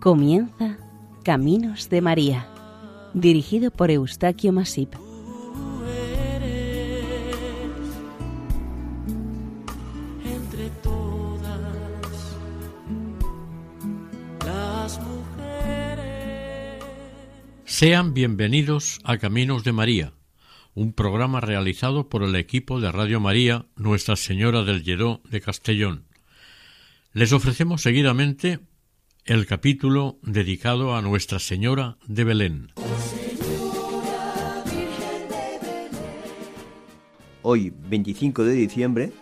Comienza 0.00 0.78
Caminos 1.24 1.90
de 1.90 2.00
María, 2.00 2.48
dirigido 3.12 3.70
por 3.70 3.90
Eustaquio 3.90 4.50
Masip. 4.50 4.94
entre 10.24 10.70
todas 10.82 11.60
las 14.46 14.98
mujeres. 15.00 16.82
Sean 17.66 18.14
bienvenidos 18.14 19.00
a 19.04 19.18
Caminos 19.18 19.64
de 19.64 19.72
María, 19.72 20.14
un 20.74 20.94
programa 20.94 21.42
realizado 21.42 22.08
por 22.08 22.22
el 22.22 22.34
equipo 22.36 22.80
de 22.80 22.90
Radio 22.90 23.20
María 23.20 23.66
Nuestra 23.76 24.16
Señora 24.16 24.64
del 24.64 24.82
Lledó 24.82 25.20
de 25.28 25.42
Castellón. 25.42 26.06
Les 27.12 27.34
ofrecemos 27.34 27.82
seguidamente 27.82 28.60
el 29.24 29.46
capítulo 29.46 30.18
dedicado 30.22 30.94
a 30.94 31.02
Nuestra 31.02 31.38
Señora 31.38 31.98
de 32.06 32.24
Belén. 32.24 32.72
Hoy, 37.42 37.72
25 37.88 38.44
de 38.44 38.52
diciembre, 38.52 39.12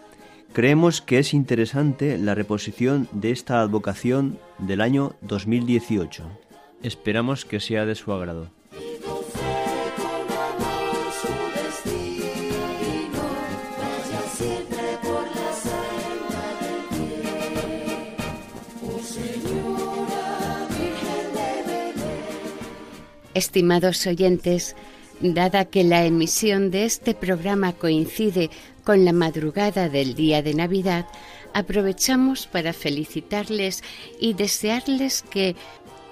creemos 0.52 1.00
que 1.00 1.18
es 1.18 1.34
interesante 1.34 2.18
la 2.18 2.34
reposición 2.34 3.08
de 3.12 3.30
esta 3.30 3.60
advocación 3.60 4.38
del 4.58 4.80
año 4.80 5.14
2018. 5.22 6.24
Esperamos 6.82 7.44
que 7.44 7.60
sea 7.60 7.86
de 7.86 7.94
su 7.94 8.12
agrado. 8.12 8.50
Estimados 23.38 24.06
oyentes, 24.08 24.74
dada 25.20 25.64
que 25.64 25.84
la 25.84 26.04
emisión 26.04 26.72
de 26.72 26.84
este 26.84 27.14
programa 27.14 27.72
coincide 27.72 28.50
con 28.82 29.04
la 29.04 29.12
madrugada 29.12 29.88
del 29.88 30.14
día 30.14 30.42
de 30.42 30.54
Navidad, 30.54 31.06
aprovechamos 31.54 32.48
para 32.48 32.72
felicitarles 32.72 33.84
y 34.20 34.34
desearles 34.34 35.22
que, 35.22 35.54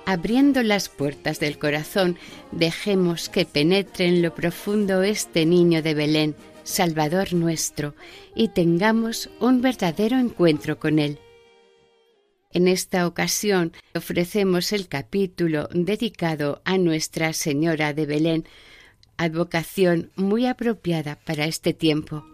abriendo 0.05 0.63
las 0.63 0.89
puertas 0.89 1.41
del 1.41 1.59
corazón, 1.59 2.17
dejemos 2.53 3.29
que 3.29 3.45
penetre 3.45 4.07
en 4.07 4.23
lo 4.23 4.33
profundo 4.33 5.03
este 5.03 5.47
niño 5.47 5.83
de 5.83 5.95
Belén, 5.95 6.37
Salvador 6.63 7.33
nuestro, 7.33 7.95
y 8.37 8.49
tengamos 8.49 9.31
un 9.41 9.63
verdadero 9.63 10.17
encuentro 10.17 10.79
con 10.79 11.01
él. 11.01 11.19
En 12.57 12.69
esta 12.69 13.07
ocasión 13.07 13.75
ofrecemos 13.95 14.73
el 14.73 14.89
capítulo 14.89 15.69
dedicado 15.75 16.63
a 16.65 16.79
Nuestra 16.79 17.35
Señora 17.35 17.93
de 17.93 18.07
Belén, 18.07 18.47
advocación 19.19 20.11
muy 20.17 20.47
apropiada 20.47 21.19
para 21.27 21.45
este 21.45 21.75
tiempo. 21.75 22.25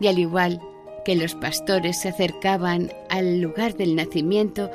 Y 0.00 0.06
al 0.06 0.18
igual 0.18 0.62
que 1.04 1.14
los 1.14 1.34
pastores 1.34 2.00
se 2.00 2.08
acercaban 2.08 2.90
al 3.10 3.42
lugar 3.42 3.76
del 3.76 3.96
nacimiento, 3.96 4.70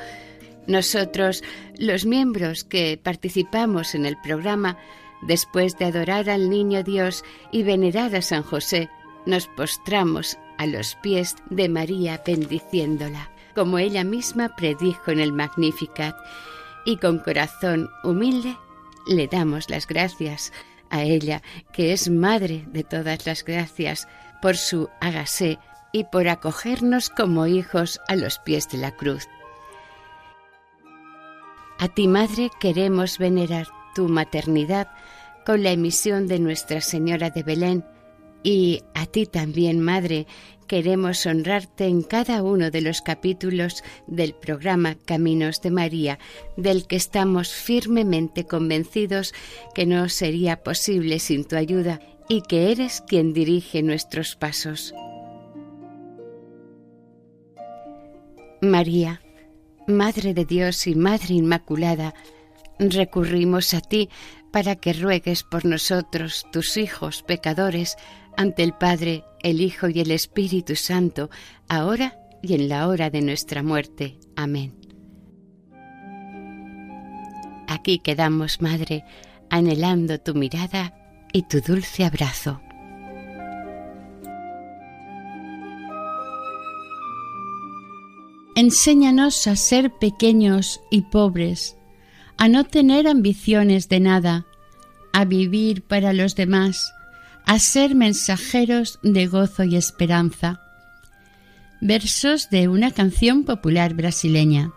nosotros, 0.68 1.44
los 1.80 2.06
miembros 2.06 2.64
que 2.64 3.00
participamos 3.02 3.96
en 3.96 4.06
el 4.06 4.18
programa, 4.22 4.78
después 5.24 5.80
de 5.80 5.86
adorar 5.86 6.30
al 6.30 6.52
Niño 6.52 6.84
Dios 6.84 7.24
y 7.52 7.64
venerar 7.64 8.16
a 8.16 8.22
San 8.22 8.44
José, 8.44 8.88
nos 9.26 9.48
postramos 9.48 10.38
a 10.60 10.68
los 10.68 10.94
pies 11.02 11.38
de 11.50 11.70
María 11.70 12.22
bendiciéndola 12.24 13.33
como 13.54 13.78
ella 13.78 14.04
misma 14.04 14.56
predijo 14.56 15.12
en 15.12 15.20
el 15.20 15.32
Magnificat, 15.34 16.16
y 16.86 16.98
con 16.98 17.20
corazón 17.20 17.90
humilde 18.04 18.58
le 19.08 19.28
damos 19.28 19.70
las 19.70 19.88
gracias 19.88 20.52
a 20.90 21.04
ella, 21.04 21.42
que 21.72 21.94
es 21.94 22.10
madre 22.10 22.66
de 22.68 22.84
todas 22.84 23.26
las 23.26 23.44
gracias, 23.44 24.08
por 24.42 24.58
su 24.58 24.90
hágase 25.02 25.58
y 25.92 26.04
por 26.06 26.28
acogernos 26.28 27.10
como 27.10 27.48
hijos 27.48 28.00
a 28.08 28.16
los 28.16 28.40
pies 28.40 28.70
de 28.70 28.78
la 28.78 28.92
cruz. 28.92 29.28
A 31.80 31.88
ti, 31.88 32.08
Madre, 32.08 32.50
queremos 32.60 33.18
venerar 33.18 33.68
tu 33.96 34.08
maternidad 34.08 34.92
con 35.46 35.64
la 35.64 35.72
emisión 35.72 36.28
de 36.28 36.40
Nuestra 36.40 36.82
Señora 36.82 37.30
de 37.30 37.44
Belén, 37.44 37.86
y 38.44 38.84
a 38.94 39.06
ti 39.06 39.26
también, 39.26 39.80
Madre, 39.80 40.28
queremos 40.74 41.28
honrarte 41.28 41.86
en 41.86 42.02
cada 42.02 42.42
uno 42.42 42.72
de 42.72 42.82
los 42.82 43.04
capítulos 43.04 43.84
del 44.08 44.34
programa 44.34 44.96
Caminos 45.06 45.62
de 45.62 45.70
María, 45.70 46.18
del 46.58 46.88
que 46.88 46.96
estamos 46.96 47.54
firmemente 47.54 48.48
convencidos 48.48 49.36
que 49.76 49.86
no 49.86 50.10
sería 50.10 50.64
posible 50.64 51.20
sin 51.20 51.46
tu 51.46 51.58
ayuda 51.58 52.00
y 52.28 52.42
que 52.42 52.72
eres 52.72 53.04
quien 53.08 53.34
dirige 53.34 53.84
nuestros 53.84 54.36
pasos. 54.36 54.96
María, 58.60 59.22
Madre 59.86 60.34
de 60.34 60.44
Dios 60.44 60.88
y 60.88 60.96
Madre 60.96 61.36
Inmaculada, 61.36 62.16
recurrimos 62.80 63.76
a 63.76 63.82
ti 63.82 64.10
para 64.52 64.76
que 64.76 64.94
ruegues 64.94 65.44
por 65.44 65.66
nosotros, 65.66 66.48
tus 66.52 66.78
hijos 66.78 67.22
pecadores, 67.22 67.96
ante 68.36 68.64
el 68.64 68.74
Padre, 68.74 69.24
el 69.44 69.62
Hijo 69.62 69.90
y 69.90 70.00
el 70.00 70.12
Espíritu 70.12 70.76
Santo, 70.76 71.30
ahora 71.68 72.18
y 72.42 72.56
en 72.56 72.70
la 72.70 72.88
hora 72.88 73.10
de 73.10 73.22
nuestra 73.22 73.62
muerte. 73.62 74.18
Amén. 74.36 74.74
Aquí 77.68 78.00
quedamos, 78.00 78.62
Madre, 78.62 79.04
anhelando 79.50 80.20
tu 80.20 80.34
mirada 80.34 80.94
y 81.32 81.44
tu 81.44 81.62
dulce 81.62 82.06
abrazo. 82.06 82.62
Enséñanos 88.56 89.48
a 89.48 89.56
ser 89.56 89.92
pequeños 89.92 90.80
y 90.92 91.02
pobres, 91.02 91.76
a 92.38 92.48
no 92.48 92.64
tener 92.64 93.08
ambiciones 93.08 93.90
de 93.90 94.00
nada, 94.00 94.46
a 95.12 95.26
vivir 95.26 95.82
para 95.82 96.14
los 96.14 96.36
demás, 96.36 96.94
a 97.46 97.60
ser 97.60 97.96
mensajeros 97.96 99.00
de 99.04 99.28
gozo 99.28 99.64
y 99.64 99.76
esperanza. 99.76 100.62
Versos 101.82 102.50
de 102.50 102.68
una 102.68 102.92
canción 102.92 103.44
popular 103.44 103.94
brasileña. 103.94 104.72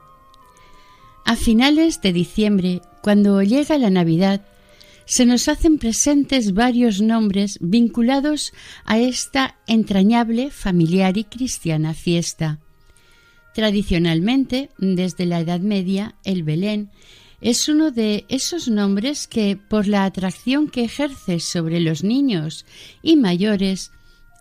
A 1.24 1.36
finales 1.36 2.00
de 2.02 2.12
diciembre, 2.12 2.82
cuando 3.02 3.42
llega 3.42 3.78
la 3.78 3.90
Navidad, 3.90 4.42
se 5.06 5.24
nos 5.24 5.48
hacen 5.48 5.78
presentes 5.78 6.52
varios 6.52 7.00
nombres 7.00 7.58
vinculados 7.60 8.52
a 8.84 8.98
esta 8.98 9.56
entrañable, 9.66 10.50
familiar 10.50 11.16
y 11.16 11.24
cristiana 11.24 11.94
fiesta. 11.94 12.58
Tradicionalmente, 13.54 14.70
desde 14.78 15.24
la 15.24 15.40
Edad 15.40 15.60
Media, 15.60 16.16
el 16.24 16.42
Belén 16.42 16.90
es 17.40 17.68
uno 17.68 17.90
de 17.90 18.24
esos 18.28 18.68
nombres 18.68 19.26
que, 19.26 19.56
por 19.56 19.86
la 19.86 20.04
atracción 20.04 20.68
que 20.68 20.84
ejerce 20.84 21.40
sobre 21.40 21.80
los 21.80 22.02
niños 22.02 22.64
y 23.02 23.16
mayores, 23.16 23.92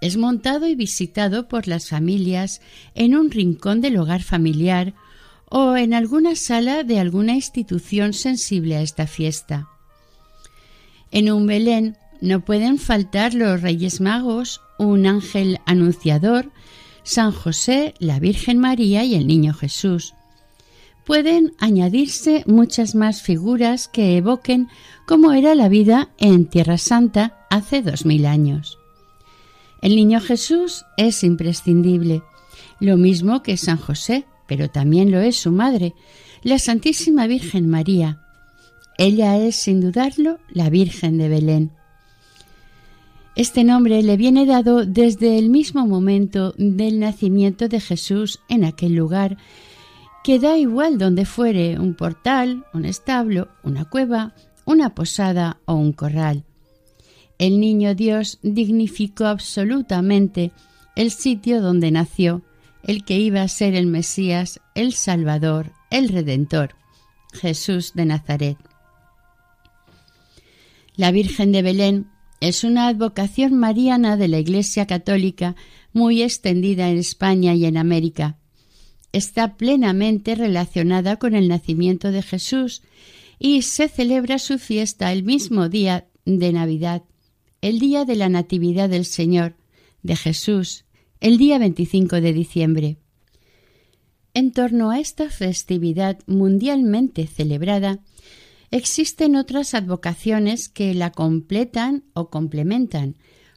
es 0.02 0.18
montado 0.18 0.68
y 0.68 0.76
visitado 0.76 1.48
por 1.48 1.68
las 1.68 1.90
familias 1.90 2.62
en 2.94 3.16
un 3.16 3.32
rincón 3.32 3.82
del 3.82 3.98
hogar 3.98 4.24
familiar 4.24 4.94
o 5.50 5.76
en 5.76 5.94
alguna 5.94 6.36
sala 6.36 6.84
de 6.84 7.00
alguna 7.00 7.34
institución 7.34 8.14
sensible 8.14 8.76
a 8.76 8.82
esta 8.82 9.08
fiesta. 9.08 9.68
En 11.12 11.32
un 11.32 11.48
Belén 11.48 11.98
no 12.22 12.44
pueden 12.44 12.78
faltar 12.78 13.34
los 13.34 13.62
Reyes 13.62 14.02
Magos, 14.02 14.62
un 14.78 15.06
ángel 15.06 15.60
anunciador, 15.66 16.52
San 17.04 17.32
José, 17.32 17.94
la 18.00 18.20
Virgen 18.20 18.58
María 18.58 19.04
y 19.04 19.16
el 19.16 19.28
Niño 19.28 19.54
Jesús 19.54 20.14
pueden 21.06 21.54
añadirse 21.60 22.44
muchas 22.48 22.96
más 22.96 23.22
figuras 23.22 23.88
que 23.88 24.18
evoquen 24.18 24.68
cómo 25.06 25.32
era 25.34 25.56
la 25.56 25.70
vida 25.70 26.10
en 26.18 26.46
Tierra 26.46 26.78
Santa 26.78 27.46
hace 27.50 27.82
dos 27.82 28.06
mil 28.06 28.26
años. 28.26 28.80
El 29.82 29.96
niño 29.96 30.20
Jesús 30.20 30.86
es 30.98 31.24
imprescindible, 31.24 32.24
lo 32.80 32.98
mismo 32.98 33.44
que 33.44 33.56
San 33.56 33.78
José, 33.78 34.26
pero 34.48 34.70
también 34.70 35.12
lo 35.12 35.20
es 35.20 35.38
su 35.38 35.52
madre, 35.52 35.94
la 36.42 36.60
Santísima 36.60 37.28
Virgen 37.28 37.70
María. 37.70 38.22
Ella 38.98 39.38
es, 39.38 39.56
sin 39.56 39.82
dudarlo, 39.82 40.40
la 40.50 40.70
Virgen 40.70 41.18
de 41.18 41.30
Belén. 41.30 41.72
Este 43.36 43.66
nombre 43.66 44.02
le 44.02 44.16
viene 44.16 44.46
dado 44.46 44.86
desde 44.86 45.38
el 45.38 45.50
mismo 45.50 45.86
momento 45.86 46.54
del 46.58 47.00
nacimiento 47.00 47.68
de 47.68 47.82
Jesús 47.82 48.40
en 48.48 48.64
aquel 48.64 48.96
lugar 48.96 49.38
que 50.26 50.40
da 50.40 50.58
igual 50.58 50.98
donde 50.98 51.24
fuere 51.24 51.78
un 51.80 51.94
portal, 51.94 52.66
un 52.74 52.86
establo, 52.86 53.50
una 53.62 53.86
cueva, 53.86 54.34
una 54.66 54.96
posada 54.96 55.60
o 55.66 55.76
un 55.76 55.94
corral. 55.94 56.46
El 57.38 57.60
niño 57.60 57.94
Dios 57.94 58.40
dignificó 58.42 59.26
absolutamente 59.26 60.52
el 60.96 61.12
sitio 61.12 61.62
donde 61.62 61.92
nació, 61.92 62.42
el 62.82 63.06
que 63.06 63.20
iba 63.20 63.44
a 63.44 63.48
ser 63.48 63.76
el 63.76 63.86
Mesías, 63.86 64.62
el 64.74 64.94
Salvador, 64.94 65.74
el 65.92 66.10
Redentor, 66.10 66.74
Jesús 67.32 67.92
de 67.94 68.06
Nazaret. 68.06 68.58
La 70.96 71.12
Virgen 71.12 71.52
de 71.52 71.62
Belén 71.62 72.08
es 72.40 72.64
una 72.64 72.88
advocación 72.88 73.54
mariana 73.60 74.18
de 74.18 74.28
la 74.28 74.40
Iglesia 74.40 74.88
Católica 74.88 75.56
muy 75.94 76.24
extendida 76.24 76.90
en 76.90 76.98
España 76.98 77.54
y 77.54 77.66
en 77.66 77.78
América. 77.78 78.40
Está 79.16 79.56
plenamente 79.56 80.36
relacionada 80.36 81.16
con 81.16 81.36
el 81.36 81.48
nacimiento 81.48 82.12
de 82.12 82.22
Jesús 82.22 82.82
y 83.40 83.62
se 83.62 83.88
celebra 83.88 84.40
su 84.40 84.60
fiesta 84.60 85.14
el 85.14 85.24
mismo 85.24 85.70
día 85.70 86.10
de 86.26 86.52
Navidad, 86.52 87.02
el 87.62 87.80
día 87.80 88.04
de 88.04 88.18
la 88.18 88.28
Natividad 88.28 88.90
del 88.90 89.06
Señor, 89.06 89.56
de 90.04 90.18
Jesús, 90.18 90.84
el 91.22 91.38
día 91.38 91.58
25 91.60 92.20
de 92.20 92.34
diciembre. 92.34 92.98
En 94.34 94.52
torno 94.52 94.92
a 94.92 95.00
esta 95.00 95.30
festividad 95.30 96.20
mundialmente 96.28 97.26
celebrada, 97.26 98.00
existen 98.70 99.38
otras 99.38 99.76
advocaciones 99.76 100.68
que 100.68 100.94
la 100.94 101.14
completan 101.14 102.04
o 102.16 102.30
complementan, 102.30 103.16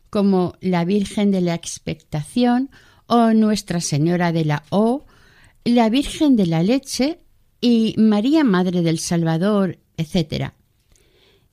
como 0.08 0.54
la 0.60 0.84
Virgen 0.84 1.32
de 1.32 1.40
la 1.40 1.56
Expectación 1.56 2.70
o 3.08 3.32
Nuestra 3.32 3.80
Señora 3.80 4.30
de 4.30 4.44
la 4.44 4.62
O, 4.70 5.04
la 5.68 5.90
Virgen 5.90 6.36
de 6.36 6.46
la 6.46 6.62
Leche 6.62 7.20
y 7.60 7.94
María 7.98 8.44
Madre 8.44 8.82
del 8.82 8.98
Salvador, 8.98 9.78
etc. 9.96 10.52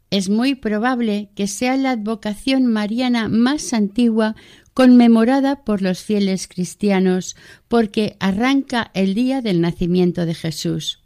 Es 0.09 0.29
muy 0.29 0.55
probable 0.55 1.29
que 1.35 1.47
sea 1.47 1.75
la 1.75 1.91
advocación 1.91 2.65
mariana 2.65 3.27
más 3.27 3.73
antigua 3.73 4.35
conmemorada 4.73 5.63
por 5.63 5.81
los 5.81 5.99
fieles 5.99 6.47
cristianos, 6.47 7.35
porque 7.67 8.15
arranca 8.19 8.91
el 8.93 9.15
día 9.15 9.41
del 9.41 9.61
nacimiento 9.61 10.25
de 10.25 10.33
Jesús. 10.33 11.01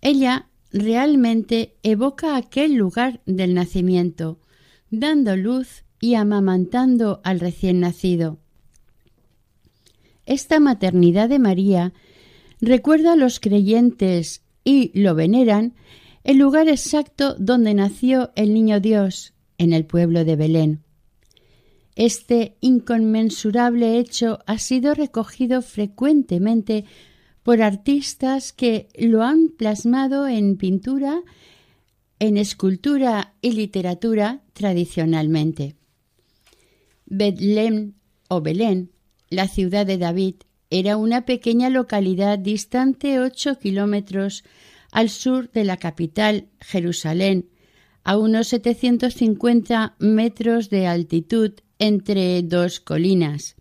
Ella 0.00 0.48
realmente 0.72 1.76
evoca 1.82 2.36
aquel 2.36 2.74
lugar 2.74 3.20
del 3.26 3.54
nacimiento, 3.54 4.40
dando 4.90 5.36
luz 5.36 5.84
y 6.00 6.14
amamantando 6.14 7.20
al 7.24 7.40
recién 7.40 7.80
nacido. 7.80 8.43
Esta 10.26 10.60
maternidad 10.60 11.28
de 11.28 11.38
María 11.38 11.92
recuerda 12.60 13.12
a 13.12 13.16
los 13.16 13.40
creyentes 13.40 14.42
y 14.64 14.90
lo 14.98 15.14
veneran 15.14 15.74
el 16.24 16.38
lugar 16.38 16.68
exacto 16.68 17.34
donde 17.38 17.74
nació 17.74 18.32
el 18.34 18.54
niño 18.54 18.80
Dios, 18.80 19.34
en 19.58 19.72
el 19.72 19.84
pueblo 19.84 20.24
de 20.24 20.36
Belén. 20.36 20.84
Este 21.96 22.56
inconmensurable 22.60 23.98
hecho 23.98 24.40
ha 24.46 24.58
sido 24.58 24.94
recogido 24.94 25.62
frecuentemente 25.62 26.86
por 27.42 27.62
artistas 27.62 28.52
que 28.52 28.88
lo 28.98 29.22
han 29.22 29.48
plasmado 29.50 30.26
en 30.26 30.56
pintura, 30.56 31.22
en 32.18 32.36
escultura 32.36 33.34
y 33.42 33.52
literatura 33.52 34.42
tradicionalmente. 34.54 35.76
Betlem 37.06 37.92
o 38.28 38.40
Belén, 38.40 38.90
la 39.34 39.48
ciudad 39.48 39.86
de 39.86 39.98
David, 39.98 40.36
era 40.70 40.96
una 40.96 41.24
pequeña 41.24 41.70
localidad 41.70 42.38
distante 42.38 43.20
ocho 43.20 43.58
kilómetros 43.58 44.44
al 44.90 45.10
sur 45.10 45.50
de 45.50 45.64
la 45.64 45.76
capital, 45.76 46.48
Jerusalén, 46.60 47.48
a 48.04 48.16
unos 48.16 48.48
750 48.48 49.96
metros 49.98 50.70
de 50.70 50.86
altitud 50.86 51.52
entre 51.78 52.42
dos 52.42 52.80
colinas. 52.80 53.56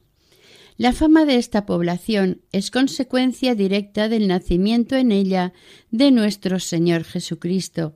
La 0.78 0.92
fama 0.92 1.26
de 1.26 1.36
esta 1.36 1.66
población 1.66 2.42
es 2.52 2.72
consecuencia 2.72 3.56
directa 3.56 4.10
del 4.10 4.28
nacimiento 4.28 4.96
en 4.96 5.12
ella 5.12 5.54
de 5.92 6.12
nuestro 6.12 6.60
Señor 6.60 7.04
Jesucristo. 7.04 7.96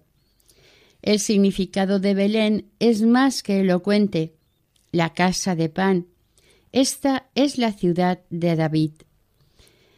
El 1.01 1.19
significado 1.19 1.99
de 1.99 2.13
Belén 2.13 2.69
es 2.79 3.01
más 3.01 3.43
que 3.43 3.61
elocuente. 3.61 4.35
La 4.91 5.13
casa 5.13 5.55
de 5.55 5.69
pan. 5.69 6.07
Esta 6.77 7.27
es 7.33 7.57
la 7.57 7.71
ciudad 7.71 8.19
de 8.29 8.55
David. 8.55 8.91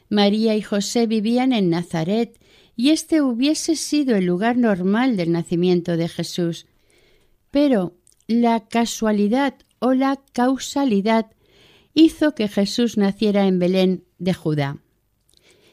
María 0.08 0.56
y 0.56 0.62
José 0.62 1.08
vivían 1.08 1.52
en 1.52 1.70
Nazaret 1.70 2.40
y 2.78 2.92
este 2.92 3.22
hubiese 3.22 3.76
sido 3.76 4.16
el 4.16 4.24
lugar 4.24 4.56
normal 4.56 5.18
del 5.18 5.34
nacimiento 5.34 5.98
de 5.98 6.08
Jesús. 6.08 6.68
Pero 7.52 7.98
la 8.28 8.70
casualidad 8.70 9.56
o 9.80 9.94
la 9.94 10.22
causalidad 10.32 11.26
hizo 11.94 12.34
que 12.34 12.48
Jesús 12.48 12.96
naciera 12.98 13.46
en 13.46 13.60
Belén 13.60 14.06
de 14.18 14.34
Judá. 14.34 14.78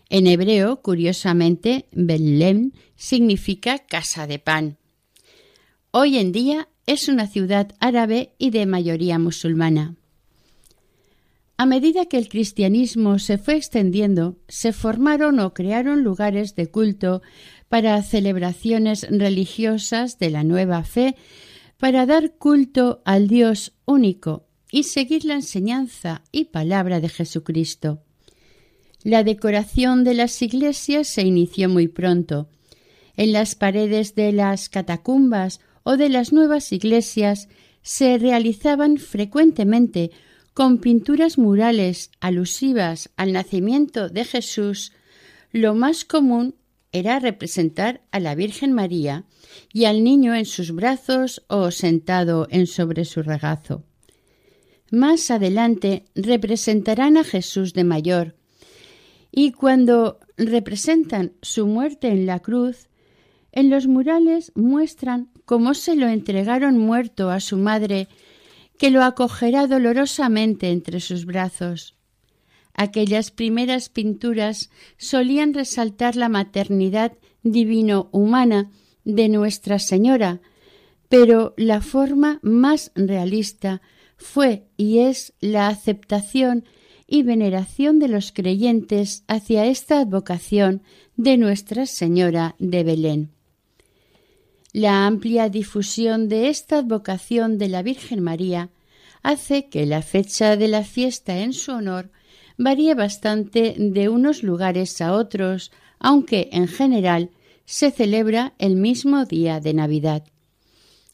En 0.09 0.27
hebreo, 0.27 0.83
curiosamente, 0.83 1.87
Belén 1.93 2.75
significa 2.97 3.79
casa 3.79 4.27
de 4.27 4.41
pan. 4.41 4.77
Hoy 5.93 6.19
en 6.19 6.33
día 6.33 6.69
es 6.85 7.07
una 7.07 7.29
ciudad 7.29 7.77
árabe 7.79 8.35
y 8.39 8.51
de 8.51 8.67
mayoría 8.67 9.21
musulmana. 9.21 9.95
A 11.59 11.65
medida 11.65 12.05
que 12.05 12.19
el 12.19 12.29
cristianismo 12.29 13.19
se 13.19 13.39
fue 13.39 13.57
extendiendo, 13.57 14.37
se 14.47 14.73
formaron 14.73 15.41
o 15.41 15.55
crearon 15.55 16.03
lugares 16.05 16.55
de 16.55 16.71
culto 16.71 17.23
para 17.71 18.03
celebraciones 18.03 19.07
religiosas 19.09 20.19
de 20.19 20.31
la 20.31 20.45
nueva 20.45 20.85
fe, 20.85 21.17
para 21.79 22.05
dar 22.05 22.35
culto 22.37 23.01
al 23.07 23.27
Dios 23.27 23.73
único 23.87 24.47
y 24.71 24.83
seguir 24.83 25.25
la 25.25 25.35
enseñanza 25.35 26.23
y 26.31 26.47
palabra 26.47 27.01
de 27.01 27.09
Jesucristo. 27.09 28.03
La 29.03 29.25
decoración 29.25 30.05
de 30.05 30.15
las 30.15 30.43
iglesias 30.43 31.09
se 31.09 31.23
inició 31.23 31.71
muy 31.71 31.89
pronto. 31.89 32.51
En 33.17 33.33
las 33.33 33.55
paredes 33.55 34.15
de 34.15 34.33
las 34.33 34.69
catacumbas 34.69 35.61
o 35.85 35.97
de 35.97 36.11
las 36.11 36.33
nuevas 36.33 36.71
iglesias 36.73 37.49
se 37.81 38.19
realizaban 38.19 38.99
frecuentemente 38.99 40.11
con 40.57 40.79
pinturas 40.79 41.37
murales 41.37 42.11
alusivas 42.19 43.11
al 43.19 43.35
nacimiento 43.35 44.09
de 44.09 44.25
Jesús, 44.25 44.95
lo 45.53 45.75
más 45.75 46.07
común 46.07 46.55
era 46.93 47.19
representar 47.19 48.01
a 48.11 48.21
la 48.21 48.35
Virgen 48.35 48.73
María 48.73 49.27
y 49.71 49.85
al 49.85 50.03
niño 50.03 50.35
en 50.35 50.47
sus 50.47 50.73
brazos 50.73 51.45
o 51.49 51.71
sentado 51.71 52.49
en 52.51 52.67
sobre 52.67 53.05
su 53.05 53.23
regazo. 53.23 53.85
Más 54.91 55.31
adelante 55.31 56.07
representarán 56.15 57.19
a 57.19 57.25
Jesús 57.25 57.75
de 57.75 57.85
mayor, 57.85 58.35
y 59.31 59.53
cuando 59.53 60.21
representan 60.39 61.35
su 61.43 61.67
muerte 61.67 62.09
en 62.09 62.25
la 62.25 62.41
cruz, 62.41 62.89
en 63.53 63.69
los 63.69 63.89
murales 63.89 64.53
muestran 64.55 65.29
cómo 65.45 65.75
se 65.75 65.97
lo 65.97 66.09
entregaron 66.09 66.79
muerto 66.79 67.29
a 67.29 67.41
su 67.41 67.59
madre 67.59 68.09
que 68.79 68.91
lo 68.91 69.03
acogerá 69.03 69.67
dolorosamente 69.67 70.71
entre 70.71 71.01
sus 71.01 71.25
brazos. 71.25 71.97
Aquellas 72.75 73.31
primeras 73.31 73.89
pinturas 73.89 74.71
solían 74.99 75.55
resaltar 75.55 76.15
la 76.17 76.29
maternidad 76.29 77.13
divino-humana 77.43 78.71
de 79.05 79.29
Nuestra 79.29 79.79
Señora, 79.79 80.41
pero 81.09 81.55
la 81.57 81.81
forma 81.81 82.39
más 82.43 82.93
realista 82.95 83.81
fue 84.17 84.67
y 84.77 84.99
es 84.99 85.33
la 85.41 85.69
aceptación 85.69 86.65
y 87.07 87.23
veneración 87.23 87.99
de 87.99 88.09
los 88.09 88.33
creyentes 88.33 89.25
hacia 89.29 89.67
esta 89.67 90.01
advocación 90.01 90.83
de 91.17 91.39
Nuestra 91.39 91.87
Señora 91.87 92.57
de 92.59 92.85
Belén. 92.85 93.36
La 94.77 95.07
amplia 95.07 95.49
difusión 95.49 96.29
de 96.29 96.51
esta 96.51 96.81
advocación 96.81 97.57
de 97.57 97.71
la 97.71 97.83
Virgen 97.83 98.23
María 98.23 98.69
hace 99.23 99.71
que 99.71 99.87
la 99.87 100.03
fecha 100.03 100.59
de 100.59 100.69
la 100.69 100.85
fiesta 100.85 101.39
en 101.39 101.55
su 101.55 101.73
honor 101.73 102.11
varíe 102.59 102.95
bastante 102.95 103.75
de 103.79 104.11
unos 104.11 104.43
lugares 104.43 105.01
a 105.01 105.15
otros, 105.15 105.73
aunque 105.99 106.51
en 106.53 106.69
general 106.69 107.31
se 107.65 107.91
celebra 107.91 108.53
el 108.59 108.77
mismo 108.77 109.25
día 109.25 109.61
de 109.61 109.73
Navidad. 109.73 110.25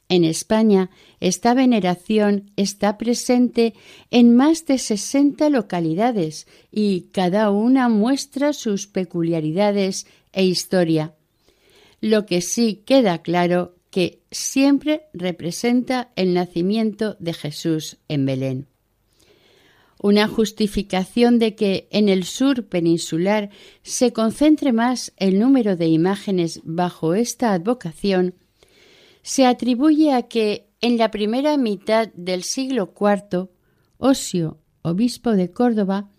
En 0.08 0.24
España, 0.24 0.90
esta 1.20 1.54
veneración 1.54 2.50
está 2.56 2.98
presente 2.98 3.74
en 4.10 4.34
más 4.34 4.66
de 4.66 4.78
sesenta 4.78 5.50
localidades 5.50 6.48
y 6.72 7.02
cada 7.12 7.52
una 7.52 7.88
muestra 7.88 8.54
sus 8.54 8.88
peculiaridades 8.88 10.08
e 10.32 10.44
historia. 10.46 11.14
Lo 12.02 12.26
que 12.26 12.42
sí 12.42 12.82
queda 12.84 13.22
claro 13.22 13.76
que 13.90 14.20
siempre 14.30 15.06
representa 15.14 16.10
el 16.16 16.34
nacimiento 16.34 17.16
de 17.20 17.32
Jesús 17.32 17.96
en 18.08 18.26
Belén. 18.26 18.66
Una 20.02 20.26
justificación 20.26 21.38
de 21.38 21.54
que 21.54 21.88
en 21.92 22.08
el 22.08 22.24
sur 22.24 22.66
peninsular 22.66 23.50
se 23.82 24.12
concentre 24.12 24.72
más 24.72 25.12
el 25.16 25.38
número 25.38 25.76
de 25.76 25.86
imágenes 25.86 26.60
bajo 26.64 27.14
esta 27.14 27.52
advocación 27.52 28.34
se 29.22 29.46
atribuye 29.46 30.12
a 30.12 30.22
que 30.22 30.66
en 30.80 30.98
la 30.98 31.12
primera 31.12 31.56
mitad 31.56 32.08
del 32.14 32.42
siglo 32.42 32.92
IV, 32.98 33.48
Osio, 33.98 34.58
obispo 34.82 35.30
de 35.30 35.52
Córdoba, 35.52 36.10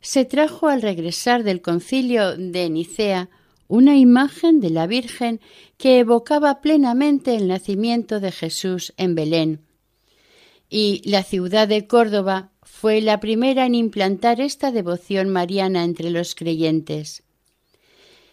se 0.00 0.24
trajo 0.24 0.68
al 0.68 0.80
regresar 0.80 1.44
del 1.44 1.60
concilio 1.60 2.34
de 2.34 2.70
Nicea 2.70 3.28
una 3.68 3.96
imagen 3.96 4.60
de 4.60 4.70
la 4.70 4.86
Virgen 4.86 5.40
que 5.76 6.00
evocaba 6.00 6.60
plenamente 6.60 7.36
el 7.36 7.46
nacimiento 7.46 8.18
de 8.18 8.32
Jesús 8.32 8.94
en 8.96 9.14
Belén. 9.14 9.60
Y 10.68 11.02
la 11.08 11.22
ciudad 11.22 11.68
de 11.68 11.86
Córdoba 11.86 12.50
fue 12.62 13.00
la 13.00 13.20
primera 13.20 13.66
en 13.66 13.74
implantar 13.74 14.40
esta 14.40 14.72
devoción 14.72 15.28
mariana 15.28 15.84
entre 15.84 16.10
los 16.10 16.34
creyentes. 16.34 17.22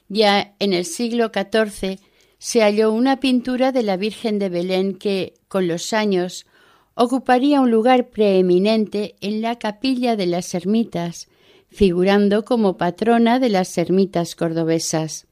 Ya 0.07 0.55
en 0.59 0.73
el 0.73 0.85
siglo 0.85 1.31
XIV 1.33 1.99
se 2.37 2.61
halló 2.61 2.91
una 2.91 3.19
pintura 3.19 3.71
de 3.71 3.83
la 3.83 3.97
Virgen 3.97 4.39
de 4.39 4.49
Belén 4.49 4.95
que, 4.97 5.33
con 5.47 5.67
los 5.67 5.93
años, 5.93 6.45
ocuparía 6.93 7.59
un 7.59 7.71
lugar 7.71 8.09
preeminente 8.09 9.15
en 9.19 9.41
la 9.41 9.57
capilla 9.57 10.15
de 10.15 10.27
las 10.27 10.53
ermitas, 10.53 11.27
figurando 11.75 12.45
como 12.45 12.77
patrona 12.77 13.37
de 13.39 13.49
las 13.49 13.77
ermitas 13.77 14.35
cordobesas. 14.35 15.27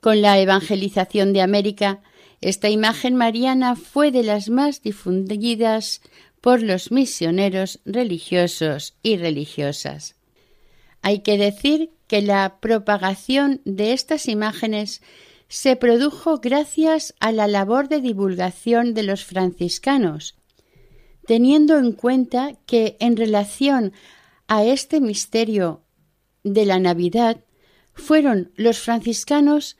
Con 0.00 0.20
la 0.20 0.38
evangelización 0.38 1.32
de 1.32 1.40
América, 1.40 2.02
esta 2.42 2.68
imagen 2.68 3.16
mariana 3.16 3.74
fue 3.74 4.10
de 4.10 4.24
las 4.24 4.50
más 4.50 4.82
difundidas 4.82 6.02
por 6.42 6.62
los 6.62 6.92
misioneros 6.92 7.80
religiosos 7.86 8.94
y 9.02 9.16
religiosas. 9.16 10.16
Hay 11.00 11.20
que 11.20 11.38
decir 11.38 11.92
que 12.08 12.20
la 12.20 12.58
propagación 12.60 13.62
de 13.64 13.94
estas 13.94 14.28
imágenes 14.28 15.00
se 15.48 15.76
produjo 15.76 16.40
gracias 16.40 17.14
a 17.20 17.32
la 17.32 17.46
labor 17.46 17.88
de 17.88 18.02
divulgación 18.02 18.92
de 18.92 19.04
los 19.04 19.24
franciscanos, 19.24 20.34
teniendo 21.26 21.78
en 21.78 21.92
cuenta 21.92 22.52
que 22.66 22.96
en 23.00 23.16
relación 23.16 23.92
a 24.52 24.64
este 24.64 25.00
misterio 25.00 25.80
de 26.44 26.66
la 26.66 26.78
Navidad 26.78 27.42
fueron 27.94 28.52
los 28.54 28.80
franciscanos 28.80 29.78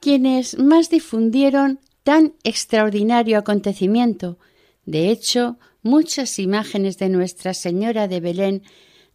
quienes 0.00 0.56
más 0.60 0.90
difundieron 0.90 1.80
tan 2.04 2.34
extraordinario 2.44 3.36
acontecimiento. 3.36 4.38
De 4.86 5.10
hecho, 5.10 5.58
muchas 5.82 6.38
imágenes 6.38 6.98
de 6.98 7.08
Nuestra 7.08 7.52
Señora 7.52 8.06
de 8.06 8.20
Belén 8.20 8.62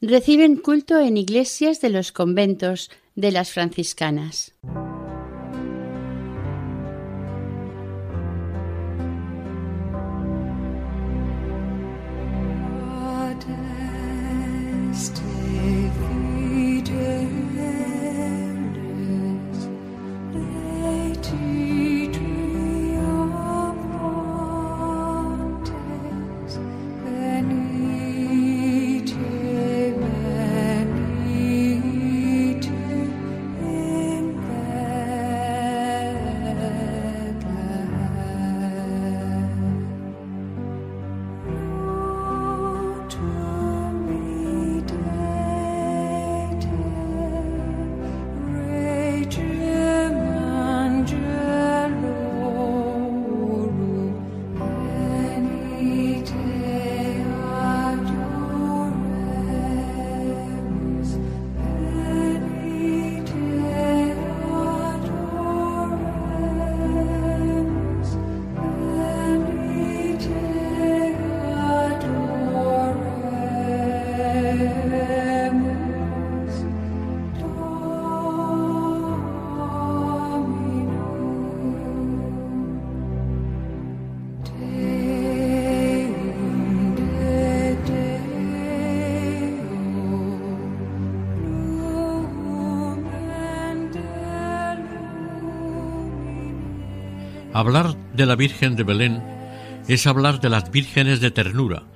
reciben 0.02 0.58
culto 0.58 1.00
en 1.00 1.16
iglesias 1.16 1.80
de 1.80 1.90
los 1.90 2.12
conventos 2.12 2.92
de 3.16 3.32
las 3.32 3.54
franciscanas. 3.54 4.56
Hablar 97.58 97.98
de 98.14 98.28
la 98.28 98.36
Virgen 98.36 98.76
de 98.76 98.84
Belén 98.84 99.24
es 99.88 100.06
hablar 100.06 100.40
de 100.40 100.48
las 100.48 100.70
vírgenes 100.70 101.22
de 101.22 101.32
ternura, 101.32 101.88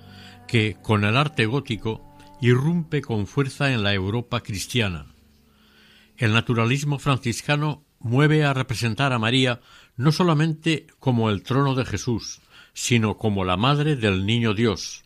que, 0.48 0.78
con 0.82 1.04
el 1.04 1.16
arte 1.16 1.46
gótico, 1.46 2.02
irrumpe 2.42 3.04
con 3.04 3.28
fuerza 3.28 3.72
en 3.72 3.84
la 3.84 3.94
Europa 3.94 4.42
cristiana. 4.42 5.14
El 6.18 6.34
naturalismo 6.34 6.98
franciscano 6.98 7.86
mueve 8.00 8.44
a 8.44 8.56
representar 8.56 9.14
a 9.14 9.20
María 9.20 9.62
no 9.98 10.12
solamente 10.12 10.88
como 10.98 11.30
el 11.30 11.44
trono 11.44 11.76
de 11.76 11.86
Jesús, 11.86 12.42
sino 12.74 13.18
como 13.18 13.46
la 13.46 13.56
madre 13.56 13.96
del 13.96 14.26
niño 14.26 14.56
Dios. 14.56 15.04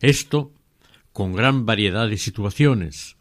Esto 0.00 0.50
con 1.12 1.34
gran 1.34 1.66
variedad 1.66 2.08
de 2.08 2.18
situaciones, 2.18 3.16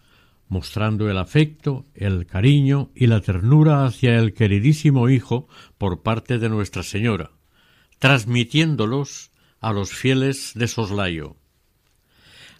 mostrando 0.50 1.10
el 1.10 1.18
afecto, 1.18 1.86
el 1.94 2.25
cariño 2.25 2.89
y 2.96 3.08
la 3.08 3.22
ternura 3.22 3.86
hacia 3.86 4.18
el 4.18 4.34
queridísimo 4.34 5.10
Hijo 5.10 5.48
por 5.77 6.01
parte 6.01 6.39
de 6.39 6.50
Nuestra 6.50 6.84
Señora, 6.84 7.32
transmitiéndolos 8.00 9.32
a 9.60 9.74
los 9.74 9.92
fieles 9.92 10.51
de 10.56 10.68
soslayo. 10.68 11.36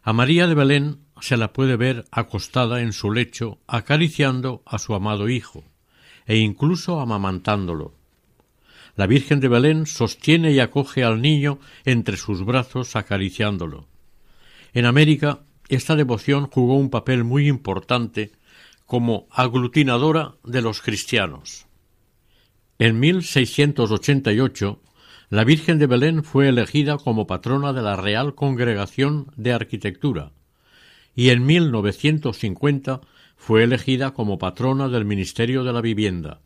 A 0.04 0.14
María 0.14 0.48
de 0.48 0.56
Belén 0.56 1.00
se 1.22 1.38
la 1.38 1.54
puede 1.54 1.76
ver 1.76 2.06
acostada 2.12 2.82
en 2.82 2.94
su 2.94 3.12
lecho 3.12 3.60
acariciando 3.68 4.64
a 4.66 4.80
su 4.80 4.94
amado 4.94 5.30
Hijo, 5.30 5.64
e 6.26 6.38
incluso 6.38 7.00
amamantándolo. 7.00 7.96
La 8.96 9.08
Virgen 9.08 9.40
de 9.40 9.48
Belén 9.48 9.86
sostiene 9.86 10.52
y 10.52 10.60
acoge 10.60 11.04
al 11.04 11.22
niño 11.22 11.60
entre 11.86 12.18
sus 12.18 12.44
brazos 12.44 12.96
acariciándolo. 12.96 13.88
En 14.74 14.86
América 14.86 15.42
esta 15.70 15.96
devoción 15.96 16.48
jugó 16.48 16.76
un 16.76 16.90
papel 16.90 17.24
muy 17.24 17.48
importante 17.48 18.32
como 18.86 19.28
aglutinadora 19.32 20.36
de 20.44 20.62
los 20.62 20.82
cristianos. 20.82 21.68
En 22.80 23.00
1688, 23.00 24.82
la 25.30 25.44
Virgen 25.44 25.78
de 25.78 25.88
Belén 25.88 26.24
fue 26.24 26.48
elegida 26.48 26.98
como 26.98 27.28
patrona 27.28 27.74
de 27.74 27.82
la 27.82 27.96
Real 27.98 28.34
Congregación 28.34 29.32
de 29.36 29.52
Arquitectura 29.52 30.32
y 31.16 31.32
en 31.32 31.46
1950 31.46 33.02
fue 33.36 33.64
elegida 33.64 34.14
como 34.14 34.38
patrona 34.38 34.88
del 34.88 35.04
Ministerio 35.04 35.64
de 35.64 35.74
la 35.74 35.82
Vivienda. 35.82 36.40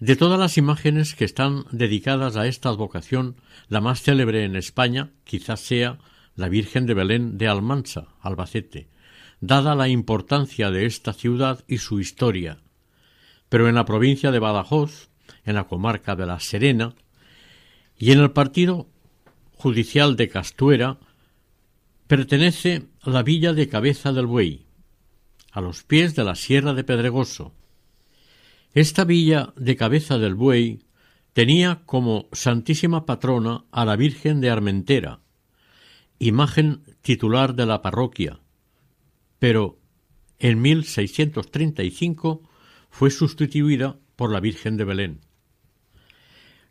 De 0.00 0.16
todas 0.16 0.40
las 0.40 0.58
imágenes 0.58 1.14
que 1.14 1.24
están 1.24 1.64
dedicadas 1.70 2.36
a 2.36 2.46
esta 2.46 2.68
advocación, 2.68 3.36
la 3.68 3.80
más 3.80 4.02
célebre 4.02 4.44
en 4.44 4.56
España 4.56 5.10
quizás 5.24 5.60
sea 5.60 5.98
la 6.36 6.48
Virgen 6.48 6.86
de 6.86 6.94
Belén 6.94 7.38
de 7.38 7.48
Almansa, 7.48 8.08
Albacete, 8.20 8.88
dada 9.40 9.74
la 9.74 9.88
importancia 9.88 10.70
de 10.70 10.86
esta 10.86 11.12
ciudad 11.12 11.64
y 11.66 11.78
su 11.78 11.98
historia. 11.98 12.58
Pero 13.48 13.68
en 13.68 13.74
la 13.74 13.86
provincia 13.86 14.30
de 14.30 14.38
Badajoz, 14.38 15.08
en 15.44 15.54
la 15.54 15.64
comarca 15.64 16.14
de 16.14 16.26
La 16.26 16.38
Serena, 16.38 16.94
y 17.98 18.12
en 18.12 18.20
el 18.20 18.32
partido 18.32 18.86
judicial 19.54 20.16
de 20.16 20.28
Castuera, 20.28 20.98
pertenece 22.06 22.82
la 23.04 23.22
villa 23.22 23.52
de 23.54 23.68
Cabeza 23.68 24.12
del 24.12 24.26
Buey, 24.26 24.66
a 25.50 25.60
los 25.60 25.82
pies 25.82 26.14
de 26.14 26.24
la 26.24 26.34
Sierra 26.34 26.74
de 26.74 26.84
Pedregoso. 26.84 27.54
Esta 28.74 29.04
villa 29.04 29.54
de 29.56 29.74
Cabeza 29.76 30.18
del 30.18 30.34
Buey 30.34 30.80
tenía 31.32 31.82
como 31.86 32.28
santísima 32.32 33.06
patrona 33.06 33.64
a 33.70 33.86
la 33.86 33.96
Virgen 33.96 34.40
de 34.40 34.50
Armentera, 34.50 35.20
imagen 36.18 36.82
titular 37.02 37.54
de 37.54 37.66
la 37.66 37.82
parroquia, 37.82 38.40
pero 39.38 39.78
en 40.38 40.60
1635 40.60 42.42
fue 42.90 43.10
sustituida 43.10 43.98
por 44.16 44.32
la 44.32 44.40
Virgen 44.40 44.76
de 44.76 44.84
Belén. 44.84 45.20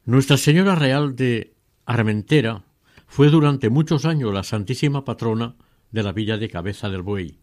Nuestra 0.03 0.37
Señora 0.37 0.75
Real 0.75 1.15
de 1.15 1.55
Armentera 1.85 2.63
fue 3.07 3.29
durante 3.29 3.69
muchos 3.69 4.05
años 4.05 4.33
la 4.33 4.43
Santísima 4.43 5.05
Patrona 5.05 5.55
de 5.91 6.03
la 6.03 6.11
Villa 6.11 6.37
de 6.37 6.49
Cabeza 6.49 6.89
del 6.89 7.01
Buey. 7.01 7.39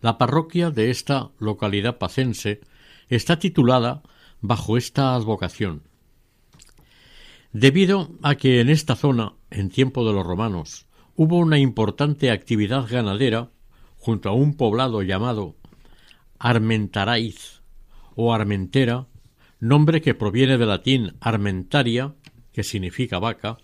La 0.00 0.16
parroquia 0.16 0.70
de 0.70 0.90
esta 0.90 1.30
localidad 1.38 1.98
pacense 1.98 2.60
está 3.08 3.38
titulada 3.38 4.02
bajo 4.40 4.76
esta 4.76 5.14
advocación. 5.14 5.82
Debido 7.52 8.12
a 8.22 8.36
que 8.36 8.60
en 8.60 8.68
esta 8.68 8.94
zona, 8.94 9.34
en 9.50 9.70
tiempo 9.70 10.06
de 10.06 10.12
los 10.12 10.24
romanos, 10.24 10.86
hubo 11.16 11.38
una 11.38 11.58
importante 11.58 12.30
actividad 12.30 12.86
ganadera 12.88 13.50
junto 13.98 14.28
a 14.28 14.32
un 14.32 14.56
poblado 14.56 15.02
llamado 15.02 15.56
Armentaraiz 16.38 17.60
o 18.14 18.32
Armentera, 18.32 19.08
nombre 19.58 20.00
que 20.00 20.14
proviene 20.14 20.58
del 20.58 20.68
latín 20.68 21.16
armentaria, 21.20 22.14
que 22.52 22.62
significa 22.62 23.18
vaca, 23.18 23.58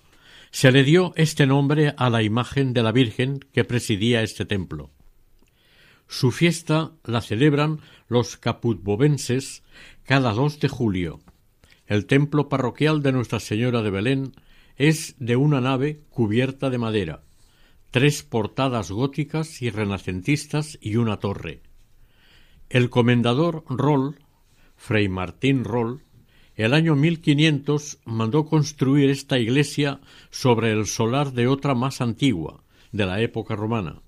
se 0.50 0.72
le 0.72 0.82
dio 0.82 1.12
este 1.16 1.46
nombre 1.46 1.94
a 1.96 2.10
la 2.10 2.22
imagen 2.22 2.72
de 2.72 2.82
la 2.82 2.90
Virgen 2.90 3.38
que 3.52 3.64
presidía 3.64 4.22
este 4.22 4.44
templo. 4.44 4.90
Su 6.08 6.32
fiesta 6.32 6.92
la 7.04 7.20
celebran 7.20 7.80
los 8.08 8.36
caputbovenses 8.36 9.62
cada 10.04 10.32
dos 10.32 10.58
de 10.60 10.68
julio. 10.68 11.20
El 11.86 12.06
templo 12.06 12.48
parroquial 12.48 13.02
de 13.02 13.12
Nuestra 13.12 13.40
Señora 13.40 13.82
de 13.82 13.90
Belén 13.90 14.32
es 14.76 15.14
de 15.18 15.36
una 15.36 15.60
nave 15.60 16.00
cubierta 16.10 16.68
de 16.68 16.78
madera, 16.78 17.22
tres 17.90 18.22
portadas 18.22 18.90
góticas 18.90 19.62
y 19.62 19.70
renacentistas 19.70 20.78
y 20.80 20.96
una 20.96 21.18
torre. 21.18 21.62
El 22.68 22.90
comendador 22.90 23.64
Roll, 23.68 24.16
Fray 24.76 25.08
Martín 25.08 25.64
Roll, 25.64 26.02
el 26.56 26.74
año 26.74 26.96
1500 26.96 27.98
mandó 28.04 28.46
construir 28.46 29.10
esta 29.10 29.38
iglesia 29.38 30.00
sobre 30.30 30.72
el 30.72 30.86
solar 30.86 31.32
de 31.32 31.46
otra 31.46 31.74
más 31.74 32.00
antigua, 32.00 32.64
de 32.92 33.06
la 33.06 33.20
época 33.20 33.54
romana. 33.54 34.00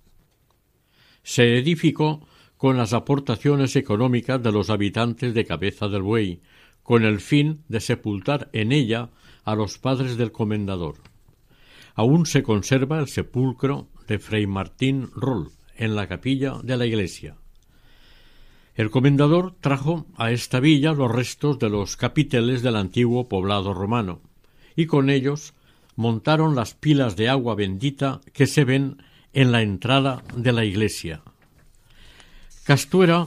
Se 1.22 1.58
edificó 1.58 2.26
con 2.56 2.76
las 2.76 2.92
aportaciones 2.92 3.76
económicas 3.76 4.42
de 4.42 4.50
los 4.50 4.70
habitantes 4.70 5.34
de 5.34 5.44
Cabeza 5.44 5.88
del 5.88 6.02
Buey, 6.02 6.40
con 6.88 7.04
el 7.04 7.20
fin 7.20 7.64
de 7.68 7.80
sepultar 7.80 8.48
en 8.54 8.72
ella 8.72 9.10
a 9.44 9.54
los 9.54 9.76
padres 9.76 10.16
del 10.16 10.32
comendador. 10.32 10.94
Aún 11.94 12.24
se 12.24 12.42
conserva 12.42 12.98
el 12.98 13.08
sepulcro 13.08 13.88
de 14.06 14.18
Fray 14.18 14.46
Martín 14.46 15.10
Roll 15.14 15.50
en 15.76 15.94
la 15.94 16.08
capilla 16.08 16.54
de 16.62 16.78
la 16.78 16.86
iglesia. 16.86 17.36
El 18.74 18.88
comendador 18.88 19.54
trajo 19.60 20.06
a 20.16 20.30
esta 20.30 20.60
villa 20.60 20.94
los 20.94 21.12
restos 21.12 21.58
de 21.58 21.68
los 21.68 21.98
capiteles 21.98 22.62
del 22.62 22.76
antiguo 22.76 23.28
poblado 23.28 23.74
romano, 23.74 24.22
y 24.74 24.86
con 24.86 25.10
ellos 25.10 25.52
montaron 25.94 26.54
las 26.54 26.72
pilas 26.72 27.16
de 27.16 27.28
agua 27.28 27.54
bendita 27.54 28.22
que 28.32 28.46
se 28.46 28.64
ven 28.64 29.02
en 29.34 29.52
la 29.52 29.60
entrada 29.60 30.22
de 30.34 30.52
la 30.52 30.64
iglesia. 30.64 31.20
Castuera 32.64 33.26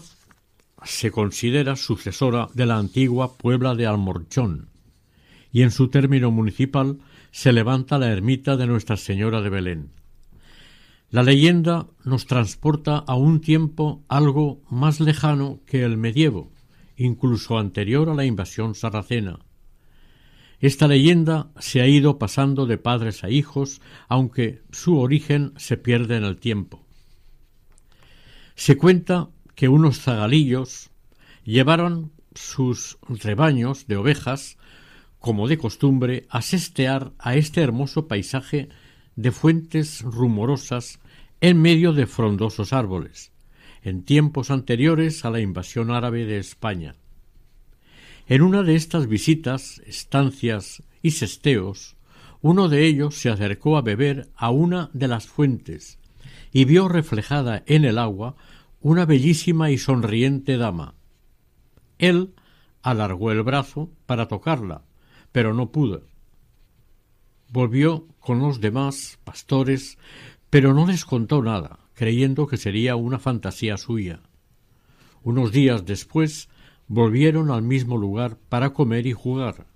se 0.83 1.11
considera 1.11 1.75
sucesora 1.75 2.47
de 2.53 2.65
la 2.65 2.77
antigua 2.77 3.37
Puebla 3.37 3.75
de 3.75 3.87
Almorchón, 3.87 4.69
y 5.51 5.61
en 5.63 5.71
su 5.71 5.89
término 5.89 6.31
municipal 6.31 6.99
se 7.31 7.53
levanta 7.53 7.97
la 7.97 8.11
ermita 8.11 8.57
de 8.57 8.67
Nuestra 8.67 8.97
Señora 8.97 9.41
de 9.41 9.49
Belén. 9.49 9.91
La 11.09 11.23
leyenda 11.23 11.87
nos 12.05 12.25
transporta 12.25 12.97
a 12.97 13.15
un 13.15 13.41
tiempo 13.41 14.01
algo 14.07 14.61
más 14.69 15.01
lejano 15.01 15.59
que 15.65 15.83
el 15.83 15.97
medievo, 15.97 16.51
incluso 16.95 17.57
anterior 17.57 18.09
a 18.09 18.13
la 18.13 18.25
invasión 18.25 18.75
sarracena. 18.75 19.39
Esta 20.61 20.87
leyenda 20.87 21.51
se 21.59 21.81
ha 21.81 21.87
ido 21.87 22.17
pasando 22.17 22.65
de 22.65 22.77
padres 22.77 23.23
a 23.23 23.29
hijos, 23.29 23.81
aunque 24.07 24.61
su 24.71 24.99
origen 24.99 25.53
se 25.57 25.75
pierde 25.75 26.17
en 26.17 26.23
el 26.23 26.37
tiempo. 26.37 26.85
Se 28.55 28.77
cuenta 28.77 29.29
que 29.61 29.69
unos 29.69 29.99
zagalillos 29.99 30.89
llevaron 31.43 32.11
sus 32.33 32.97
rebaños 33.07 33.85
de 33.85 33.95
ovejas 33.95 34.57
como 35.19 35.47
de 35.47 35.59
costumbre, 35.59 36.25
a 36.31 36.41
sestear 36.41 37.11
a 37.19 37.35
este 37.35 37.61
hermoso 37.61 38.07
paisaje 38.07 38.69
de 39.15 39.31
fuentes 39.31 40.01
rumorosas 40.01 40.99
en 41.41 41.61
medio 41.61 41.93
de 41.93 42.07
frondosos 42.07 42.73
árboles, 42.73 43.33
en 43.83 44.01
tiempos 44.01 44.49
anteriores 44.49 45.25
a 45.25 45.29
la 45.29 45.41
invasión 45.41 45.91
árabe 45.91 46.25
de 46.25 46.39
España. 46.39 46.95
En 48.25 48.41
una 48.41 48.63
de 48.63 48.73
estas 48.73 49.05
visitas, 49.05 49.79
estancias 49.85 50.81
y 51.03 51.11
sesteos, 51.11 51.97
uno 52.41 52.67
de 52.67 52.87
ellos 52.87 53.13
se 53.13 53.29
acercó 53.29 53.77
a 53.77 53.83
beber 53.83 54.27
a 54.35 54.49
una 54.49 54.89
de 54.93 55.07
las 55.07 55.27
fuentes 55.27 55.99
y 56.51 56.65
vio 56.65 56.87
reflejada 56.87 57.61
en 57.67 57.85
el 57.85 57.99
agua 57.99 58.35
una 58.81 59.05
bellísima 59.05 59.69
y 59.69 59.77
sonriente 59.77 60.57
dama. 60.57 60.95
Él 61.99 62.33
alargó 62.81 63.31
el 63.31 63.43
brazo 63.43 63.91
para 64.07 64.27
tocarla, 64.27 64.83
pero 65.31 65.53
no 65.53 65.71
pudo. 65.71 66.07
Volvió 67.49 68.07
con 68.19 68.39
los 68.39 68.59
demás 68.59 69.19
pastores, 69.23 69.99
pero 70.49 70.73
no 70.73 70.87
les 70.87 71.05
contó 71.05 71.43
nada, 71.43 71.79
creyendo 71.93 72.47
que 72.47 72.57
sería 72.57 72.95
una 72.95 73.19
fantasía 73.19 73.77
suya. 73.77 74.21
Unos 75.21 75.51
días 75.51 75.85
después 75.85 76.49
volvieron 76.87 77.51
al 77.51 77.61
mismo 77.61 77.97
lugar 77.97 78.37
para 78.49 78.73
comer 78.73 79.05
y 79.05 79.13
jugar, 79.13 79.67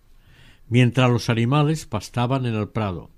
mientras 0.67 1.11
los 1.11 1.29
animales 1.29 1.85
pastaban 1.85 2.47
en 2.47 2.55
el 2.55 2.69
prado, 2.69 3.11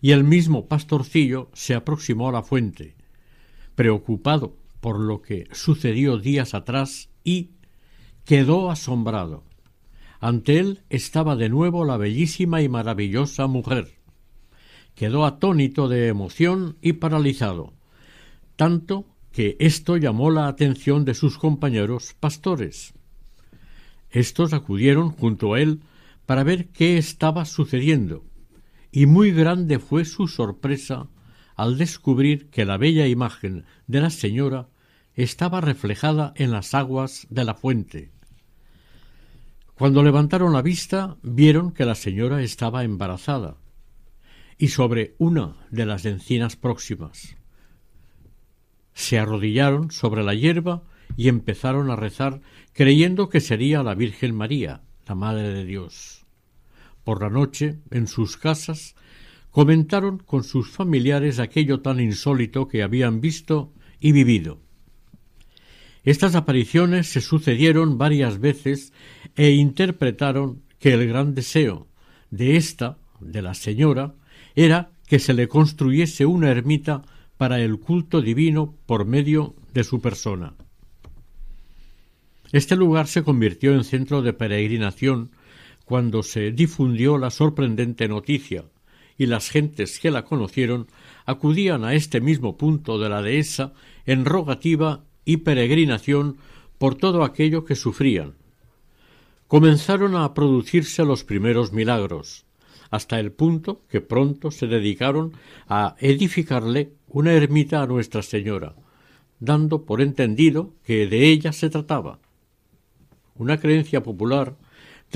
y 0.00 0.12
el 0.12 0.22
mismo 0.22 0.66
pastorcillo 0.66 1.50
se 1.52 1.74
aproximó 1.74 2.28
a 2.28 2.32
la 2.32 2.42
fuente, 2.44 2.94
preocupado 3.74 4.56
por 4.80 5.00
lo 5.00 5.22
que 5.22 5.48
sucedió 5.52 6.18
días 6.18 6.54
atrás 6.54 7.08
y 7.24 7.50
quedó 8.24 8.70
asombrado. 8.70 9.44
Ante 10.20 10.58
él 10.58 10.82
estaba 10.90 11.36
de 11.36 11.48
nuevo 11.48 11.84
la 11.84 11.96
bellísima 11.96 12.62
y 12.62 12.68
maravillosa 12.68 13.46
mujer. 13.46 13.98
Quedó 14.94 15.26
atónito 15.26 15.88
de 15.88 16.08
emoción 16.08 16.76
y 16.80 16.94
paralizado, 16.94 17.74
tanto 18.56 19.06
que 19.30 19.56
esto 19.60 19.98
llamó 19.98 20.30
la 20.30 20.48
atención 20.48 21.04
de 21.04 21.14
sus 21.14 21.36
compañeros 21.36 22.14
pastores. 22.18 22.94
Estos 24.10 24.54
acudieron 24.54 25.10
junto 25.10 25.54
a 25.54 25.60
él 25.60 25.80
para 26.24 26.42
ver 26.42 26.68
qué 26.68 26.96
estaba 26.96 27.44
sucediendo, 27.44 28.24
y 28.90 29.04
muy 29.04 29.32
grande 29.32 29.78
fue 29.78 30.06
su 30.06 30.26
sorpresa 30.26 31.08
al 31.56 31.78
descubrir 31.78 32.50
que 32.50 32.64
la 32.64 32.76
bella 32.76 33.06
imagen 33.08 33.64
de 33.86 34.00
la 34.00 34.10
señora 34.10 34.68
estaba 35.14 35.60
reflejada 35.60 36.32
en 36.36 36.52
las 36.52 36.74
aguas 36.74 37.26
de 37.30 37.44
la 37.44 37.54
fuente. 37.54 38.10
Cuando 39.74 40.02
levantaron 40.02 40.52
la 40.52 40.62
vista, 40.62 41.16
vieron 41.22 41.72
que 41.72 41.84
la 41.84 41.94
señora 41.94 42.42
estaba 42.42 42.84
embarazada 42.84 43.56
y 44.58 44.68
sobre 44.68 45.14
una 45.18 45.56
de 45.70 45.86
las 45.86 46.04
encinas 46.04 46.56
próximas. 46.56 47.36
Se 48.94 49.18
arrodillaron 49.18 49.90
sobre 49.90 50.22
la 50.22 50.34
hierba 50.34 50.82
y 51.16 51.28
empezaron 51.28 51.90
a 51.90 51.96
rezar 51.96 52.40
creyendo 52.72 53.28
que 53.28 53.40
sería 53.40 53.82
la 53.82 53.94
Virgen 53.94 54.34
María, 54.34 54.82
la 55.06 55.14
Madre 55.14 55.52
de 55.52 55.64
Dios. 55.64 56.24
Por 57.04 57.22
la 57.22 57.30
noche, 57.30 57.78
en 57.90 58.06
sus 58.06 58.36
casas, 58.36 58.96
comentaron 59.56 60.18
con 60.18 60.44
sus 60.44 60.68
familiares 60.68 61.38
aquello 61.38 61.80
tan 61.80 61.98
insólito 61.98 62.68
que 62.68 62.82
habían 62.82 63.22
visto 63.22 63.72
y 63.98 64.12
vivido. 64.12 64.60
Estas 66.04 66.34
apariciones 66.34 67.06
se 67.06 67.22
sucedieron 67.22 67.96
varias 67.96 68.38
veces 68.38 68.92
e 69.34 69.52
interpretaron 69.52 70.60
que 70.78 70.92
el 70.92 71.08
gran 71.08 71.34
deseo 71.34 71.86
de 72.30 72.58
esta, 72.58 72.98
de 73.18 73.40
la 73.40 73.54
señora, 73.54 74.14
era 74.56 74.90
que 75.06 75.18
se 75.18 75.32
le 75.32 75.48
construyese 75.48 76.26
una 76.26 76.50
ermita 76.50 77.00
para 77.38 77.58
el 77.58 77.80
culto 77.80 78.20
divino 78.20 78.74
por 78.84 79.06
medio 79.06 79.54
de 79.72 79.84
su 79.84 80.02
persona. 80.02 80.52
Este 82.52 82.76
lugar 82.76 83.06
se 83.06 83.22
convirtió 83.22 83.72
en 83.72 83.84
centro 83.84 84.20
de 84.20 84.34
peregrinación 84.34 85.30
cuando 85.86 86.22
se 86.22 86.52
difundió 86.52 87.16
la 87.16 87.30
sorprendente 87.30 88.06
noticia, 88.06 88.66
y 89.18 89.26
las 89.26 89.50
gentes 89.50 89.98
que 89.98 90.10
la 90.10 90.24
conocieron 90.24 90.88
acudían 91.24 91.84
a 91.84 91.94
este 91.94 92.20
mismo 92.20 92.56
punto 92.56 92.98
de 92.98 93.08
la 93.08 93.22
dehesa 93.22 93.72
en 94.04 94.24
rogativa 94.24 95.04
y 95.24 95.38
peregrinación 95.38 96.36
por 96.78 96.94
todo 96.94 97.24
aquello 97.24 97.64
que 97.64 97.74
sufrían. 97.74 98.34
Comenzaron 99.48 100.16
a 100.16 100.34
producirse 100.34 101.04
los 101.04 101.24
primeros 101.24 101.72
milagros, 101.72 102.44
hasta 102.90 103.18
el 103.18 103.32
punto 103.32 103.82
que 103.88 104.00
pronto 104.00 104.50
se 104.50 104.66
dedicaron 104.66 105.32
a 105.68 105.96
edificarle 105.98 106.92
una 107.08 107.32
ermita 107.32 107.82
a 107.82 107.86
Nuestra 107.86 108.22
Señora, 108.22 108.74
dando 109.40 109.84
por 109.84 110.00
entendido 110.00 110.72
que 110.84 111.06
de 111.06 111.28
ella 111.28 111.52
se 111.52 111.70
trataba. 111.70 112.18
Una 113.34 113.58
creencia 113.58 114.02
popular 114.02 114.56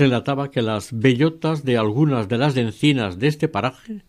relataba 0.01 0.49
que 0.49 0.63
las 0.63 0.97
bellotas 0.97 1.63
de 1.63 1.77
algunas 1.77 2.27
de 2.27 2.39
las 2.39 2.57
encinas 2.57 3.19
de 3.19 3.27
este 3.27 3.47
paraje 3.47 4.03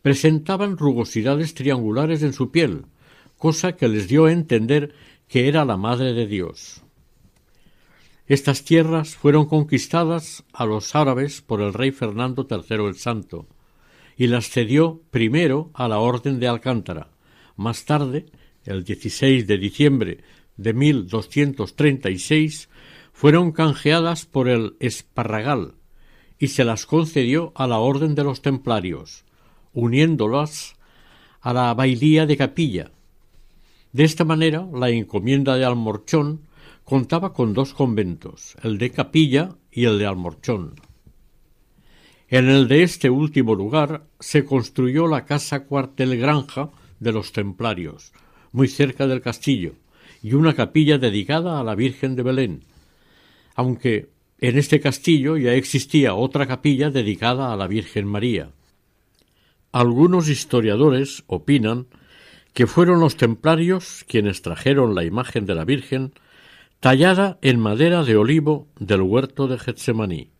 presentaban 0.00 0.78
rugosidades 0.78 1.52
triangulares 1.52 2.22
en 2.22 2.32
su 2.32 2.50
piel, 2.50 2.86
cosa 3.36 3.76
que 3.76 3.86
les 3.86 4.08
dio 4.08 4.24
a 4.24 4.32
entender 4.32 4.94
que 5.28 5.46
era 5.46 5.66
la 5.66 5.76
Madre 5.76 6.14
de 6.14 6.26
Dios. 6.26 6.82
Estas 8.26 8.64
tierras 8.64 9.14
fueron 9.14 9.44
conquistadas 9.44 10.42
a 10.54 10.64
los 10.64 10.94
árabes 10.94 11.42
por 11.42 11.60
el 11.60 11.74
rey 11.74 11.90
Fernando 11.90 12.46
III 12.50 12.86
el 12.86 12.94
Santo, 12.94 13.46
y 14.16 14.28
las 14.28 14.48
cedió 14.48 15.02
primero 15.10 15.70
a 15.74 15.86
la 15.86 15.98
Orden 15.98 16.40
de 16.40 16.48
Alcántara. 16.48 17.10
Más 17.56 17.84
tarde, 17.84 18.24
el 18.64 18.84
16 18.84 19.46
de 19.46 19.58
diciembre 19.58 20.24
de 20.56 20.72
1236, 20.72 22.70
fueron 23.14 23.52
canjeadas 23.52 24.26
por 24.26 24.48
el 24.48 24.76
Esparragal 24.80 25.76
y 26.36 26.48
se 26.48 26.64
las 26.64 26.84
concedió 26.84 27.52
a 27.54 27.68
la 27.68 27.78
Orden 27.78 28.16
de 28.16 28.24
los 28.24 28.42
Templarios, 28.42 29.24
uniéndolas 29.72 30.74
a 31.40 31.52
la 31.52 31.72
bailía 31.74 32.26
de 32.26 32.36
Capilla. 32.36 32.90
De 33.92 34.02
esta 34.02 34.24
manera, 34.24 34.66
la 34.74 34.90
encomienda 34.90 35.56
de 35.56 35.64
Almorchón 35.64 36.40
contaba 36.82 37.32
con 37.32 37.54
dos 37.54 37.72
conventos, 37.72 38.56
el 38.64 38.78
de 38.78 38.90
Capilla 38.90 39.54
y 39.70 39.84
el 39.84 39.98
de 40.00 40.06
Almorchón. 40.06 40.74
En 42.28 42.48
el 42.48 42.66
de 42.66 42.82
este 42.82 43.10
último 43.10 43.54
lugar 43.54 44.08
se 44.18 44.44
construyó 44.44 45.06
la 45.06 45.24
casa 45.24 45.66
cuartel 45.66 46.18
granja 46.18 46.70
de 46.98 47.12
los 47.12 47.30
templarios, 47.30 48.12
muy 48.50 48.66
cerca 48.66 49.06
del 49.06 49.20
castillo, 49.20 49.74
y 50.20 50.34
una 50.34 50.54
capilla 50.54 50.98
dedicada 50.98 51.60
a 51.60 51.64
la 51.64 51.76
Virgen 51.76 52.16
de 52.16 52.22
Belén, 52.24 52.64
aunque 53.54 54.10
en 54.38 54.58
este 54.58 54.80
castillo 54.80 55.36
ya 55.36 55.54
existía 55.54 56.14
otra 56.14 56.46
capilla 56.46 56.90
dedicada 56.90 57.52
a 57.52 57.56
la 57.56 57.66
Virgen 57.66 58.06
María. 58.06 58.50
Algunos 59.72 60.28
historiadores 60.28 61.24
opinan 61.26 61.86
que 62.52 62.66
fueron 62.66 63.00
los 63.00 63.16
templarios 63.16 64.04
quienes 64.06 64.42
trajeron 64.42 64.94
la 64.94 65.04
imagen 65.04 65.46
de 65.46 65.54
la 65.54 65.64
Virgen 65.64 66.12
tallada 66.80 67.38
en 67.42 67.58
madera 67.58 68.04
de 68.04 68.16
olivo 68.16 68.68
del 68.78 69.02
huerto 69.02 69.48
de 69.48 69.58
Getsemaní. 69.58 70.33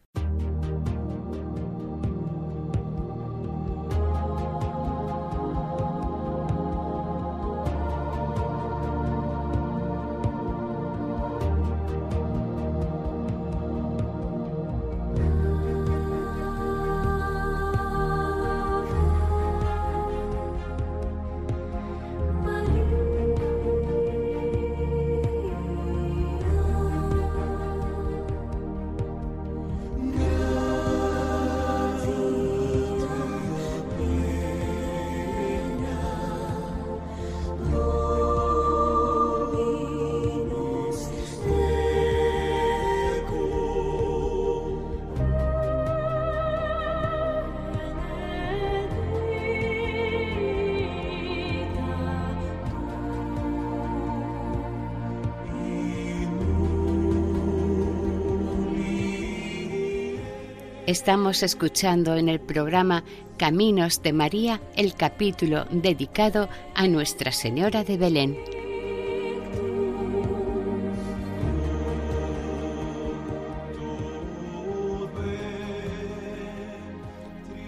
Estamos 60.94 61.42
escuchando 61.42 62.14
en 62.14 62.28
el 62.28 62.38
programa 62.38 63.02
Caminos 63.36 64.00
de 64.00 64.12
María 64.12 64.60
el 64.76 64.94
capítulo 64.94 65.64
dedicado 65.72 66.48
a 66.72 66.86
Nuestra 66.86 67.32
Señora 67.32 67.82
de 67.82 67.96
Belén. 67.96 68.38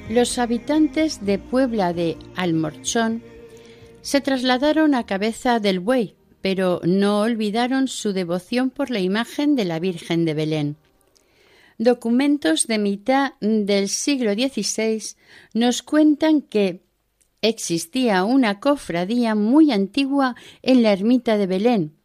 Los 0.08 0.38
habitantes 0.38 1.26
de 1.26 1.40
Puebla 1.40 1.92
de 1.92 2.16
Almorchón 2.36 3.24
se 4.02 4.20
trasladaron 4.20 4.94
a 4.94 5.04
cabeza 5.04 5.58
del 5.58 5.80
buey, 5.80 6.14
pero 6.42 6.80
no 6.84 7.22
olvidaron 7.22 7.88
su 7.88 8.12
devoción 8.12 8.70
por 8.70 8.92
la 8.92 9.00
imagen 9.00 9.56
de 9.56 9.64
la 9.64 9.80
Virgen 9.80 10.24
de 10.24 10.34
Belén 10.34 10.76
documentos 11.78 12.66
de 12.66 12.78
mitad 12.78 13.32
del 13.40 13.88
siglo 13.88 14.32
XVI 14.32 15.02
nos 15.54 15.82
cuentan 15.82 16.42
que 16.42 16.82
existía 17.42 18.24
una 18.24 18.60
cofradía 18.60 19.34
muy 19.34 19.72
antigua 19.72 20.34
en 20.62 20.82
la 20.82 20.92
ermita 20.92 21.36
de 21.36 21.46
Belén. 21.46 21.96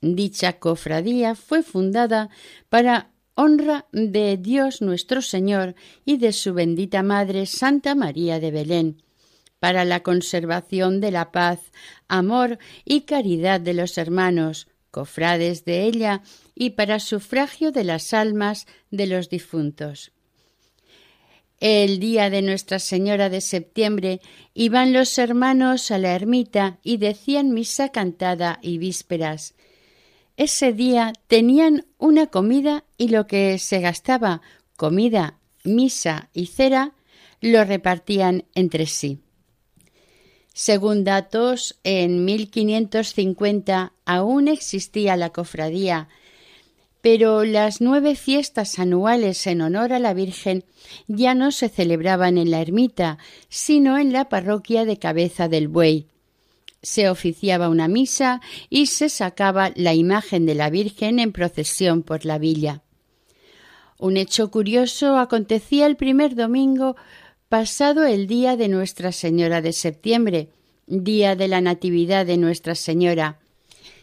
Dicha 0.00 0.58
cofradía 0.58 1.34
fue 1.34 1.62
fundada 1.62 2.28
para 2.68 3.12
honra 3.34 3.86
de 3.92 4.36
Dios 4.36 4.82
nuestro 4.82 5.22
Señor 5.22 5.74
y 6.04 6.16
de 6.18 6.32
su 6.32 6.52
bendita 6.52 7.02
Madre 7.02 7.46
Santa 7.46 7.94
María 7.94 8.40
de 8.40 8.50
Belén, 8.50 9.02
para 9.58 9.84
la 9.84 10.02
conservación 10.02 11.00
de 11.00 11.12
la 11.12 11.30
paz, 11.30 11.60
amor 12.08 12.58
y 12.84 13.02
caridad 13.02 13.60
de 13.60 13.74
los 13.74 13.96
hermanos, 13.96 14.68
cofrades 14.92 15.64
de 15.64 15.82
ella 15.82 16.22
y 16.54 16.70
para 16.70 17.00
sufragio 17.00 17.72
de 17.72 17.82
las 17.82 18.14
almas 18.14 18.66
de 18.92 19.08
los 19.08 19.28
difuntos. 19.28 20.12
El 21.58 21.98
día 21.98 22.28
de 22.28 22.42
Nuestra 22.42 22.78
Señora 22.78 23.28
de 23.28 23.40
septiembre 23.40 24.20
iban 24.52 24.92
los 24.92 25.16
hermanos 25.18 25.90
a 25.90 25.98
la 25.98 26.14
ermita 26.14 26.78
y 26.82 26.98
decían 26.98 27.52
misa 27.52 27.88
cantada 27.88 28.58
y 28.62 28.78
vísperas. 28.78 29.54
Ese 30.36 30.72
día 30.72 31.12
tenían 31.28 31.86
una 31.98 32.26
comida 32.26 32.84
y 32.98 33.08
lo 33.08 33.26
que 33.26 33.58
se 33.58 33.80
gastaba, 33.80 34.42
comida, 34.76 35.38
misa 35.64 36.30
y 36.32 36.46
cera, 36.46 36.94
lo 37.40 37.64
repartían 37.64 38.44
entre 38.54 38.86
sí. 38.86 39.20
Según 40.54 41.04
datos, 41.04 41.78
en 41.82 42.24
1550 42.24 43.92
aún 44.04 44.48
existía 44.48 45.16
la 45.16 45.30
cofradía, 45.30 46.08
pero 47.00 47.44
las 47.44 47.80
nueve 47.80 48.14
fiestas 48.14 48.78
anuales 48.78 49.46
en 49.46 49.62
honor 49.62 49.92
a 49.92 49.98
la 49.98 50.14
Virgen 50.14 50.64
ya 51.08 51.34
no 51.34 51.50
se 51.50 51.68
celebraban 51.68 52.38
en 52.38 52.50
la 52.50 52.60
ermita, 52.60 53.18
sino 53.48 53.98
en 53.98 54.12
la 54.12 54.28
parroquia 54.28 54.84
de 54.84 54.98
Cabeza 54.98 55.48
del 55.48 55.68
Buey. 55.68 56.06
Se 56.82 57.08
oficiaba 57.08 57.68
una 57.68 57.88
misa 57.88 58.40
y 58.68 58.86
se 58.86 59.08
sacaba 59.08 59.72
la 59.74 59.94
imagen 59.94 60.46
de 60.46 60.54
la 60.54 60.68
Virgen 60.68 61.18
en 61.18 61.32
procesión 61.32 62.02
por 62.02 62.24
la 62.24 62.38
villa. 62.38 62.82
Un 63.98 64.16
hecho 64.16 64.50
curioso 64.50 65.16
acontecía 65.16 65.86
el 65.86 65.96
primer 65.96 66.34
domingo 66.34 66.96
pasado 67.52 68.06
el 68.06 68.28
día 68.28 68.56
de 68.56 68.68
Nuestra 68.68 69.12
Señora 69.12 69.60
de 69.60 69.74
septiembre, 69.74 70.48
día 70.86 71.36
de 71.36 71.48
la 71.48 71.60
Natividad 71.60 72.24
de 72.24 72.38
Nuestra 72.38 72.74
Señora. 72.74 73.40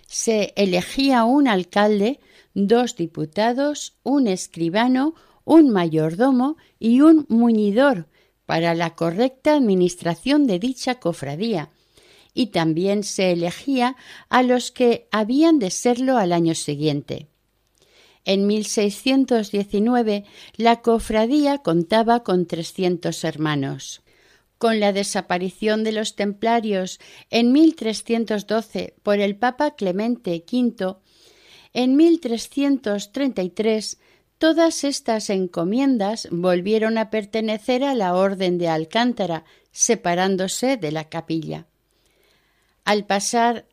Se 0.05 0.53
elegía 0.55 1.23
un 1.23 1.47
alcalde, 1.47 2.19
dos 2.53 2.95
diputados, 2.95 3.97
un 4.03 4.27
escribano, 4.27 5.15
un 5.45 5.71
mayordomo 5.71 6.57
y 6.77 7.01
un 7.01 7.25
muñidor 7.27 8.05
para 8.45 8.75
la 8.75 8.93
correcta 8.93 9.55
administración 9.55 10.45
de 10.45 10.59
dicha 10.59 10.99
cofradía, 10.99 11.71
y 12.35 12.51
también 12.51 13.01
se 13.01 13.31
elegía 13.31 13.95
a 14.29 14.43
los 14.43 14.69
que 14.69 15.07
habían 15.09 15.57
de 15.57 15.71
serlo 15.71 16.17
al 16.17 16.33
año 16.33 16.53
siguiente. 16.53 17.25
En 18.29 18.45
1619 18.45 20.23
la 20.55 20.83
cofradía 20.83 21.57
contaba 21.57 22.21
con 22.21 22.45
trescientos 22.45 23.23
hermanos. 23.23 24.03
Con 24.59 24.79
la 24.79 24.93
desaparición 24.93 25.83
de 25.83 25.93
los 25.93 26.15
templarios 26.15 26.99
en 27.31 27.51
1312 27.51 28.93
por 29.01 29.19
el 29.19 29.35
Papa 29.35 29.71
Clemente 29.71 30.45
V, 30.47 30.97
en 31.73 31.95
1333 31.95 33.97
todas 34.37 34.83
estas 34.83 35.31
encomiendas 35.31 36.27
volvieron 36.29 36.99
a 36.99 37.09
pertenecer 37.09 37.83
a 37.83 37.95
la 37.95 38.13
Orden 38.13 38.59
de 38.59 38.67
Alcántara, 38.67 39.43
separándose 39.71 40.77
de 40.77 40.91
la 40.91 41.09
capilla. 41.09 41.65
Al 42.85 43.07
pasar 43.07 43.65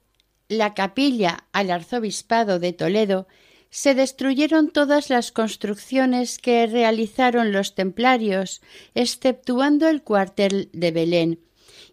la 0.49 0.73
capilla 0.73 1.45
al 1.53 1.71
arzobispado 1.71 2.59
de 2.59 2.73
Toledo, 2.73 3.27
se 3.71 3.95
destruyeron 3.95 4.71
todas 4.71 5.11
las 5.11 5.33
construcciones 5.33 6.39
que 6.39 6.67
realizaron 6.67 7.53
los 7.53 7.75
templarios, 7.75 8.63
exceptuando 8.95 9.89
el 9.89 10.03
cuartel 10.03 10.71
de 10.73 10.91
Belén, 10.91 11.41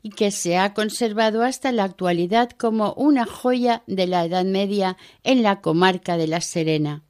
y 0.01 0.09
que 0.09 0.31
se 0.31 0.57
ha 0.57 0.73
conservado 0.73 1.43
hasta 1.43 1.71
la 1.71 1.85
actualidad 1.85 2.51
como 2.51 2.93
una 2.93 3.25
joya 3.25 3.83
de 3.87 4.07
la 4.07 4.25
Edad 4.25 4.45
Media 4.45 4.97
en 5.23 5.43
la 5.43 5.61
comarca 5.61 6.17
de 6.17 6.27
La 6.27 6.41
Serena. 6.41 7.03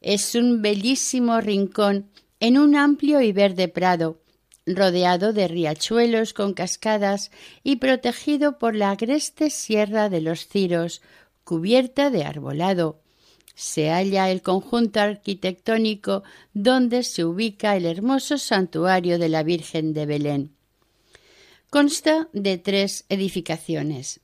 Es 0.00 0.34
un 0.34 0.62
bellísimo 0.62 1.40
rincón 1.40 2.10
en 2.40 2.58
un 2.58 2.74
amplio 2.74 3.20
y 3.20 3.32
verde 3.32 3.68
prado, 3.68 4.20
rodeado 4.66 5.32
de 5.32 5.48
riachuelos 5.48 6.32
con 6.32 6.54
cascadas 6.54 7.30
y 7.62 7.76
protegido 7.76 8.58
por 8.58 8.74
la 8.74 8.90
agreste 8.90 9.50
Sierra 9.50 10.08
de 10.08 10.20
los 10.20 10.48
Ciros, 10.48 11.02
cubierta 11.44 12.10
de 12.10 12.24
arbolado. 12.24 13.01
Se 13.54 13.90
halla 13.90 14.30
el 14.30 14.42
conjunto 14.42 15.00
arquitectónico 15.00 16.22
donde 16.54 17.02
se 17.02 17.24
ubica 17.24 17.76
el 17.76 17.86
hermoso 17.86 18.38
santuario 18.38 19.18
de 19.18 19.28
la 19.28 19.42
Virgen 19.42 19.92
de 19.92 20.06
Belén. 20.06 20.52
Consta 21.70 22.28
de 22.32 22.58
tres 22.58 23.04
edificaciones. 23.08 24.20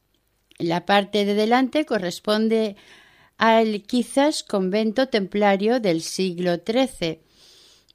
La 0.59 0.85
parte 0.85 1.25
de 1.25 1.35
delante 1.35 1.87
corresponde 1.87 2.77
al 3.39 3.83
quizás 3.83 4.43
convento 4.43 5.09
templario 5.09 5.81
del 5.81 6.03
siglo 6.03 6.57
XIII. 6.57 7.21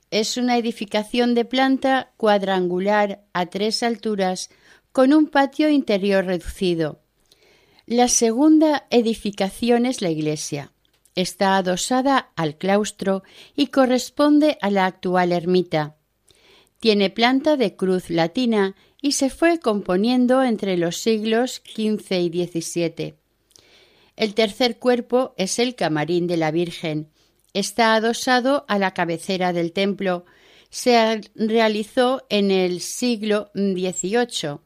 Es 0.10 0.38
una 0.38 0.58
edificación 0.58 1.36
de 1.36 1.46
planta 1.46 2.14
cuadrangular 2.18 3.24
a 3.34 3.48
tres 3.48 3.84
alturas 3.84 4.50
con 4.92 5.14
un 5.14 5.28
patio 5.28 5.70
interior 5.70 6.26
reducido. 6.26 7.02
La 7.86 8.08
segunda 8.08 8.88
edificación 8.90 9.86
es 9.86 10.02
la 10.02 10.10
iglesia. 10.10 10.73
Está 11.16 11.58
adosada 11.58 12.32
al 12.36 12.58
claustro 12.58 13.24
y 13.56 13.68
corresponde 13.68 14.58
a 14.62 14.72
la 14.72 14.86
actual 14.86 15.32
ermita. 15.32 15.96
Tiene 16.80 17.10
planta 17.10 17.56
de 17.56 17.76
cruz 17.76 18.10
latina 18.10 18.76
y 19.02 19.14
se 19.14 19.30
fue 19.30 19.60
componiendo 19.60 20.44
entre 20.44 20.76
los 20.78 20.98
siglos 20.98 21.62
XV 21.66 22.14
y 22.14 22.46
XVII. 22.46 23.16
El 24.16 24.34
tercer 24.34 24.80
cuerpo 24.80 25.34
es 25.38 25.60
el 25.60 25.76
camarín 25.76 26.28
de 26.28 26.38
la 26.38 26.52
Virgen. 26.52 27.10
Está 27.54 27.96
adosado 27.96 28.66
a 28.68 28.80
la 28.80 28.94
cabecera 28.94 29.54
del 29.54 29.72
templo. 29.74 30.26
Se 30.70 31.22
realizó 31.36 32.26
en 32.30 32.50
el 32.50 32.82
siglo 32.82 33.52
XVIII. 33.54 34.60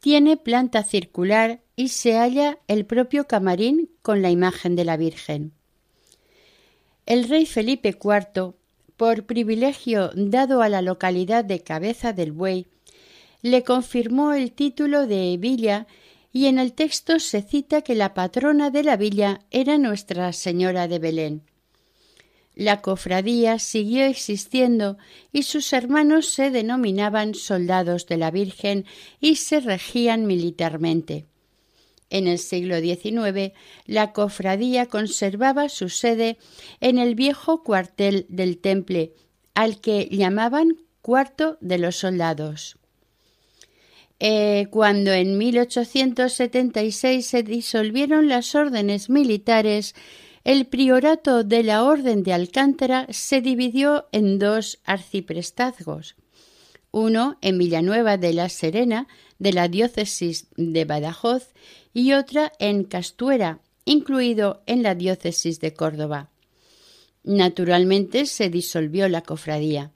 Tiene 0.00 0.36
planta 0.36 0.82
circular 0.82 1.62
y 1.76 1.88
se 1.88 2.16
halla 2.16 2.58
el 2.66 2.86
propio 2.86 3.26
camarín 3.26 3.90
con 4.02 4.22
la 4.22 4.30
imagen 4.30 4.74
de 4.76 4.84
la 4.84 4.96
Virgen. 4.96 5.52
El 7.10 7.28
rey 7.28 7.44
Felipe 7.44 7.88
IV, 7.88 8.54
por 8.96 9.26
privilegio 9.26 10.12
dado 10.14 10.62
a 10.62 10.68
la 10.68 10.80
localidad 10.80 11.44
de 11.44 11.58
Cabeza 11.58 12.12
del 12.12 12.30
Buey, 12.30 12.68
le 13.42 13.64
confirmó 13.64 14.32
el 14.32 14.52
título 14.52 15.08
de 15.08 15.36
villa 15.36 15.88
y 16.32 16.46
en 16.46 16.60
el 16.60 16.72
texto 16.72 17.18
se 17.18 17.42
cita 17.42 17.82
que 17.82 17.96
la 17.96 18.14
patrona 18.14 18.70
de 18.70 18.84
la 18.84 18.96
villa 18.96 19.40
era 19.50 19.76
Nuestra 19.76 20.32
Señora 20.32 20.86
de 20.86 21.00
Belén. 21.00 21.42
La 22.54 22.80
cofradía 22.80 23.58
siguió 23.58 24.04
existiendo 24.04 24.96
y 25.32 25.42
sus 25.42 25.72
hermanos 25.72 26.28
se 26.28 26.52
denominaban 26.52 27.34
soldados 27.34 28.06
de 28.06 28.18
la 28.18 28.30
Virgen 28.30 28.86
y 29.20 29.34
se 29.34 29.58
regían 29.58 30.28
militarmente. 30.28 31.26
En 32.10 32.26
el 32.26 32.38
siglo 32.38 32.80
XIX, 32.80 33.52
la 33.86 34.12
cofradía 34.12 34.86
conservaba 34.86 35.68
su 35.68 35.88
sede 35.88 36.38
en 36.80 36.98
el 36.98 37.14
viejo 37.14 37.62
cuartel 37.62 38.26
del 38.28 38.58
Temple, 38.58 39.14
al 39.54 39.80
que 39.80 40.08
llamaban 40.10 40.76
Cuarto 41.02 41.56
de 41.60 41.78
los 41.78 41.96
Soldados. 41.96 42.76
Eh, 44.18 44.66
cuando 44.70 45.12
en 45.12 45.38
1876 45.38 47.24
se 47.24 47.42
disolvieron 47.42 48.28
las 48.28 48.54
órdenes 48.54 49.08
militares, 49.08 49.94
el 50.44 50.66
priorato 50.66 51.42
de 51.42 51.62
la 51.62 51.84
Orden 51.84 52.22
de 52.22 52.34
Alcántara 52.34 53.06
se 53.10 53.40
dividió 53.40 54.08
en 54.12 54.38
dos 54.38 54.78
arciprestazgos, 54.84 56.16
uno 56.92 57.38
en 57.40 57.58
Villanueva 57.58 58.16
de 58.16 58.32
la 58.32 58.48
Serena, 58.48 59.06
de 59.38 59.52
la 59.52 59.68
diócesis 59.68 60.46
de 60.56 60.84
Badajoz, 60.84 61.48
y 61.92 62.12
otra 62.12 62.52
en 62.58 62.84
Castuera, 62.84 63.60
incluido 63.84 64.62
en 64.66 64.82
la 64.82 64.94
diócesis 64.94 65.60
de 65.60 65.72
Córdoba. 65.72 66.30
Naturalmente 67.22 68.26
se 68.26 68.48
disolvió 68.48 69.08
la 69.08 69.22
cofradía. 69.22 69.92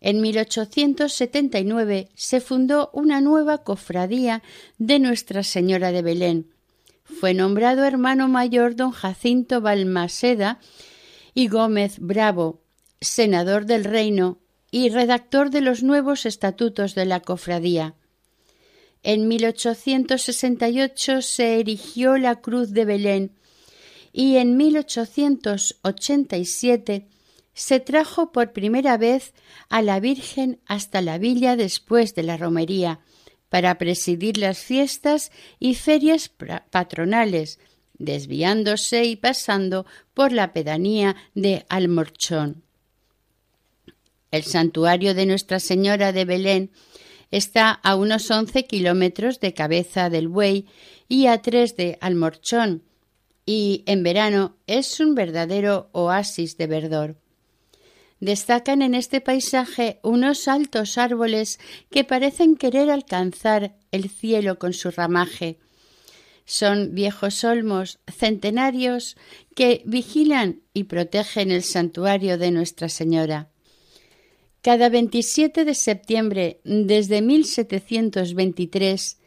En 0.00 0.20
1879 0.20 2.08
se 2.14 2.40
fundó 2.40 2.90
una 2.92 3.20
nueva 3.20 3.58
cofradía 3.58 4.42
de 4.78 4.98
Nuestra 4.98 5.44
Señora 5.44 5.92
de 5.92 6.02
Belén. 6.02 6.50
Fue 7.04 7.34
nombrado 7.34 7.84
hermano 7.84 8.28
mayor 8.28 8.74
don 8.74 8.90
Jacinto 8.90 9.60
Balmaseda 9.60 10.58
y 11.34 11.48
Gómez 11.48 11.98
Bravo, 12.00 12.60
senador 13.00 13.66
del 13.66 13.84
reino 13.84 14.41
y 14.72 14.88
redactor 14.88 15.50
de 15.50 15.60
los 15.60 15.84
nuevos 15.84 16.26
estatutos 16.26 16.96
de 16.96 17.04
la 17.04 17.20
cofradía. 17.20 17.94
En 19.04 19.28
1868 19.28 21.22
se 21.22 21.60
erigió 21.60 22.16
la 22.16 22.40
Cruz 22.40 22.72
de 22.72 22.84
Belén 22.86 23.36
y 24.12 24.38
en 24.38 24.56
1887 24.56 27.06
se 27.54 27.80
trajo 27.80 28.32
por 28.32 28.54
primera 28.54 28.96
vez 28.96 29.34
a 29.68 29.82
la 29.82 30.00
Virgen 30.00 30.58
hasta 30.66 31.02
la 31.02 31.18
villa 31.18 31.54
después 31.54 32.14
de 32.14 32.22
la 32.22 32.38
romería, 32.38 33.00
para 33.50 33.76
presidir 33.76 34.38
las 34.38 34.60
fiestas 34.60 35.32
y 35.58 35.74
ferias 35.74 36.32
patronales, 36.70 37.58
desviándose 37.98 39.04
y 39.04 39.16
pasando 39.16 39.84
por 40.14 40.32
la 40.32 40.54
pedanía 40.54 41.14
de 41.34 41.66
Almorchón. 41.68 42.62
El 44.32 44.42
santuario 44.42 45.14
de 45.14 45.26
Nuestra 45.26 45.60
Señora 45.60 46.10
de 46.10 46.24
Belén 46.24 46.70
está 47.30 47.70
a 47.70 47.94
unos 47.94 48.28
once 48.32 48.66
kilómetros 48.66 49.38
de 49.38 49.54
Cabeza 49.54 50.10
del 50.10 50.26
Buey 50.26 50.66
y 51.08 51.26
a 51.26 51.40
tres 51.40 51.76
de 51.76 51.98
Almorchón, 52.00 52.82
y 53.46 53.84
en 53.86 54.02
verano 54.02 54.56
es 54.66 54.98
un 54.98 55.14
verdadero 55.14 55.88
oasis 55.92 56.56
de 56.56 56.66
verdor 56.66 57.22
destacan 58.22 58.82
en 58.82 58.94
este 58.94 59.20
paisaje 59.20 59.98
unos 60.04 60.46
altos 60.46 60.96
árboles 60.96 61.58
que 61.90 62.04
parecen 62.04 62.54
querer 62.54 62.88
alcanzar 62.88 63.74
el 63.90 64.08
cielo 64.08 64.60
con 64.60 64.72
su 64.74 64.92
ramaje. 64.92 65.58
Son 66.44 66.94
viejos 66.94 67.42
olmos 67.42 67.98
centenarios 68.06 69.16
que 69.56 69.82
vigilan 69.86 70.62
y 70.72 70.84
protegen 70.84 71.50
el 71.50 71.64
santuario 71.64 72.38
de 72.38 72.52
Nuestra 72.52 72.88
Señora. 72.88 73.51
Cada 74.62 74.88
27 74.88 75.64
de 75.64 75.74
septiembre 75.74 76.60
desde 76.62 77.20
1723 77.20 79.18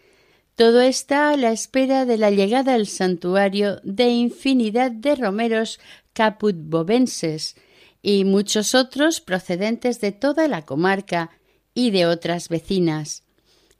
todo 0.55 0.79
está 0.79 1.31
a 1.31 1.37
la 1.37 1.51
espera 1.51 2.05
de 2.05 2.17
la 2.17 2.31
llegada 2.31 2.73
al 2.73 2.87
santuario 2.87 3.81
de 3.83 4.07
infinidad 4.11 4.91
de 4.91 5.15
romeros 5.15 5.81
caputbovenses 6.13 7.57
y 8.01 8.23
muchos 8.23 8.73
otros 8.75 9.19
procedentes 9.19 9.99
de 9.99 10.13
toda 10.13 10.47
la 10.47 10.61
comarca 10.61 11.31
y 11.73 11.91
de 11.91 12.05
otras 12.05 12.47
vecinas. 12.47 13.23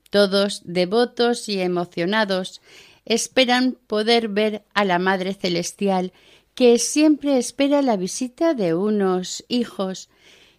Todos 0.09 0.61
devotos 0.65 1.47
y 1.47 1.61
emocionados 1.61 2.61
esperan 3.05 3.77
poder 3.87 4.27
ver 4.27 4.65
a 4.73 4.83
la 4.83 4.99
Madre 4.99 5.33
Celestial, 5.33 6.11
que 6.53 6.79
siempre 6.79 7.37
espera 7.37 7.81
la 7.81 7.95
visita 7.95 8.53
de 8.53 8.73
unos 8.73 9.45
hijos 9.47 10.09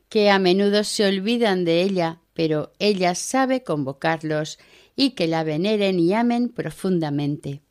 que 0.09 0.31
a 0.31 0.39
menudo 0.39 0.85
se 0.85 1.07
olvidan 1.07 1.65
de 1.65 1.83
ella, 1.83 2.21
pero 2.35 2.73
ella 2.79 3.15
sabe 3.15 3.63
convocarlos 3.63 4.59
y 4.95 5.11
que 5.11 5.27
la 5.27 5.45
veneren 5.45 5.99
y 5.99 6.13
amen 6.15 6.49
profundamente 6.49 7.63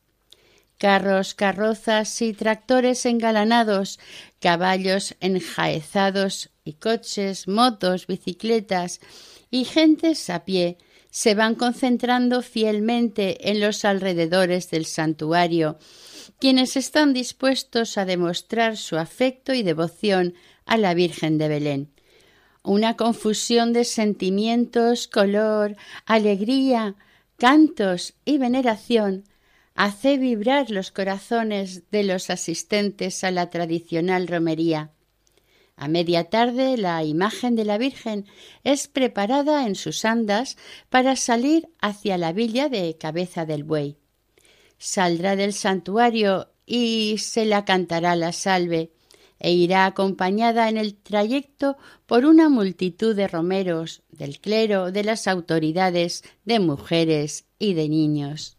carros, 0.77 1.33
carrozas 1.33 2.21
y 2.21 2.33
tractores 2.33 3.05
engalanados, 3.05 3.99
caballos 4.39 5.15
enjaezados 5.19 6.51
y 6.63 6.73
coches, 6.73 7.47
motos, 7.47 8.07
bicicletas 8.07 8.99
y 9.49 9.65
gentes 9.65 10.29
a 10.29 10.45
pie 10.45 10.77
se 11.11 11.33
van 11.33 11.55
concentrando 11.55 12.41
fielmente 12.41 13.49
en 13.49 13.61
los 13.61 13.85
alrededores 13.85 14.69
del 14.69 14.85
santuario, 14.85 15.79
quienes 16.39 16.75
están 16.75 17.13
dispuestos 17.13 17.97
a 17.97 18.03
demostrar 18.03 18.75
su 18.75 18.97
afecto 18.97 19.53
y 19.53 19.63
devoción 19.63 20.33
a 20.65 20.75
la 20.75 20.93
Virgen 20.93 21.37
de 21.37 21.47
Belén. 21.47 21.94
Una 22.65 22.97
confusión 22.97 23.73
de 23.73 23.83
sentimientos, 23.83 25.07
color, 25.07 25.75
alegría, 26.07 26.95
cantos 27.37 28.15
y 28.25 28.39
veneración 28.39 29.23
hace 29.75 30.17
vibrar 30.17 30.71
los 30.71 30.89
corazones 30.89 31.83
de 31.91 32.03
los 32.03 32.31
asistentes 32.31 33.23
a 33.23 33.29
la 33.29 33.51
tradicional 33.51 34.27
romería. 34.27 34.89
A 35.75 35.87
media 35.87 36.23
tarde 36.31 36.75
la 36.77 37.03
imagen 37.03 37.55
de 37.55 37.65
la 37.65 37.77
Virgen 37.77 38.25
es 38.63 38.87
preparada 38.87 39.67
en 39.67 39.75
sus 39.75 40.03
andas 40.03 40.57
para 40.89 41.15
salir 41.15 41.69
hacia 41.81 42.17
la 42.17 42.31
villa 42.31 42.67
de 42.67 42.97
Cabeza 42.97 43.45
del 43.45 43.63
Buey. 43.63 43.97
Saldrá 44.79 45.35
del 45.35 45.53
santuario 45.53 46.49
y 46.65 47.17
se 47.19 47.45
la 47.45 47.63
cantará 47.63 48.15
la 48.15 48.31
salve, 48.31 48.94
e 49.45 49.51
irá 49.51 49.85
acompañada 49.85 50.69
en 50.69 50.77
el 50.77 50.95
trayecto 50.95 51.77
por 52.07 52.25
una 52.25 52.49
multitud 52.49 53.15
de 53.15 53.27
romeros, 53.27 54.01
del 54.09 54.39
clero, 54.39 54.91
de 54.91 55.03
las 55.03 55.27
autoridades, 55.27 56.23
de 56.45 56.59
mujeres 56.59 57.45
y 57.59 57.75
de 57.75 57.87
niños. 57.87 58.57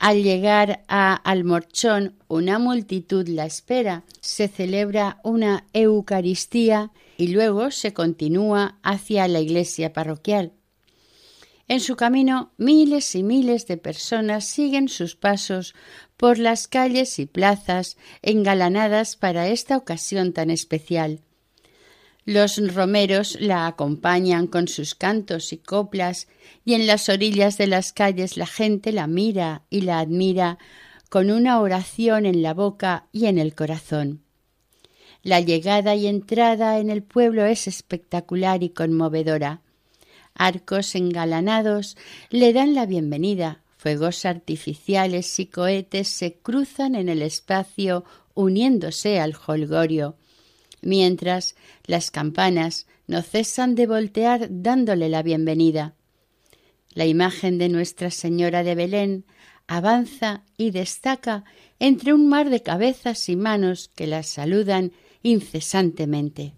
Al 0.00 0.24
llegar 0.24 0.82
a 0.88 1.14
Almorchón, 1.14 2.16
una 2.26 2.58
multitud 2.58 3.28
la 3.28 3.46
espera, 3.46 4.02
se 4.20 4.48
celebra 4.48 5.20
una 5.22 5.64
Eucaristía 5.72 6.90
y 7.16 7.28
luego 7.28 7.70
se 7.70 7.92
continúa 7.92 8.80
hacia 8.82 9.28
la 9.28 9.38
iglesia 9.38 9.92
parroquial. 9.92 10.52
En 11.68 11.78
su 11.78 11.94
camino 11.94 12.50
miles 12.56 13.14
y 13.14 13.22
miles 13.22 13.68
de 13.68 13.76
personas 13.76 14.44
siguen 14.44 14.88
sus 14.88 15.14
pasos 15.14 15.76
por 16.20 16.36
las 16.36 16.68
calles 16.68 17.18
y 17.18 17.24
plazas 17.24 17.96
engalanadas 18.20 19.16
para 19.16 19.48
esta 19.48 19.78
ocasión 19.78 20.34
tan 20.34 20.50
especial. 20.50 21.20
Los 22.26 22.58
romeros 22.74 23.38
la 23.40 23.66
acompañan 23.66 24.46
con 24.46 24.68
sus 24.68 24.94
cantos 24.94 25.54
y 25.54 25.56
coplas, 25.56 26.28
y 26.62 26.74
en 26.74 26.86
las 26.86 27.08
orillas 27.08 27.56
de 27.56 27.68
las 27.68 27.94
calles 27.94 28.36
la 28.36 28.44
gente 28.44 28.92
la 28.92 29.06
mira 29.06 29.62
y 29.70 29.80
la 29.80 29.98
admira 29.98 30.58
con 31.08 31.30
una 31.30 31.58
oración 31.58 32.26
en 32.26 32.42
la 32.42 32.52
boca 32.52 33.06
y 33.12 33.24
en 33.24 33.38
el 33.38 33.54
corazón. 33.54 34.20
La 35.22 35.40
llegada 35.40 35.94
y 35.94 36.06
entrada 36.06 36.80
en 36.80 36.90
el 36.90 37.02
pueblo 37.02 37.46
es 37.46 37.66
espectacular 37.66 38.62
y 38.62 38.68
conmovedora. 38.68 39.62
Arcos 40.34 40.94
engalanados 40.94 41.96
le 42.28 42.52
dan 42.52 42.74
la 42.74 42.84
bienvenida, 42.84 43.62
fuegos 43.80 44.26
artificiales 44.26 45.40
y 45.40 45.46
cohetes 45.46 46.08
se 46.08 46.34
cruzan 46.34 46.94
en 46.94 47.08
el 47.08 47.22
espacio 47.22 48.04
uniéndose 48.34 49.18
al 49.18 49.34
holgorio, 49.46 50.16
mientras 50.82 51.56
las 51.86 52.10
campanas 52.10 52.86
no 53.06 53.22
cesan 53.22 53.74
de 53.74 53.86
voltear 53.86 54.48
dándole 54.50 55.08
la 55.08 55.22
bienvenida. 55.22 55.94
La 56.92 57.06
imagen 57.06 57.56
de 57.56 57.70
Nuestra 57.70 58.10
Señora 58.10 58.64
de 58.64 58.74
Belén 58.74 59.24
avanza 59.66 60.42
y 60.58 60.72
destaca 60.72 61.44
entre 61.78 62.12
un 62.12 62.28
mar 62.28 62.50
de 62.50 62.62
cabezas 62.62 63.30
y 63.30 63.36
manos 63.36 63.90
que 63.94 64.06
la 64.06 64.22
saludan 64.24 64.92
incesantemente. 65.22 66.52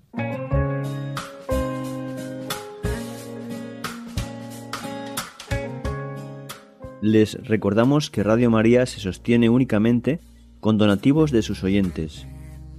Les 7.03 7.35
recordamos 7.43 8.11
que 8.11 8.23
Radio 8.23 8.49
María 8.49 8.87
se 8.87 9.01
sostiene 9.01 9.49
únicamente 9.49 10.21
con 10.61 10.79
donativos 10.79 11.33
de 11.33 11.43
sus 11.43 11.65
oyentes. 11.65 12.29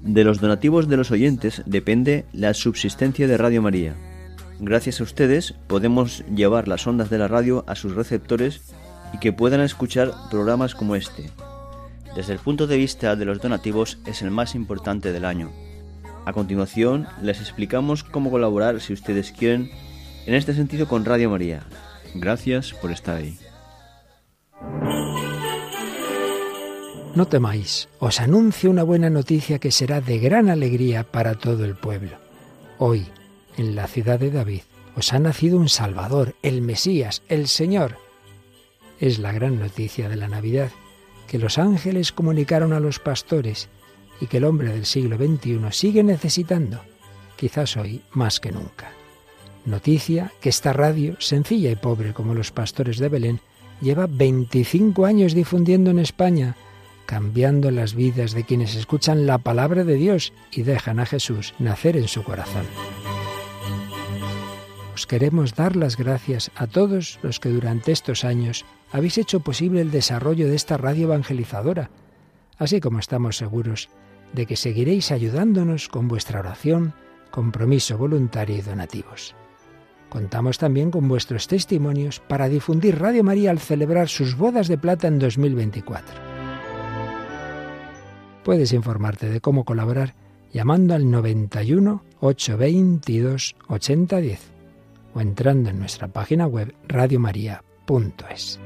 De 0.02 0.24
los 0.24 0.40
donativos 0.40 0.88
de 0.88 0.96
los 0.96 1.12
oyentes 1.12 1.62
depende 1.66 2.24
la 2.32 2.54
subsistencia 2.54 3.28
de 3.28 3.36
Radio 3.36 3.62
María. 3.62 3.98
Gracias 4.62 5.02
a 5.02 5.04
ustedes 5.04 5.56
podemos 5.68 6.24
llevar 6.34 6.70
las 6.70 6.88
ondas 6.88 7.10
de 7.10 7.18
la 7.18 7.28
radio 7.28 7.66
a 7.68 7.76
sus 7.76 7.96
receptores 7.96 8.74
y 9.14 9.18
que 9.18 9.34
puedan 9.34 9.60
escuchar 9.60 10.14
programas 10.32 10.74
como 10.74 10.96
este. 10.96 11.30
Desde 12.16 12.32
el 12.32 12.40
punto 12.40 12.66
de 12.66 12.78
vista 12.78 13.18
de 13.18 13.26
los 13.26 13.42
donativos 13.42 13.98
es 14.06 14.22
el 14.22 14.32
más 14.32 14.56
importante 14.56 15.12
del 15.12 15.26
año. 15.26 15.52
A 16.24 16.32
continuación 16.32 17.08
les 17.22 17.42
explicamos 17.42 18.06
cómo 18.06 18.32
colaborar 18.32 18.80
si 18.80 18.94
ustedes 18.94 19.34
quieren 19.34 19.70
en 20.26 20.34
este 20.34 20.54
sentido 20.54 20.88
con 20.88 21.04
Radio 21.04 21.30
María. 21.30 21.64
Gracias 22.16 22.72
por 22.72 22.90
estar 22.90 23.18
ahí. 23.18 23.38
No 27.16 27.28
temáis, 27.28 27.90
os 28.00 28.20
anuncio 28.20 28.72
una 28.72 28.82
buena 28.82 29.12
noticia 29.12 29.60
que 29.60 29.72
será 29.72 30.02
de 30.02 30.18
gran 30.18 30.50
alegría 30.50 31.04
para 31.04 31.36
todo 31.36 31.64
el 31.64 31.76
pueblo. 31.76 32.18
Hoy, 32.80 33.06
en 33.56 33.76
la 33.76 33.88
ciudad 33.88 34.20
de 34.20 34.32
David, 34.32 34.62
os 34.96 35.14
ha 35.14 35.20
nacido 35.20 35.58
un 35.58 35.70
Salvador, 35.70 36.36
el 36.42 36.62
Mesías, 36.62 37.22
el 37.28 37.48
Señor. 37.48 37.98
Es 39.00 39.20
la 39.20 39.32
gran 39.32 39.60
noticia 39.60 40.10
de 40.10 40.16
la 40.16 40.28
Navidad 40.28 40.72
que 41.28 41.38
los 41.38 41.58
ángeles 41.58 42.12
comunicaron 42.12 42.74
a 42.74 42.80
los 42.80 43.00
pastores 43.00 43.70
y 44.20 44.28
que 44.28 44.38
el 44.38 44.46
hombre 44.46 44.70
del 44.70 44.86
siglo 44.86 45.18
XXI 45.18 45.60
sigue 45.72 46.04
necesitando, 46.04 46.82
quizás 47.36 47.78
hoy 47.78 48.02
más 48.12 48.40
que 48.40 48.52
nunca. 48.52 48.92
Noticia 49.66 50.32
que 50.42 50.50
esta 50.50 50.74
radio, 50.74 51.16
sencilla 51.20 51.72
y 51.72 51.76
pobre 51.76 52.14
como 52.14 52.34
los 52.34 52.52
pastores 52.52 52.98
de 52.98 53.10
Belén, 53.10 53.40
lleva 53.82 54.08
25 54.08 55.06
años 55.06 55.34
difundiendo 55.34 55.92
en 55.92 56.00
España, 56.00 56.56
cambiando 57.06 57.72
las 57.72 57.96
vidas 57.96 58.34
de 58.34 58.44
quienes 58.44 58.76
escuchan 58.76 59.26
la 59.26 59.38
palabra 59.38 59.84
de 59.84 59.96
Dios 59.96 60.34
y 60.52 60.64
dejan 60.64 61.00
a 61.00 61.06
Jesús 61.06 61.54
nacer 61.60 61.98
en 61.98 62.08
su 62.08 62.24
corazón. 62.24 62.66
Os 64.94 65.08
queremos 65.08 65.56
dar 65.56 65.76
las 65.76 65.98
gracias 65.98 66.52
a 66.56 66.68
todos 66.68 67.20
los 67.24 67.40
que 67.40 67.50
durante 67.50 67.92
estos 67.92 68.24
años 68.24 68.66
habéis 68.92 69.18
hecho 69.18 69.40
posible 69.40 69.82
el 69.82 69.92
desarrollo 69.92 70.48
de 70.48 70.56
esta 70.56 70.78
radio 70.78 71.06
evangelizadora, 71.06 71.90
así 72.58 72.80
como 72.80 73.00
estamos 73.00 73.38
seguros 73.38 73.90
de 74.34 74.46
que 74.46 74.56
seguiréis 74.56 75.12
ayudándonos 75.12 75.90
con 75.90 76.08
vuestra 76.08 76.40
oración, 76.40 76.94
compromiso 77.32 77.98
voluntario 77.98 78.58
y 78.58 78.62
donativos. 78.62 79.36
Contamos 80.14 80.60
también 80.60 80.92
con 80.92 81.08
vuestros 81.08 81.48
testimonios 81.48 82.20
para 82.20 82.48
difundir 82.48 83.00
Radio 83.00 83.24
María 83.24 83.50
al 83.50 83.58
celebrar 83.58 84.10
sus 84.10 84.38
bodas 84.38 84.68
de 84.68 84.78
plata 84.78 85.08
en 85.08 85.18
2024. 85.18 86.14
Puedes 88.44 88.74
informarte 88.74 89.28
de 89.28 89.42
cómo 89.42 89.66
colaborar 89.66 90.14
llamando 90.52 90.94
al 90.94 91.10
91 91.10 92.04
822 92.20 93.56
8010 93.68 94.52
o 95.16 95.20
entrando 95.20 95.72
en 95.72 95.80
nuestra 95.80 96.08
página 96.10 96.46
web 96.46 96.76
radiomaria.es. 96.88 98.60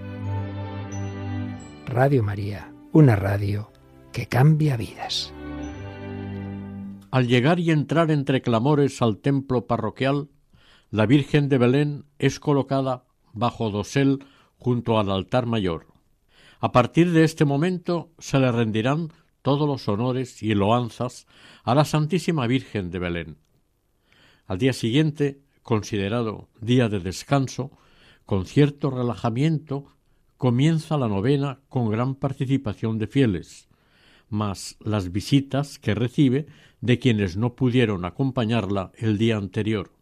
Radio 1.86 2.24
María, 2.24 2.74
una 2.92 3.16
radio 3.16 3.72
que 4.12 4.28
cambia 4.28 4.76
vidas. 4.76 5.32
Al 7.10 7.26
llegar 7.26 7.62
y 7.62 7.72
entrar 7.72 8.12
entre 8.12 8.42
clamores 8.42 9.02
al 9.02 9.20
templo 9.20 9.66
parroquial, 9.66 10.28
la 10.90 11.06
Virgen 11.06 11.50
de 11.50 11.58
Belén 11.58 12.06
es 12.18 12.40
colocada 12.40 13.06
bajo 13.34 13.70
dosel 13.70 14.24
junto 14.58 15.00
al 15.00 15.12
altar 15.12 15.46
mayor. 15.46 15.88
A 16.60 16.72
partir 16.72 17.12
de 17.12 17.24
este 17.24 17.46
momento 17.46 18.12
se 18.20 18.40
le 18.40 18.52
rendirán 18.52 19.12
todos 19.42 19.68
los 19.68 19.88
honores 19.88 20.42
y 20.42 20.56
loanzas 20.56 21.28
a 21.64 21.76
la 21.76 21.86
Santísima 21.86 22.48
Virgen 22.48 22.90
de 22.90 23.00
Belén. 23.00 23.38
Al 24.46 24.58
día 24.58 24.74
siguiente, 24.74 25.42
considerado 25.62 26.48
día 26.62 26.88
de 26.90 27.00
descanso, 27.00 27.72
con 28.26 28.46
cierto 28.46 28.90
relajamiento, 28.90 29.94
comienza 30.38 30.98
la 30.98 31.10
novena 31.10 31.60
con 31.68 31.90
gran 31.90 32.16
participación 32.16 32.98
de 32.98 33.08
fieles, 33.08 33.68
más 34.30 34.78
las 34.80 35.12
visitas 35.12 35.80
que 35.80 35.96
recibe 35.96 36.48
de 36.80 37.00
quienes 37.00 37.36
no 37.38 37.56
pudieron 37.56 38.06
acompañarla 38.06 38.92
el 38.98 39.18
día 39.18 39.38
anterior. 39.38 39.97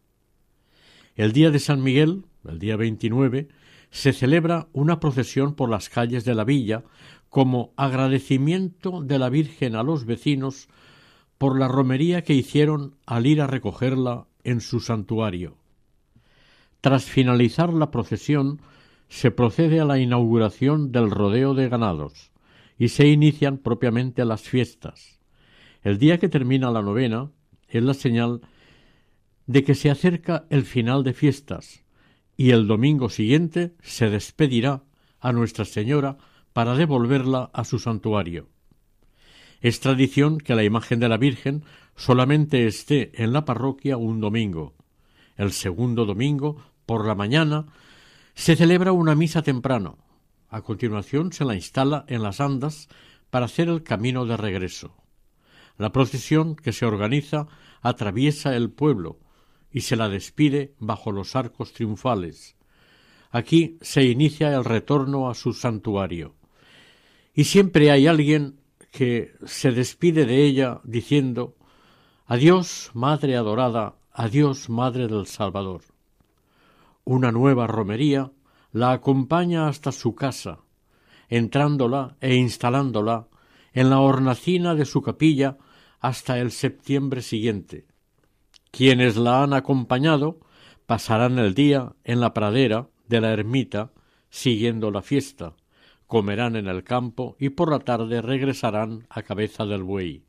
El 1.16 1.32
día 1.32 1.50
de 1.50 1.58
San 1.58 1.82
Miguel, 1.82 2.24
el 2.46 2.58
día 2.58 2.76
29, 2.76 3.48
se 3.90 4.12
celebra 4.12 4.68
una 4.74 5.00
procesión 5.00 5.54
por 5.54 5.70
las 5.70 5.88
calles 5.88 6.26
de 6.26 6.34
la 6.34 6.44
villa 6.44 6.84
como 7.30 7.72
agradecimiento 7.76 9.00
de 9.02 9.18
la 9.18 9.30
Virgen 9.30 9.76
a 9.76 9.82
los 9.82 10.04
vecinos 10.04 10.68
por 11.38 11.58
la 11.58 11.68
romería 11.68 12.22
que 12.22 12.34
hicieron 12.34 12.96
al 13.06 13.26
ir 13.26 13.40
a 13.40 13.46
recogerla 13.46 14.26
en 14.44 14.60
su 14.60 14.80
santuario. 14.80 15.56
Tras 16.82 17.04
finalizar 17.06 17.72
la 17.72 17.90
procesión, 17.90 18.60
se 19.08 19.30
procede 19.30 19.80
a 19.80 19.86
la 19.86 19.98
inauguración 19.98 20.92
del 20.92 21.10
rodeo 21.10 21.54
de 21.54 21.70
ganados 21.70 22.30
y 22.78 22.88
se 22.88 23.08
inician 23.08 23.56
propiamente 23.56 24.24
las 24.26 24.42
fiestas. 24.42 25.18
El 25.82 25.98
día 25.98 26.18
que 26.18 26.28
termina 26.28 26.70
la 26.70 26.82
novena 26.82 27.30
es 27.68 27.82
la 27.82 27.94
señal 27.94 28.42
de 29.46 29.64
que 29.64 29.74
se 29.74 29.90
acerca 29.90 30.46
el 30.50 30.64
final 30.64 31.04
de 31.04 31.12
fiestas 31.12 31.84
y 32.36 32.50
el 32.50 32.66
domingo 32.66 33.08
siguiente 33.08 33.74
se 33.82 34.10
despedirá 34.10 34.82
a 35.20 35.32
Nuestra 35.32 35.64
Señora 35.64 36.18
para 36.52 36.74
devolverla 36.74 37.50
a 37.52 37.64
su 37.64 37.78
santuario. 37.78 38.48
Es 39.60 39.80
tradición 39.80 40.38
que 40.38 40.54
la 40.54 40.64
imagen 40.64 41.00
de 41.00 41.08
la 41.08 41.16
Virgen 41.16 41.64
solamente 41.96 42.66
esté 42.66 43.10
en 43.22 43.32
la 43.32 43.44
parroquia 43.44 43.96
un 43.96 44.20
domingo. 44.20 44.74
El 45.36 45.52
segundo 45.52 46.04
domingo, 46.04 46.62
por 46.84 47.06
la 47.06 47.14
mañana, 47.14 47.66
se 48.34 48.54
celebra 48.54 48.92
una 48.92 49.14
misa 49.14 49.42
temprano. 49.42 49.98
A 50.50 50.60
continuación 50.60 51.32
se 51.32 51.44
la 51.44 51.54
instala 51.54 52.04
en 52.08 52.22
las 52.22 52.40
andas 52.40 52.88
para 53.30 53.46
hacer 53.46 53.68
el 53.68 53.82
camino 53.82 54.26
de 54.26 54.36
regreso. 54.36 54.94
La 55.78 55.90
procesión 55.90 56.54
que 56.54 56.72
se 56.72 56.86
organiza 56.86 57.48
atraviesa 57.82 58.54
el 58.56 58.70
pueblo 58.70 59.18
y 59.70 59.82
se 59.82 59.96
la 59.96 60.08
despide 60.08 60.74
bajo 60.78 61.12
los 61.12 61.36
arcos 61.36 61.72
triunfales. 61.72 62.56
Aquí 63.30 63.78
se 63.80 64.04
inicia 64.04 64.54
el 64.54 64.64
retorno 64.64 65.28
a 65.28 65.34
su 65.34 65.52
santuario. 65.52 66.34
Y 67.34 67.44
siempre 67.44 67.90
hay 67.90 68.06
alguien 68.06 68.60
que 68.92 69.34
se 69.44 69.72
despide 69.72 70.24
de 70.24 70.44
ella 70.44 70.80
diciendo 70.84 71.56
Adiós, 72.24 72.90
Madre 72.94 73.36
adorada, 73.36 73.96
adiós, 74.12 74.70
Madre 74.70 75.06
del 75.06 75.26
Salvador. 75.26 75.82
Una 77.04 77.30
nueva 77.30 77.66
romería 77.66 78.32
la 78.72 78.92
acompaña 78.92 79.68
hasta 79.68 79.92
su 79.92 80.14
casa, 80.14 80.60
entrándola 81.28 82.16
e 82.20 82.34
instalándola 82.34 83.28
en 83.72 83.90
la 83.90 84.00
hornacina 84.00 84.74
de 84.74 84.86
su 84.86 85.02
capilla 85.02 85.58
hasta 86.00 86.38
el 86.38 86.50
septiembre 86.50 87.20
siguiente. 87.22 87.86
Quienes 88.76 89.16
la 89.16 89.42
han 89.42 89.54
acompañado 89.54 90.38
pasarán 90.84 91.38
el 91.38 91.54
día 91.54 91.94
en 92.04 92.20
la 92.20 92.34
pradera 92.34 92.90
de 93.08 93.22
la 93.22 93.32
ermita 93.32 93.90
siguiendo 94.28 94.90
la 94.90 95.00
fiesta, 95.00 95.54
comerán 96.06 96.56
en 96.56 96.66
el 96.66 96.84
campo 96.84 97.36
y 97.40 97.48
por 97.48 97.70
la 97.70 97.78
tarde 97.78 98.20
regresarán 98.20 99.06
a 99.08 99.22
cabeza 99.22 99.64
del 99.64 99.82
buey. 99.82 100.24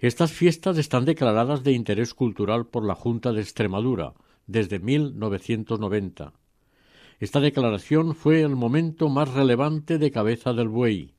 Estas 0.00 0.32
fiestas 0.32 0.78
están 0.78 1.04
declaradas 1.04 1.62
de 1.62 1.70
interés 1.70 2.12
cultural 2.12 2.66
por 2.66 2.84
la 2.84 2.96
Junta 2.96 3.32
de 3.32 3.40
Extremadura 3.40 4.14
desde 4.48 4.80
1990. 4.80 6.32
Esta 7.20 7.38
declaración 7.38 8.16
fue 8.16 8.40
el 8.40 8.56
momento 8.56 9.08
más 9.08 9.32
relevante 9.32 9.98
de 9.98 10.10
Cabeza 10.10 10.54
del 10.54 10.66
Buey 10.66 11.14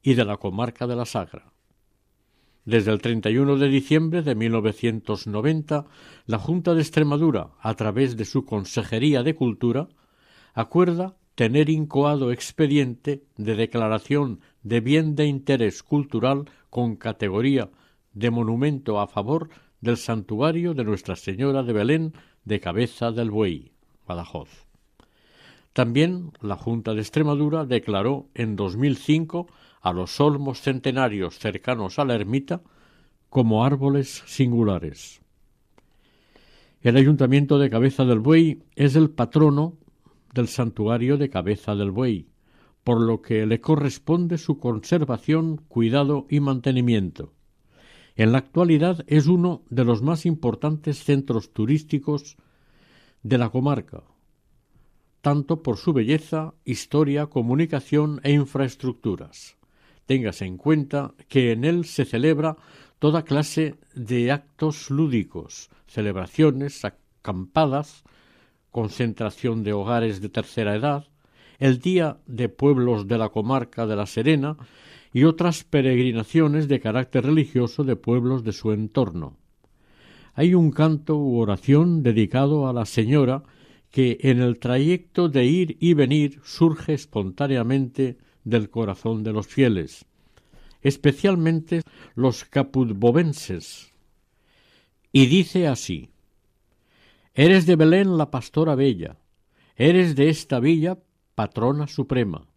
y 0.00 0.14
de 0.14 0.24
la 0.24 0.36
comarca 0.36 0.86
de 0.86 0.94
la 0.94 1.06
Sagra. 1.06 1.50
Desde 2.64 2.92
el 2.92 3.00
31 3.00 3.56
de 3.56 3.68
diciembre 3.68 4.22
de 4.22 4.34
1990, 4.34 5.86
la 6.26 6.38
Junta 6.38 6.74
de 6.74 6.82
Extremadura, 6.82 7.50
a 7.60 7.74
través 7.74 8.16
de 8.16 8.24
su 8.24 8.44
Consejería 8.44 9.22
de 9.22 9.34
Cultura, 9.34 9.88
acuerda 10.52 11.16
tener 11.34 11.70
incoado 11.70 12.32
expediente 12.32 13.24
de 13.38 13.54
declaración 13.54 14.40
de 14.62 14.80
bien 14.80 15.16
de 15.16 15.26
interés 15.26 15.82
cultural 15.82 16.50
con 16.68 16.96
categoría 16.96 17.70
de 18.12 18.30
monumento 18.30 19.00
a 19.00 19.06
favor 19.06 19.48
del 19.80 19.96
santuario 19.96 20.74
de 20.74 20.84
Nuestra 20.84 21.16
Señora 21.16 21.62
de 21.62 21.72
Belén 21.72 22.12
de 22.44 22.60
Cabeza 22.60 23.10
del 23.10 23.30
Buey, 23.30 23.72
Badajoz. 24.06 24.66
También 25.72 26.32
la 26.42 26.56
Junta 26.56 26.92
de 26.92 27.00
Extremadura 27.00 27.64
declaró 27.64 28.26
en 28.34 28.56
2005 28.56 29.46
a 29.80 29.92
los 29.92 30.20
olmos 30.20 30.60
centenarios 30.60 31.38
cercanos 31.38 31.98
a 31.98 32.04
la 32.04 32.14
ermita 32.14 32.62
como 33.28 33.64
árboles 33.64 34.22
singulares. 34.26 35.20
El 36.82 36.96
Ayuntamiento 36.96 37.58
de 37.58 37.70
Cabeza 37.70 38.04
del 38.04 38.20
Buey 38.20 38.62
es 38.74 38.96
el 38.96 39.10
patrono 39.10 39.76
del 40.34 40.48
santuario 40.48 41.16
de 41.16 41.28
Cabeza 41.28 41.74
del 41.74 41.90
Buey, 41.90 42.28
por 42.84 43.00
lo 43.00 43.20
que 43.20 43.46
le 43.46 43.60
corresponde 43.60 44.38
su 44.38 44.58
conservación, 44.58 45.58
cuidado 45.68 46.26
y 46.30 46.40
mantenimiento. 46.40 47.32
En 48.16 48.32
la 48.32 48.38
actualidad 48.38 49.04
es 49.06 49.26
uno 49.26 49.62
de 49.70 49.84
los 49.84 50.02
más 50.02 50.26
importantes 50.26 51.04
centros 51.04 51.52
turísticos 51.52 52.36
de 53.22 53.38
la 53.38 53.50
comarca, 53.50 54.02
tanto 55.20 55.62
por 55.62 55.76
su 55.76 55.92
belleza, 55.92 56.54
historia, 56.64 57.26
comunicación 57.26 58.20
e 58.24 58.32
infraestructuras. 58.32 59.59
Téngase 60.10 60.44
en 60.44 60.56
cuenta 60.56 61.14
que 61.28 61.52
en 61.52 61.64
él 61.64 61.84
se 61.84 62.04
celebra 62.04 62.56
toda 62.98 63.22
clase 63.22 63.76
de 63.94 64.32
actos 64.32 64.90
lúdicos, 64.90 65.70
celebraciones, 65.86 66.84
acampadas, 66.84 68.02
concentración 68.72 69.62
de 69.62 69.72
hogares 69.72 70.20
de 70.20 70.28
tercera 70.28 70.74
edad, 70.74 71.06
el 71.60 71.78
Día 71.78 72.18
de 72.26 72.48
Pueblos 72.48 73.06
de 73.06 73.18
la 73.18 73.28
Comarca 73.28 73.86
de 73.86 73.94
la 73.94 74.06
Serena 74.06 74.56
y 75.12 75.22
otras 75.22 75.62
peregrinaciones 75.62 76.66
de 76.66 76.80
carácter 76.80 77.26
religioso 77.26 77.84
de 77.84 77.94
pueblos 77.94 78.42
de 78.42 78.50
su 78.50 78.72
entorno. 78.72 79.36
Hay 80.34 80.54
un 80.56 80.72
canto 80.72 81.18
u 81.18 81.38
oración 81.38 82.02
dedicado 82.02 82.66
a 82.66 82.72
la 82.72 82.84
Señora 82.84 83.44
que 83.92 84.18
en 84.22 84.40
el 84.40 84.58
trayecto 84.58 85.28
de 85.28 85.44
ir 85.44 85.76
y 85.78 85.94
venir 85.94 86.40
surge 86.42 86.94
espontáneamente 86.94 88.18
del 88.44 88.70
corazón 88.70 89.22
de 89.22 89.32
los 89.32 89.46
fieles, 89.46 90.06
especialmente 90.82 91.82
los 92.14 92.44
capudbovenses. 92.44 93.92
Y 95.12 95.26
dice 95.26 95.66
así 95.66 96.10
Eres 97.34 97.66
de 97.66 97.76
Belén 97.76 98.18
la 98.18 98.30
pastora 98.30 98.74
bella, 98.74 99.18
eres 99.76 100.16
de 100.16 100.28
esta 100.28 100.60
villa 100.60 100.98
patrona 101.34 101.86
suprema. 101.86 102.48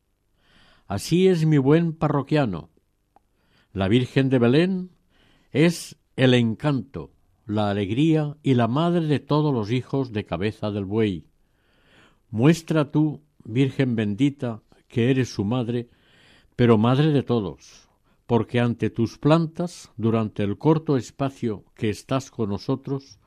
Así 0.87 1.27
es 1.27 1.45
mi 1.45 1.57
buen 1.57 1.93
parroquiano. 1.93 2.69
La 3.71 3.87
Virgen 3.87 4.29
de 4.29 4.39
Belén 4.39 4.91
es 5.51 5.97
el 6.15 6.33
encanto, 6.33 7.11
la 7.45 7.69
alegría 7.69 8.35
y 8.43 8.55
la 8.55 8.67
madre 8.67 9.05
de 9.07 9.19
todos 9.19 9.53
los 9.53 9.71
hijos 9.71 10.11
de 10.11 10.25
cabeza 10.25 10.71
del 10.71 10.85
buey. 10.85 11.27
Muestra 12.29 12.91
tú, 12.91 13.21
Virgen 13.43 13.95
bendita, 13.95 14.63
que 14.93 15.09
eres 15.09 15.33
su 15.33 15.43
madre, 15.43 15.89
pero 16.55 16.77
madre 16.77 17.11
de 17.11 17.23
todos, 17.23 17.89
porque 18.27 18.59
ante 18.59 18.91
tus 18.91 19.17
plantas, 19.17 19.91
durante 19.97 20.43
el 20.43 20.59
corto 20.59 20.97
espacio 20.97 21.63
que 21.73 21.89
estás 21.89 22.29
con 22.29 22.49
nosotros, 22.49 23.17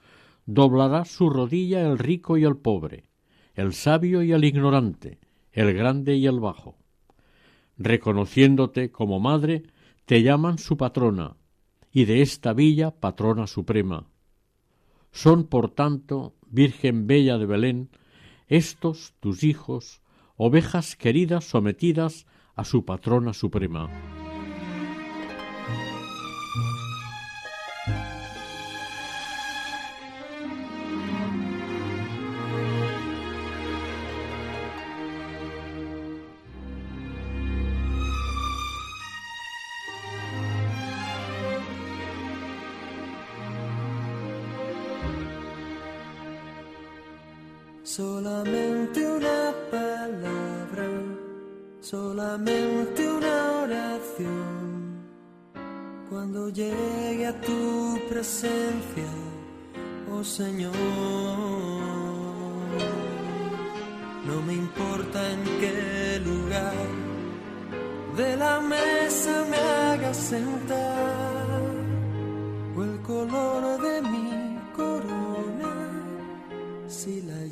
doblará 0.46 1.04
su 1.04 1.28
rodilla 1.28 1.82
el 1.82 1.98
rico 1.98 2.36
y 2.36 2.44
el 2.44 2.56
pobre, 2.56 3.08
el 3.56 3.72
sabio 3.72 4.22
y 4.22 4.30
el 4.30 4.44
ignorante, 4.44 5.18
el 5.50 5.74
grande 5.74 6.14
y 6.14 6.28
el 6.28 6.38
bajo. 6.38 6.76
Reconociéndote 7.78 8.92
como 8.92 9.18
madre, 9.18 9.64
te 10.04 10.22
llaman 10.22 10.58
su 10.58 10.76
patrona, 10.76 11.36
y 11.90 12.04
de 12.04 12.22
esta 12.22 12.52
villa 12.52 12.92
patrona 12.92 13.48
suprema. 13.48 14.06
Son, 15.10 15.48
por 15.48 15.70
tanto, 15.70 16.36
Virgen 16.48 17.08
Bella 17.08 17.38
de 17.38 17.46
Belén, 17.46 17.90
estos 18.46 19.14
tus 19.18 19.42
hijos, 19.42 20.00
ovejas 20.36 20.96
queridas 20.96 21.44
sometidas 21.44 22.26
a 22.54 22.64
su 22.64 22.84
patrona 22.84 23.32
suprema. 23.32 23.90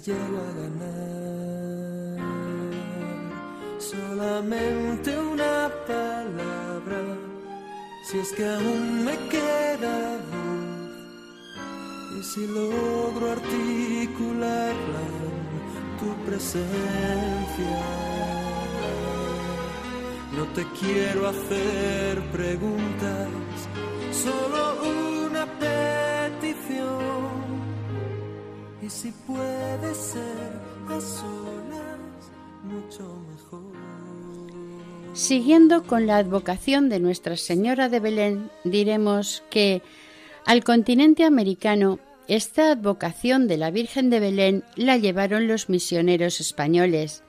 Llego 0.07 0.39
a 0.39 0.53
ganar. 0.61 2.19
Solamente 3.79 5.19
una 5.19 5.71
palabra, 5.87 7.01
si 8.07 8.19
es 8.19 8.33
que 8.33 8.45
aún 8.47 9.05
me 9.05 9.17
queda 9.29 10.19
voz, 10.31 10.93
y 12.19 12.23
si 12.23 12.47
logro 12.47 13.33
articularla 13.33 15.05
tu 15.99 16.09
presencia. 16.27 17.75
No 20.37 20.45
te 20.55 20.67
quiero 20.81 21.29
hacer 21.29 22.21
preguntas, 22.31 23.29
solo 24.13 24.61
una 25.27 25.47
petición. 25.59 27.34
Y 28.85 28.91
si 28.91 29.11
puede 29.27 29.95
ser 29.95 30.53
a 30.89 31.01
solas, 31.01 31.99
mucho 32.65 33.19
mejor. 33.33 33.63
Siguiendo 35.15 35.85
con 35.85 36.07
la 36.07 36.19
advocación 36.19 36.91
de 36.91 37.01
Nuestra 37.01 37.39
Señora 37.39 37.89
de 37.89 38.01
Belén, 38.01 38.51
diremos 38.65 39.43
que 39.49 39.81
al 40.45 40.65
continente 40.65 41.25
americano 41.25 41.99
esta 42.29 42.73
advocación 42.73 43.49
de 43.49 43.57
la 43.57 43.71
Virgen 43.71 44.11
de 44.11 44.21
Belén 44.21 44.65
la 44.77 44.99
llevaron 44.99 45.49
los 45.49 45.71
misioneros 45.71 46.41
españoles, 46.41 47.23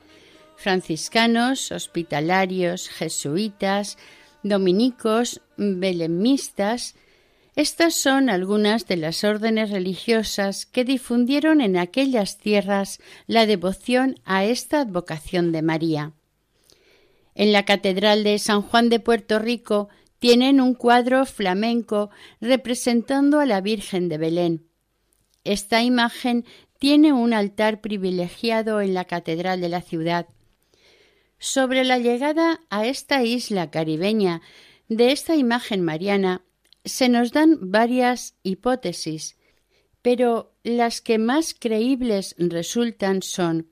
franciscanos, 0.57 1.71
hospitalarios, 1.71 2.89
jesuitas, 2.89 3.97
dominicos, 4.43 5.41
belemistas. 5.55 6.95
Estas 7.55 7.93
son 7.93 8.29
algunas 8.29 8.85
de 8.85 8.97
las 8.97 9.23
órdenes 9.23 9.69
religiosas 9.69 10.65
que 10.65 10.83
difundieron 10.83 11.61
en 11.61 11.77
aquellas 11.77 12.37
tierras 12.37 12.99
la 13.27 13.45
devoción 13.45 14.19
a 14.25 14.43
esta 14.43 14.81
advocación 14.81 15.53
de 15.53 15.61
María. 15.61 16.11
En 17.33 17.53
la 17.53 17.63
Catedral 17.63 18.25
de 18.25 18.39
San 18.39 18.61
Juan 18.61 18.89
de 18.89 18.99
Puerto 18.99 19.39
Rico 19.39 19.87
tienen 20.19 20.59
un 20.59 20.73
cuadro 20.73 21.25
flamenco 21.25 22.09
representando 22.41 23.39
a 23.39 23.45
la 23.45 23.61
Virgen 23.61 24.09
de 24.09 24.17
Belén. 24.17 24.67
Esta 25.45 25.81
imagen 25.81 26.43
tiene 26.77 27.13
un 27.13 27.33
altar 27.33 27.79
privilegiado 27.79 28.81
en 28.81 28.93
la 28.93 29.05
Catedral 29.05 29.61
de 29.61 29.69
la 29.69 29.81
ciudad. 29.81 30.27
Sobre 31.39 31.85
la 31.85 31.99
llegada 31.99 32.59
a 32.69 32.85
esta 32.85 33.23
isla 33.23 33.71
caribeña 33.71 34.41
de 34.89 35.13
esta 35.13 35.35
imagen 35.35 35.81
mariana 35.81 36.41
se 36.86 37.09
nos 37.09 37.31
dan 37.31 37.71
varias 37.71 38.36
hipótesis, 38.43 39.38
pero 40.01 40.53
las 40.63 41.01
que 41.01 41.17
más 41.17 41.53
creíbles 41.53 42.36
resultan 42.38 43.21
son 43.21 43.67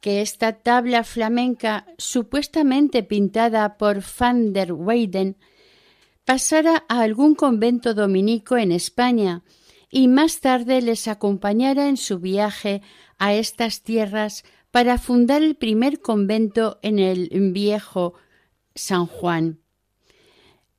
que 0.00 0.20
esta 0.20 0.52
tabla 0.52 1.04
flamenca 1.04 1.86
supuestamente 1.98 3.02
pintada 3.02 3.76
por 3.78 4.02
van 4.18 4.52
der 4.52 4.72
Weyden 4.72 5.36
pasara 6.24 6.84
a 6.88 7.00
algún 7.00 7.34
convento 7.34 7.94
dominico 7.94 8.56
en 8.56 8.70
España 8.72 9.42
y 9.90 10.08
más 10.08 10.40
tarde 10.40 10.82
les 10.82 11.08
acompañara 11.08 11.88
en 11.88 11.96
su 11.96 12.18
viaje 12.18 12.82
a 13.18 13.34
estas 13.34 13.82
tierras 13.82 14.44
para 14.70 14.98
fundar 14.98 15.42
el 15.42 15.56
primer 15.56 16.00
convento 16.00 16.78
en 16.82 16.98
el 16.98 17.28
viejo 17.52 18.14
San 18.74 19.06
Juan. 19.06 19.60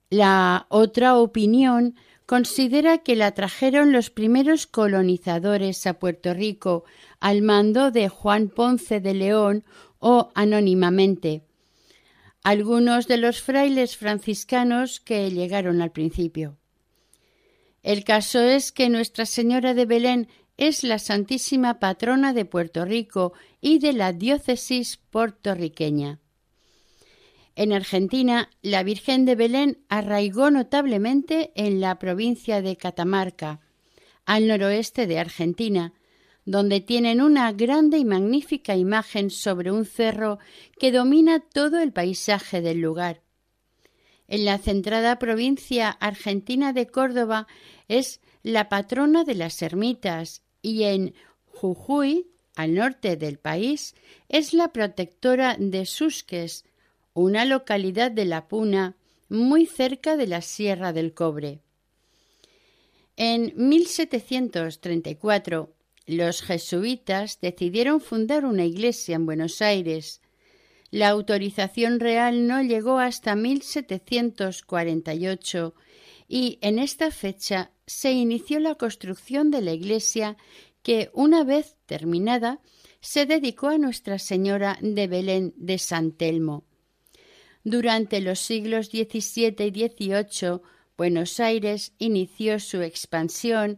La 0.10 0.66
otra 0.70 1.18
opinión 1.18 1.96
considera 2.26 3.00
que 3.00 3.16
la 3.16 3.32
trajeron 3.34 3.92
los 3.92 4.10
primeros 4.10 4.66
colonizadores 4.66 5.86
a 5.86 6.00
Puerto 6.00 6.34
Rico 6.34 6.84
al 7.20 7.42
mando 7.42 7.92
de 7.92 8.10
Juan 8.10 8.50
Ponce 8.50 9.02
de 9.02 9.14
León 9.14 9.64
o 10.00 10.32
anónimamente, 10.34 11.44
algunos 12.44 13.08
de 13.08 13.18
los 13.18 13.42
frailes 13.42 13.98
franciscanos 13.98 15.00
que 15.00 15.30
llegaron 15.30 15.82
al 15.82 15.92
principio. 15.92 16.58
El 17.84 18.04
caso 18.04 18.40
es 18.40 18.72
que 18.72 18.90
Nuestra 18.90 19.26
Señora 19.26 19.74
de 19.74 19.86
Belén 19.86 20.28
es 20.58 20.84
la 20.84 21.00
Santísima 21.00 21.80
Patrona 21.80 22.34
de 22.34 22.46
Puerto 22.46 22.84
Rico 22.84 23.34
y 23.62 23.80
de 23.80 23.94
la 23.94 24.12
diócesis 24.12 24.98
puertorriqueña. 24.98 26.20
En 27.60 27.74
Argentina, 27.74 28.50
la 28.62 28.84
Virgen 28.84 29.26
de 29.26 29.36
Belén 29.36 29.84
arraigó 29.90 30.50
notablemente 30.50 31.52
en 31.56 31.82
la 31.82 32.00
provincia 32.00 32.62
de 32.62 32.78
Catamarca, 32.78 33.60
al 34.26 34.48
noroeste 34.48 35.08
de 35.08 35.20
Argentina, 35.20 35.92
donde 36.46 36.80
tienen 36.80 37.20
una 37.20 37.52
grande 37.52 37.98
y 37.98 38.06
magnífica 38.06 38.78
imagen 38.78 39.30
sobre 39.30 39.74
un 39.74 39.84
cerro 39.84 40.40
que 40.80 40.94
domina 40.94 41.42
todo 41.42 41.82
el 41.82 41.92
paisaje 41.92 42.62
del 42.62 42.80
lugar. 42.80 43.24
En 44.30 44.46
la 44.46 44.58
centrada 44.58 45.20
provincia 45.20 45.90
argentina 45.90 46.72
de 46.72 46.88
Córdoba 46.88 47.46
es 47.90 48.22
la 48.42 48.70
patrona 48.70 49.26
de 49.26 49.36
las 49.36 49.62
ermitas 49.62 50.44
y 50.62 50.84
en 50.84 51.14
Jujuy, 51.48 52.26
al 52.56 52.74
norte 52.74 53.18
del 53.18 53.38
país, 53.38 53.96
es 54.30 54.54
la 54.54 54.70
protectora 54.70 55.58
de 55.60 55.86
Susques, 55.86 56.64
una 57.20 57.46
localidad 57.46 58.12
de 58.12 58.26
la 58.26 58.48
Puna 58.48 58.96
muy 59.28 59.66
cerca 59.66 60.16
de 60.18 60.28
la 60.28 60.42
Sierra 60.42 60.94
del 60.94 61.14
Cobre. 61.14 61.62
En 63.16 63.54
1734 63.56 65.74
los 66.06 66.42
jesuitas 66.42 67.40
decidieron 67.40 68.02
fundar 68.02 68.46
una 68.46 68.66
iglesia 68.66 69.16
en 69.16 69.26
Buenos 69.28 69.62
Aires. 69.62 70.22
La 70.90 71.10
autorización 71.10 72.00
real 72.00 72.48
no 72.48 72.64
llegó 72.64 72.98
hasta 72.98 73.36
1748 73.36 75.76
y 76.28 76.58
en 76.62 76.80
esta 76.80 77.12
fecha 77.12 77.70
se 77.86 78.14
inició 78.14 78.60
la 78.60 78.74
construcción 78.76 79.52
de 79.52 79.62
la 79.62 79.74
iglesia 79.74 80.36
que, 80.82 81.12
una 81.14 81.44
vez 81.44 81.76
terminada, 81.86 82.60
se 83.02 83.28
dedicó 83.28 83.68
a 83.68 83.78
Nuestra 83.78 84.18
Señora 84.18 84.80
de 84.82 85.06
Belén 85.08 85.54
de 85.58 85.78
San 85.78 86.12
Telmo. 86.12 86.69
Durante 87.70 88.20
los 88.20 88.40
siglos 88.40 88.88
XVII 88.88 89.68
y 89.68 89.90
XVIII, 89.90 90.62
Buenos 90.98 91.40
Aires 91.40 91.94
inició 92.00 92.60
su 92.60 92.82
expansión 92.82 93.78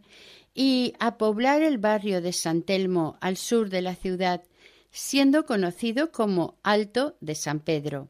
y 0.54 0.94
a 0.98 1.18
poblar 1.18 1.60
el 1.60 1.76
barrio 1.76 2.22
de 2.22 2.32
San 2.32 2.62
Telmo 2.62 3.18
al 3.20 3.36
sur 3.36 3.68
de 3.68 3.82
la 3.82 3.94
ciudad, 3.94 4.44
siendo 4.92 5.44
conocido 5.44 6.10
como 6.10 6.56
Alto 6.62 7.18
de 7.20 7.34
San 7.34 7.60
Pedro. 7.60 8.08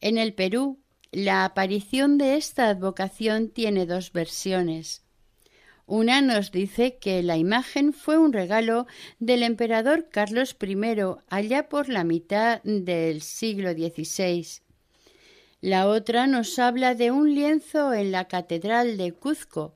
En 0.00 0.18
el 0.18 0.34
Perú, 0.34 0.80
la 1.12 1.44
aparición 1.44 2.18
de 2.18 2.34
esta 2.34 2.70
advocación 2.70 3.50
tiene 3.50 3.86
dos 3.86 4.10
versiones. 4.10 5.04
Una 5.92 6.22
nos 6.22 6.52
dice 6.52 6.98
que 7.00 7.20
la 7.20 7.36
imagen 7.36 7.92
fue 7.92 8.16
un 8.16 8.32
regalo 8.32 8.86
del 9.18 9.42
emperador 9.42 10.08
Carlos 10.08 10.56
I 10.62 10.76
allá 11.28 11.68
por 11.68 11.88
la 11.88 12.04
mitad 12.04 12.62
del 12.62 13.22
siglo 13.22 13.72
XVI. 13.72 14.46
La 15.60 15.88
otra 15.88 16.28
nos 16.28 16.60
habla 16.60 16.94
de 16.94 17.10
un 17.10 17.34
lienzo 17.34 17.92
en 17.92 18.12
la 18.12 18.28
Catedral 18.28 18.98
de 18.98 19.10
Cuzco, 19.10 19.74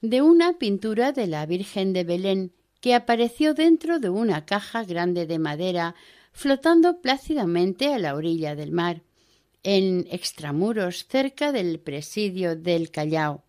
de 0.00 0.22
una 0.22 0.58
pintura 0.58 1.12
de 1.12 1.28
la 1.28 1.46
Virgen 1.46 1.92
de 1.92 2.02
Belén 2.02 2.52
que 2.80 2.96
apareció 2.96 3.54
dentro 3.54 4.00
de 4.00 4.10
una 4.10 4.44
caja 4.44 4.82
grande 4.82 5.24
de 5.26 5.38
madera 5.38 5.94
flotando 6.32 7.00
plácidamente 7.00 7.94
a 7.94 8.00
la 8.00 8.16
orilla 8.16 8.56
del 8.56 8.72
mar, 8.72 9.02
en 9.62 10.08
extramuros 10.10 11.06
cerca 11.06 11.52
del 11.52 11.78
presidio 11.78 12.56
del 12.56 12.90
Callao. 12.90 13.44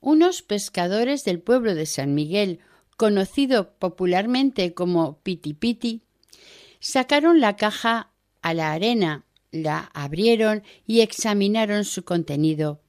Unos 0.00 0.42
pescadores 0.42 1.24
del 1.24 1.40
pueblo 1.40 1.74
de 1.74 1.86
San 1.86 2.14
Miguel, 2.14 2.60
conocido 2.96 3.78
popularmente 3.78 4.74
como 4.74 5.20
Piti 5.22 5.54
Piti, 5.54 6.02
sacaron 6.80 7.40
la 7.40 7.56
caja 7.56 8.12
a 8.42 8.54
la 8.54 8.72
arena, 8.72 9.24
la 9.50 9.90
abrieron 9.94 10.62
y 10.86 11.00
examinaron 11.00 11.84
su 11.84 12.04
contenido. 12.04 12.80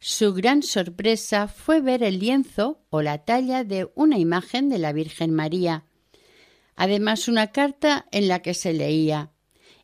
Su 0.00 0.32
gran 0.32 0.62
sorpresa 0.62 1.48
fue 1.48 1.80
ver 1.80 2.04
el 2.04 2.20
lienzo 2.20 2.84
o 2.90 3.02
la 3.02 3.24
talla 3.24 3.64
de 3.64 3.90
una 3.96 4.18
imagen 4.18 4.68
de 4.68 4.78
la 4.78 4.92
Virgen 4.92 5.32
María. 5.32 5.84
Además, 6.76 7.26
una 7.26 7.48
carta 7.48 8.06
en 8.12 8.28
la 8.28 8.40
que 8.40 8.54
se 8.54 8.72
leía 8.72 9.32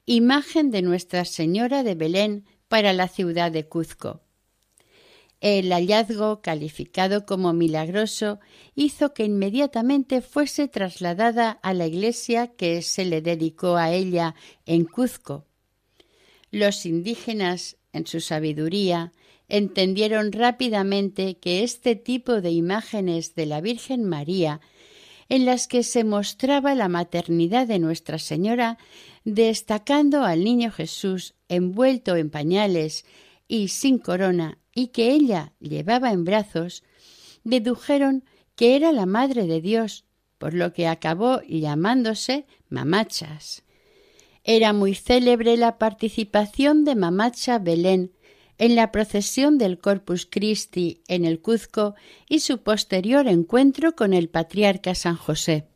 Imagen 0.07 0.71
de 0.71 0.83
Nuestra 0.83 1.25
Señora 1.25 1.83
de 1.83 1.95
Belén 1.95 2.45
para 2.69 2.93
la 2.93 3.09
ciudad 3.09 3.51
de 3.51 3.67
Cuzco. 3.67 4.24
El 5.41 5.70
hallazgo, 5.72 6.41
calificado 6.41 7.26
como 7.26 7.53
milagroso, 7.53 8.41
hizo 8.74 9.12
que 9.12 9.24
inmediatamente 9.24 10.22
fuese 10.22 10.68
trasladada 10.68 11.51
a 11.51 11.74
la 11.74 11.87
iglesia 11.87 12.49
que 12.49 12.80
se 12.82 13.05
le 13.05 13.20
dedicó 13.20 13.76
a 13.76 13.93
ella 13.93 14.35
en 14.64 14.85
Cuzco. 14.85 15.45
Los 16.51 16.87
indígenas, 16.87 17.76
en 17.93 18.07
su 18.07 18.20
sabiduría, 18.20 19.12
entendieron 19.49 20.32
rápidamente 20.32 21.37
que 21.37 21.62
este 21.62 21.97
tipo 21.97 22.41
de 22.41 22.51
imágenes 22.51 23.35
de 23.35 23.47
la 23.47 23.61
Virgen 23.61 24.05
María, 24.05 24.61
en 25.28 25.45
las 25.45 25.68
que 25.68 25.82
se 25.82 26.05
mostraba 26.05 26.74
la 26.74 26.89
maternidad 26.89 27.66
de 27.66 27.78
Nuestra 27.78 28.18
Señora, 28.18 28.78
destacando 29.24 30.24
al 30.24 30.45
niño 30.45 30.70
Jesús 30.70 31.35
envuelto 31.49 32.16
en 32.16 32.30
pañales 32.30 33.05
y 33.49 33.68
sin 33.68 33.99
corona, 33.99 34.59
y 34.75 34.89
que 34.89 35.11
ella 35.12 35.53
llevaba 35.61 36.11
en 36.11 36.25
brazos, 36.25 36.83
dedujeron 37.45 38.25
que 38.57 38.77
era 38.77 38.93
la 38.93 39.07
Madre 39.07 39.47
de 39.47 39.61
Dios, 39.61 40.05
por 40.39 40.55
lo 40.55 40.72
que 40.72 40.87
acabó 40.87 41.41
llamándose 41.43 42.47
mamachas. 42.68 43.64
Era 44.43 44.72
muy 44.72 44.95
célebre 44.95 45.57
la 45.57 45.79
participación 45.79 46.85
de 46.85 46.95
Mamacha 46.97 47.59
Belén 47.59 48.12
en 48.59 48.77
la 48.77 48.93
procesión 48.93 49.59
del 49.59 49.79
Corpus 49.79 50.27
Christi 50.31 51.03
en 51.09 51.25
el 51.25 51.41
Cuzco 51.41 51.95
y 52.29 52.41
su 52.41 52.59
posterior 52.59 53.27
encuentro 53.27 53.97
con 53.97 54.12
el 54.12 54.29
patriarca 54.29 54.95
San 54.95 55.16
José. 55.16 55.66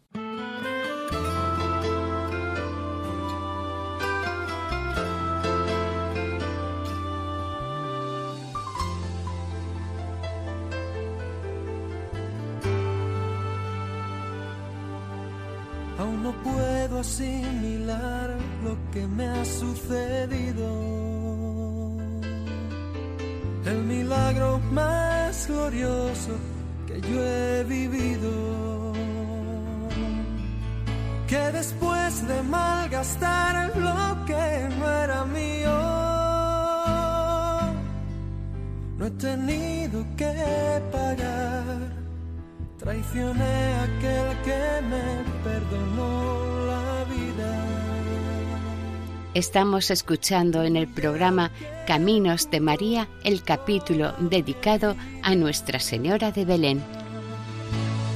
Estamos 49.59 49.91
escuchando 49.91 50.63
en 50.63 50.77
el 50.77 50.87
programa 50.87 51.51
Caminos 51.85 52.49
de 52.49 52.61
María 52.61 53.09
el 53.25 53.43
capítulo 53.43 54.13
dedicado 54.21 54.95
a 55.25 55.35
Nuestra 55.35 55.81
Señora 55.81 56.31
de 56.31 56.45
Belén. 56.45 56.81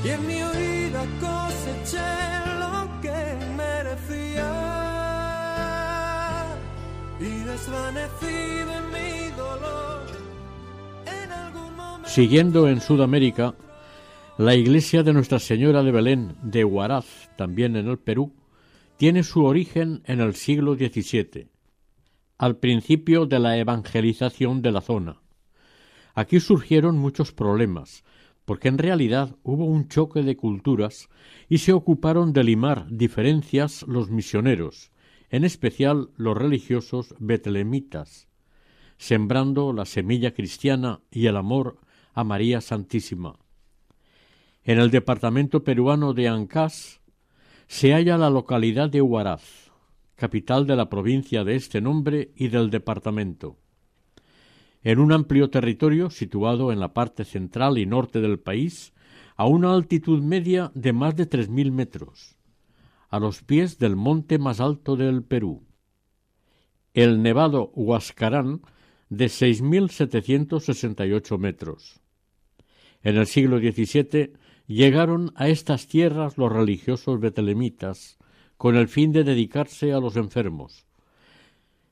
Y 0.04 0.10
en 0.10 0.24
mi 0.24 0.34
huida 0.34 1.04
coseché 1.20 1.98
lo 2.60 2.88
que 3.02 3.36
merecía 3.56 4.54
y 7.18 7.42
desvanecido 7.42 8.76
en 8.78 8.90
mi 8.92 9.30
dolor. 9.36 10.02
En 11.24 11.32
algún 11.32 11.74
momento... 11.74 12.08
Siguiendo 12.08 12.68
en 12.68 12.80
Sudamérica, 12.80 13.56
la 14.38 14.54
iglesia 14.54 15.02
de 15.02 15.12
Nuestra 15.12 15.40
Señora 15.40 15.82
de 15.82 15.90
Belén 15.90 16.36
de 16.40 16.64
Huaraz, 16.64 17.30
también 17.36 17.74
en 17.74 17.88
el 17.88 17.98
Perú, 17.98 18.32
tiene 19.02 19.24
su 19.24 19.44
origen 19.44 20.00
en 20.04 20.20
el 20.20 20.36
siglo 20.36 20.76
XVII, 20.76 21.48
al 22.38 22.58
principio 22.58 23.26
de 23.26 23.40
la 23.40 23.58
evangelización 23.58 24.62
de 24.62 24.70
la 24.70 24.80
zona. 24.80 25.22
Aquí 26.14 26.38
surgieron 26.38 26.98
muchos 26.98 27.32
problemas, 27.32 28.04
porque 28.44 28.68
en 28.68 28.78
realidad 28.78 29.34
hubo 29.42 29.64
un 29.64 29.88
choque 29.88 30.22
de 30.22 30.36
culturas 30.36 31.08
y 31.48 31.58
se 31.58 31.72
ocuparon 31.72 32.32
de 32.32 32.44
limar 32.44 32.86
diferencias 32.92 33.84
los 33.88 34.08
misioneros, 34.08 34.92
en 35.30 35.42
especial 35.42 36.10
los 36.16 36.36
religiosos 36.36 37.16
betlemitas, 37.18 38.28
sembrando 38.98 39.72
la 39.72 39.84
semilla 39.84 40.32
cristiana 40.32 41.00
y 41.10 41.26
el 41.26 41.36
amor 41.36 41.80
a 42.14 42.22
María 42.22 42.60
Santísima. 42.60 43.34
En 44.62 44.78
el 44.78 44.92
departamento 44.92 45.64
peruano 45.64 46.14
de 46.14 46.28
Ancás 46.28 47.01
se 47.72 47.94
halla 47.94 48.18
la 48.18 48.28
localidad 48.28 48.90
de 48.90 49.00
Huaraz, 49.00 49.72
capital 50.14 50.66
de 50.66 50.76
la 50.76 50.90
provincia 50.90 51.42
de 51.42 51.56
este 51.56 51.80
nombre 51.80 52.30
y 52.36 52.48
del 52.48 52.68
departamento. 52.68 53.56
En 54.82 54.98
un 54.98 55.10
amplio 55.10 55.48
territorio 55.48 56.10
situado 56.10 56.70
en 56.70 56.80
la 56.80 56.92
parte 56.92 57.24
central 57.24 57.78
y 57.78 57.86
norte 57.86 58.20
del 58.20 58.38
país, 58.38 58.92
a 59.36 59.46
una 59.46 59.72
altitud 59.72 60.22
media 60.22 60.70
de 60.74 60.92
más 60.92 61.16
de 61.16 61.24
tres 61.24 61.48
mil 61.48 61.72
metros, 61.72 62.36
a 63.08 63.18
los 63.18 63.42
pies 63.42 63.78
del 63.78 63.96
monte 63.96 64.38
más 64.38 64.60
alto 64.60 64.94
del 64.94 65.24
Perú. 65.24 65.64
El 66.92 67.22
nevado 67.22 67.72
Huascarán 67.74 68.60
de 69.08 69.30
seis 69.30 69.62
mil 69.62 69.88
setecientos 69.88 70.66
sesenta 70.66 71.06
y 71.06 71.12
ocho 71.14 71.38
metros. 71.38 72.02
En 73.02 73.16
el 73.16 73.26
siglo 73.26 73.58
XVII 73.60 74.34
llegaron 74.66 75.32
a 75.34 75.48
estas 75.48 75.86
tierras 75.86 76.38
los 76.38 76.52
religiosos 76.52 77.20
betelemitas 77.20 78.18
con 78.56 78.76
el 78.76 78.88
fin 78.88 79.12
de 79.12 79.24
dedicarse 79.24 79.92
a 79.92 80.00
los 80.00 80.16
enfermos. 80.16 80.86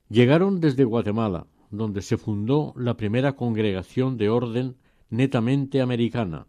Llegaron 0.09 0.59
desde 0.59 0.83
Guatemala, 0.83 1.47
donde 1.69 2.01
se 2.01 2.17
fundó 2.17 2.73
la 2.75 2.97
primera 2.97 3.35
congregación 3.35 4.17
de 4.17 4.29
orden 4.29 4.77
netamente 5.09 5.81
americana, 5.81 6.47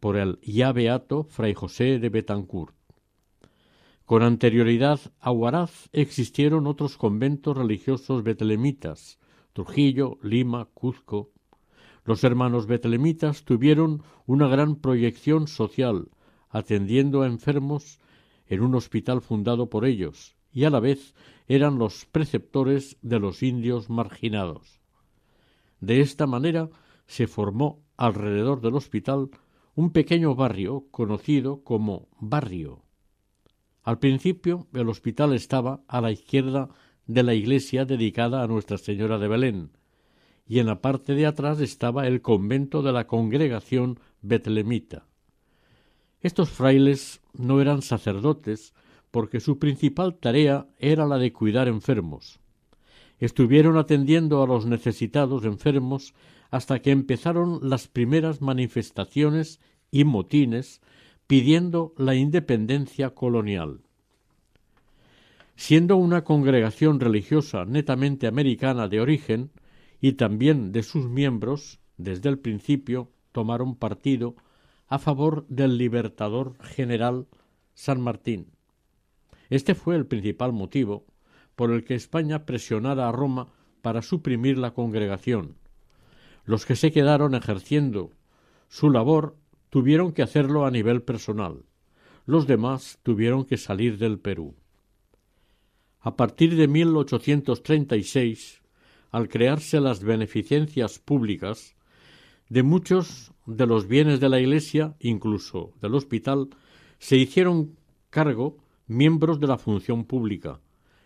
por 0.00 0.16
el 0.16 0.38
ya 0.40 0.72
beato 0.72 1.24
Fray 1.24 1.54
José 1.54 1.98
de 1.98 2.08
Betancourt. 2.08 2.74
Con 4.04 4.22
anterioridad 4.22 5.00
a 5.18 5.32
Huaraz 5.32 5.88
existieron 5.92 6.66
otros 6.66 6.96
conventos 6.96 7.56
religiosos 7.56 8.22
betelemitas, 8.22 9.18
Trujillo, 9.52 10.18
Lima, 10.22 10.66
Cuzco, 10.74 11.32
los 12.06 12.22
hermanos 12.24 12.66
betlemitas 12.66 13.44
tuvieron 13.44 14.02
una 14.26 14.46
gran 14.48 14.76
proyección 14.76 15.48
social, 15.48 16.08
atendiendo 16.48 17.22
a 17.22 17.26
enfermos 17.26 18.00
en 18.46 18.62
un 18.62 18.74
hospital 18.76 19.20
fundado 19.20 19.68
por 19.68 19.84
ellos, 19.84 20.36
y 20.52 20.64
a 20.64 20.70
la 20.70 20.80
vez 20.80 21.14
eran 21.48 21.78
los 21.78 22.06
preceptores 22.06 22.96
de 23.02 23.18
los 23.18 23.42
indios 23.42 23.90
marginados. 23.90 24.80
De 25.80 26.00
esta 26.00 26.26
manera 26.26 26.70
se 27.06 27.26
formó 27.26 27.84
alrededor 27.96 28.60
del 28.60 28.74
hospital 28.74 29.30
un 29.74 29.90
pequeño 29.90 30.34
barrio 30.34 30.86
conocido 30.90 31.62
como 31.62 32.08
barrio. 32.18 32.84
Al 33.82 33.98
principio 33.98 34.68
el 34.72 34.88
hospital 34.88 35.34
estaba 35.34 35.82
a 35.88 36.00
la 36.00 36.10
izquierda 36.12 36.70
de 37.06 37.22
la 37.22 37.34
iglesia 37.34 37.84
dedicada 37.84 38.42
a 38.42 38.46
Nuestra 38.46 38.78
Señora 38.78 39.18
de 39.18 39.28
Belén, 39.28 39.70
y 40.48 40.60
en 40.60 40.66
la 40.66 40.80
parte 40.80 41.14
de 41.14 41.26
atrás 41.26 41.60
estaba 41.60 42.06
el 42.06 42.22
convento 42.22 42.82
de 42.82 42.92
la 42.92 43.06
congregación 43.06 43.98
betlemita. 44.22 45.06
Estos 46.20 46.50
frailes 46.50 47.20
no 47.34 47.60
eran 47.60 47.82
sacerdotes 47.82 48.74
porque 49.10 49.40
su 49.40 49.58
principal 49.58 50.16
tarea 50.16 50.66
era 50.78 51.06
la 51.06 51.18
de 51.18 51.32
cuidar 51.32 51.68
enfermos. 51.68 52.40
Estuvieron 53.18 53.78
atendiendo 53.78 54.42
a 54.42 54.46
los 54.46 54.66
necesitados 54.66 55.44
enfermos 55.44 56.14
hasta 56.50 56.80
que 56.80 56.90
empezaron 56.90 57.60
las 57.62 57.88
primeras 57.88 58.40
manifestaciones 58.40 59.60
y 59.90 60.04
motines 60.04 60.80
pidiendo 61.26 61.92
la 61.96 62.14
independencia 62.14 63.10
colonial. 63.10 63.80
Siendo 65.56 65.96
una 65.96 66.22
congregación 66.22 67.00
religiosa 67.00 67.64
netamente 67.64 68.26
americana 68.26 68.88
de 68.88 69.00
origen, 69.00 69.50
y 70.00 70.12
también 70.12 70.72
de 70.72 70.82
sus 70.82 71.08
miembros, 71.08 71.80
desde 71.96 72.28
el 72.28 72.38
principio, 72.38 73.10
tomaron 73.32 73.76
partido 73.76 74.36
a 74.88 74.98
favor 74.98 75.46
del 75.48 75.78
libertador 75.78 76.56
general 76.62 77.26
San 77.74 78.00
Martín. 78.00 78.52
Este 79.50 79.74
fue 79.74 79.96
el 79.96 80.06
principal 80.06 80.52
motivo 80.52 81.04
por 81.54 81.70
el 81.70 81.84
que 81.84 81.94
España 81.94 82.44
presionara 82.44 83.08
a 83.08 83.12
Roma 83.12 83.48
para 83.82 84.02
suprimir 84.02 84.58
la 84.58 84.72
congregación. 84.72 85.56
Los 86.44 86.66
que 86.66 86.76
se 86.76 86.92
quedaron 86.92 87.34
ejerciendo 87.34 88.12
su 88.68 88.90
labor 88.90 89.36
tuvieron 89.70 90.12
que 90.12 90.22
hacerlo 90.22 90.66
a 90.66 90.70
nivel 90.70 91.02
personal. 91.02 91.64
Los 92.24 92.46
demás 92.46 92.98
tuvieron 93.02 93.44
que 93.44 93.56
salir 93.56 93.98
del 93.98 94.18
Perú. 94.18 94.54
A 96.00 96.16
partir 96.16 96.56
de 96.56 96.68
1836 96.68 98.62
al 99.16 99.30
crearse 99.30 99.80
las 99.80 100.04
beneficencias 100.04 100.98
públicas, 100.98 101.74
de 102.50 102.62
muchos 102.62 103.32
de 103.46 103.66
los 103.66 103.88
bienes 103.88 104.20
de 104.20 104.28
la 104.28 104.40
Iglesia, 104.40 104.94
incluso 105.00 105.72
del 105.80 105.94
hospital, 105.94 106.50
se 106.98 107.16
hicieron 107.16 107.78
cargo 108.10 108.58
miembros 108.86 109.40
de 109.40 109.46
la 109.46 109.56
función 109.56 110.04
pública 110.04 110.60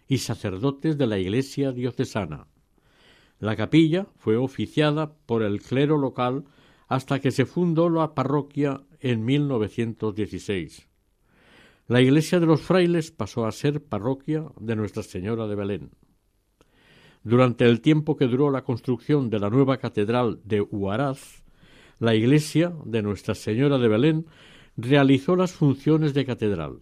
y 0.09 0.19
sacerdotes 0.19 0.99
de 0.99 1.07
la 1.07 1.21
Iglesia 1.21 1.71
diocesana. 1.71 2.49
La 3.39 3.55
capilla 3.55 4.09
fue 4.17 4.37
oficiada 4.37 5.13
por 5.27 5.45
el 5.45 5.63
clero 5.63 5.97
local 5.97 6.43
hasta 6.89 7.21
que 7.21 7.31
se 7.31 7.47
fundó 7.47 7.89
la 7.91 8.17
parroquia 8.17 8.83
en 8.99 9.25
1916. 9.25 10.89
La 11.87 12.01
iglesia 12.01 12.41
de 12.41 12.47
los 12.47 12.61
frailes 12.61 13.13
pasó 13.13 13.47
a 13.47 13.53
ser 13.53 13.85
parroquia 13.85 14.47
de 14.59 14.75
Nuestra 14.75 15.05
Señora 15.05 15.47
de 15.47 15.55
Belén. 15.55 15.91
Durante 17.23 17.67
el 17.67 17.83
tiempo 17.83 18.17
que 18.17 18.27
duró 18.27 18.51
la 18.51 18.65
construcción 18.65 19.29
de 19.29 19.39
la 19.39 19.51
nueva 19.51 19.77
catedral 19.77 20.41
de 20.45 20.63
Huaraz, 20.63 21.43
la 21.99 22.15
iglesia 22.15 22.73
de 22.85 23.03
Nuestra 23.03 23.35
Señora 23.35 23.77
de 23.77 23.89
Belén 23.89 24.27
realizó 24.77 25.37
las 25.37 25.53
funciones 25.53 26.15
de 26.15 26.25
catedral. 26.25 26.81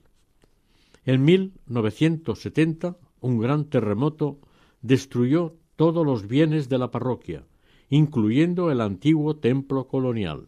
En 1.04 1.24
1970, 1.24 2.96
un 3.20 3.40
gran 3.40 3.64
terremoto 3.64 4.38
destruyó 4.80 5.56
todos 5.74 6.06
los 6.06 6.28
bienes 6.28 6.68
de 6.68 6.78
la 6.78 6.92
parroquia, 6.92 7.44
incluyendo 7.88 8.70
el 8.70 8.80
antiguo 8.80 9.36
templo 9.36 9.88
colonial. 9.88 10.46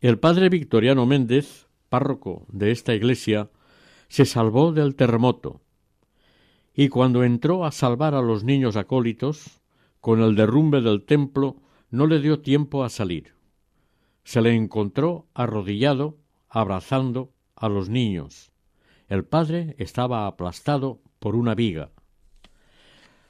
El 0.00 0.18
padre 0.18 0.48
Victoriano 0.48 1.04
Méndez, 1.04 1.66
párroco 1.90 2.46
de 2.50 2.70
esta 2.70 2.94
iglesia, 2.94 3.50
se 4.08 4.24
salvó 4.24 4.72
del 4.72 4.94
terremoto 4.94 5.63
y 6.74 6.88
cuando 6.88 7.22
entró 7.22 7.64
a 7.64 7.70
salvar 7.70 8.14
a 8.14 8.22
los 8.22 8.42
niños 8.42 8.76
acólitos, 8.76 9.60
con 10.00 10.20
el 10.20 10.34
derrumbe 10.34 10.80
del 10.80 11.04
templo 11.04 11.56
no 11.90 12.06
le 12.06 12.20
dio 12.20 12.40
tiempo 12.40 12.82
a 12.82 12.90
salir. 12.90 13.34
Se 14.24 14.42
le 14.42 14.54
encontró 14.54 15.28
arrodillado, 15.34 16.18
abrazando 16.48 17.32
a 17.54 17.68
los 17.68 17.88
niños, 17.88 18.50
El 19.08 19.24
padre 19.24 19.76
estaba 19.78 20.26
aplastado 20.26 21.00
por 21.18 21.36
una 21.36 21.54
viga. 21.54 21.90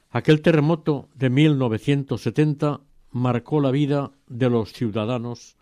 Aquel 0.09 0.41
terremoto 0.41 1.09
de 1.13 1.29
1970 1.29 2.79
marcó 3.11 3.59
la 3.59 3.71
vida 3.71 4.13
de 4.27 4.49
los 4.49 4.71
ciudadanos 4.71 5.57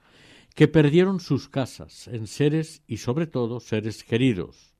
que 0.54 0.68
perdieron 0.68 1.20
sus 1.20 1.50
casas 1.50 2.08
en 2.08 2.28
seres 2.28 2.84
y 2.88 2.98
sobre 2.98 3.26
todo 3.26 3.60
seres 3.60 4.04
queridos. 4.04 4.76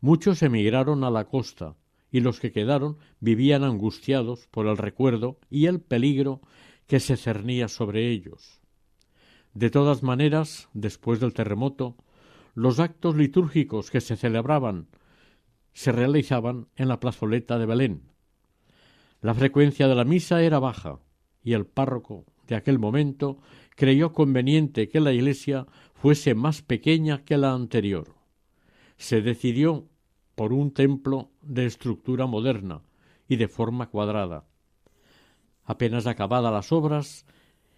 Muchos 0.00 0.42
emigraron 0.42 1.04
a 1.04 1.10
la 1.10 1.26
costa 1.26 1.76
y 2.14 2.20
los 2.20 2.38
que 2.38 2.52
quedaron 2.52 2.96
vivían 3.18 3.64
angustiados 3.64 4.46
por 4.52 4.68
el 4.68 4.76
recuerdo 4.76 5.40
y 5.50 5.66
el 5.66 5.80
peligro 5.80 6.42
que 6.86 7.00
se 7.00 7.16
cernía 7.16 7.66
sobre 7.66 8.08
ellos. 8.08 8.60
De 9.52 9.68
todas 9.68 10.04
maneras, 10.04 10.68
después 10.74 11.18
del 11.18 11.34
terremoto, 11.34 11.96
los 12.54 12.78
actos 12.78 13.16
litúrgicos 13.16 13.90
que 13.90 14.00
se 14.00 14.14
celebraban 14.16 14.86
se 15.72 15.90
realizaban 15.90 16.68
en 16.76 16.86
la 16.86 17.00
plazoleta 17.00 17.58
de 17.58 17.66
Belén. 17.66 18.02
La 19.20 19.34
frecuencia 19.34 19.88
de 19.88 19.96
la 19.96 20.04
misa 20.04 20.40
era 20.40 20.60
baja 20.60 21.00
y 21.42 21.54
el 21.54 21.66
párroco 21.66 22.26
de 22.46 22.54
aquel 22.54 22.78
momento 22.78 23.40
creyó 23.74 24.12
conveniente 24.12 24.88
que 24.88 25.00
la 25.00 25.12
iglesia 25.12 25.66
fuese 25.94 26.36
más 26.36 26.62
pequeña 26.62 27.24
que 27.24 27.38
la 27.38 27.54
anterior. 27.54 28.14
Se 28.98 29.20
decidió 29.20 29.88
por 30.34 30.52
un 30.52 30.72
templo 30.72 31.30
de 31.42 31.66
estructura 31.66 32.26
moderna 32.26 32.82
y 33.28 33.36
de 33.36 33.48
forma 33.48 33.88
cuadrada. 33.88 34.44
Apenas 35.64 36.06
acabadas 36.06 36.52
las 36.52 36.72
obras, 36.72 37.26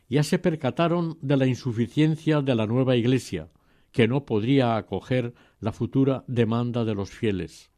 ya 0.08 0.22
se 0.22 0.38
percataron 0.38 1.18
de 1.20 1.36
la 1.36 1.46
insuficiencia 1.46 2.40
de 2.42 2.54
la 2.54 2.66
nueva 2.66 2.96
iglesia, 2.96 3.48
que 3.92 4.08
no 4.08 4.24
podría 4.24 4.76
acoger 4.76 5.34
la 5.60 5.72
futura 5.72 6.24
demanda 6.26 6.84
de 6.84 6.94
los 6.94 7.10
fieles. 7.10 7.70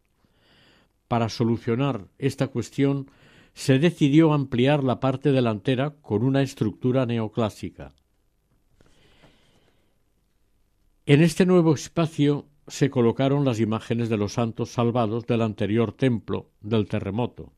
Para 1.07 1.29
solucionar 1.29 2.09
esta 2.19 2.49
cuestión 2.49 3.11
se 3.55 3.79
decidió 3.79 4.33
ampliar 4.33 4.85
la 4.85 5.01
parte 5.01 5.33
delantera 5.33 5.91
con 6.03 6.23
una 6.23 6.43
estructura 6.43 7.07
neoclásica. 7.07 7.95
En 11.07 11.23
este 11.23 11.47
nuevo 11.47 11.73
espacio 11.73 12.47
se 12.69 12.91
colocaron 12.91 13.45
las 13.45 13.61
imágenes 13.61 14.09
de 14.09 14.17
los 14.17 14.35
santos 14.35 14.71
salvados 14.71 15.27
del 15.27 15.43
anterior 15.43 15.93
templo 15.93 16.51
del 16.61 16.87
terremoto. 16.87 17.53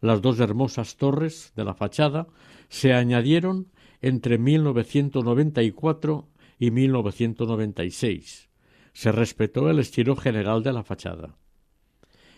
Las 0.00 0.20
dos 0.22 0.38
hermosas 0.40 0.96
torres 0.96 1.52
de 1.56 1.64
la 1.64 1.74
fachada 1.74 2.26
se 2.68 2.92
añadieron 2.92 3.68
entre 4.00 4.38
1994 4.38 6.28
y 6.58 6.70
1996. 6.70 8.50
Se 8.92 9.12
respetó 9.12 9.70
el 9.70 9.78
estilo 9.78 10.14
general 10.14 10.62
de 10.62 10.72
la 10.72 10.82
fachada. 10.82 11.36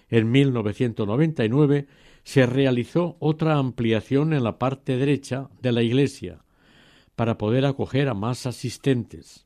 En 0.09 0.31
1999 0.31 1.87
se 2.23 2.47
realizó 2.47 3.17
otra 3.19 3.57
ampliación 3.59 4.33
en 4.33 4.45
la 4.45 4.59
parte 4.59 4.97
derecha 4.97 5.49
de 5.61 5.73
la 5.73 5.83
iglesia 5.83 6.45
para 7.15 7.39
poder 7.39 7.67
acoger 7.67 8.09
a 8.09 8.15
más 8.15 8.47
asistentes. 8.47 9.46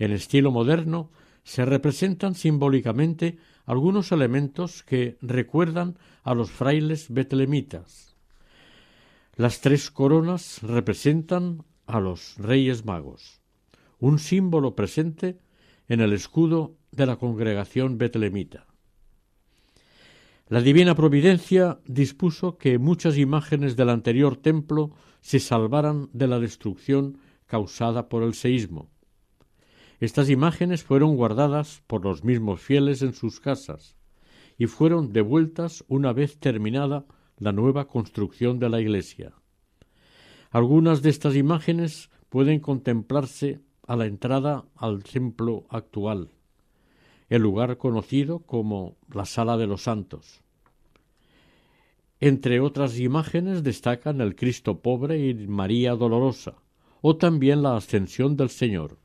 En 0.00 0.12
estilo 0.12 0.50
moderno 0.50 1.10
se 1.44 1.66
representan 1.66 2.34
simbólicamente 2.34 3.36
algunos 3.66 4.12
elementos 4.12 4.82
que 4.82 5.18
recuerdan 5.20 5.98
a 6.22 6.34
los 6.34 6.50
frailes 6.50 7.10
betlemitas. 7.10 8.16
Las 9.36 9.60
tres 9.60 9.90
coronas 9.90 10.62
representan 10.62 11.64
a 11.86 12.00
los 12.00 12.36
reyes 12.38 12.86
magos, 12.86 13.42
un 13.98 14.18
símbolo 14.18 14.74
presente 14.74 15.38
en 15.86 16.00
el 16.00 16.14
escudo 16.14 16.76
de 16.92 17.04
la 17.04 17.16
congregación 17.16 17.98
betlemita. 17.98 18.66
La 20.48 20.62
divina 20.62 20.94
providencia 20.94 21.78
dispuso 21.84 22.56
que 22.56 22.78
muchas 22.78 23.18
imágenes 23.18 23.76
del 23.76 23.90
anterior 23.90 24.36
templo 24.36 24.92
se 25.20 25.40
salvaran 25.40 26.08
de 26.14 26.26
la 26.26 26.40
destrucción 26.40 27.18
causada 27.44 28.08
por 28.08 28.22
el 28.22 28.32
seísmo. 28.32 28.88
Estas 30.00 30.30
imágenes 30.30 30.82
fueron 30.82 31.14
guardadas 31.14 31.82
por 31.86 32.04
los 32.04 32.24
mismos 32.24 32.62
fieles 32.62 33.02
en 33.02 33.12
sus 33.12 33.38
casas 33.38 33.96
y 34.56 34.66
fueron 34.66 35.12
devueltas 35.12 35.84
una 35.88 36.14
vez 36.14 36.38
terminada 36.38 37.04
la 37.36 37.52
nueva 37.52 37.86
construcción 37.86 38.58
de 38.58 38.70
la 38.70 38.80
iglesia. 38.80 39.34
Algunas 40.50 41.02
de 41.02 41.10
estas 41.10 41.36
imágenes 41.36 42.10
pueden 42.30 42.60
contemplarse 42.60 43.60
a 43.86 43.96
la 43.96 44.06
entrada 44.06 44.64
al 44.74 45.02
templo 45.02 45.66
actual, 45.68 46.30
el 47.28 47.42
lugar 47.42 47.76
conocido 47.76 48.38
como 48.38 48.96
la 49.12 49.26
Sala 49.26 49.58
de 49.58 49.66
los 49.66 49.82
Santos. 49.82 50.42
Entre 52.20 52.60
otras 52.60 52.98
imágenes 52.98 53.62
destacan 53.62 54.20
el 54.20 54.34
Cristo 54.34 54.80
pobre 54.80 55.18
y 55.18 55.34
María 55.46 55.94
dolorosa, 55.94 56.56
o 57.02 57.16
también 57.16 57.62
la 57.62 57.76
Ascensión 57.76 58.36
del 58.36 58.50
Señor, 58.50 58.99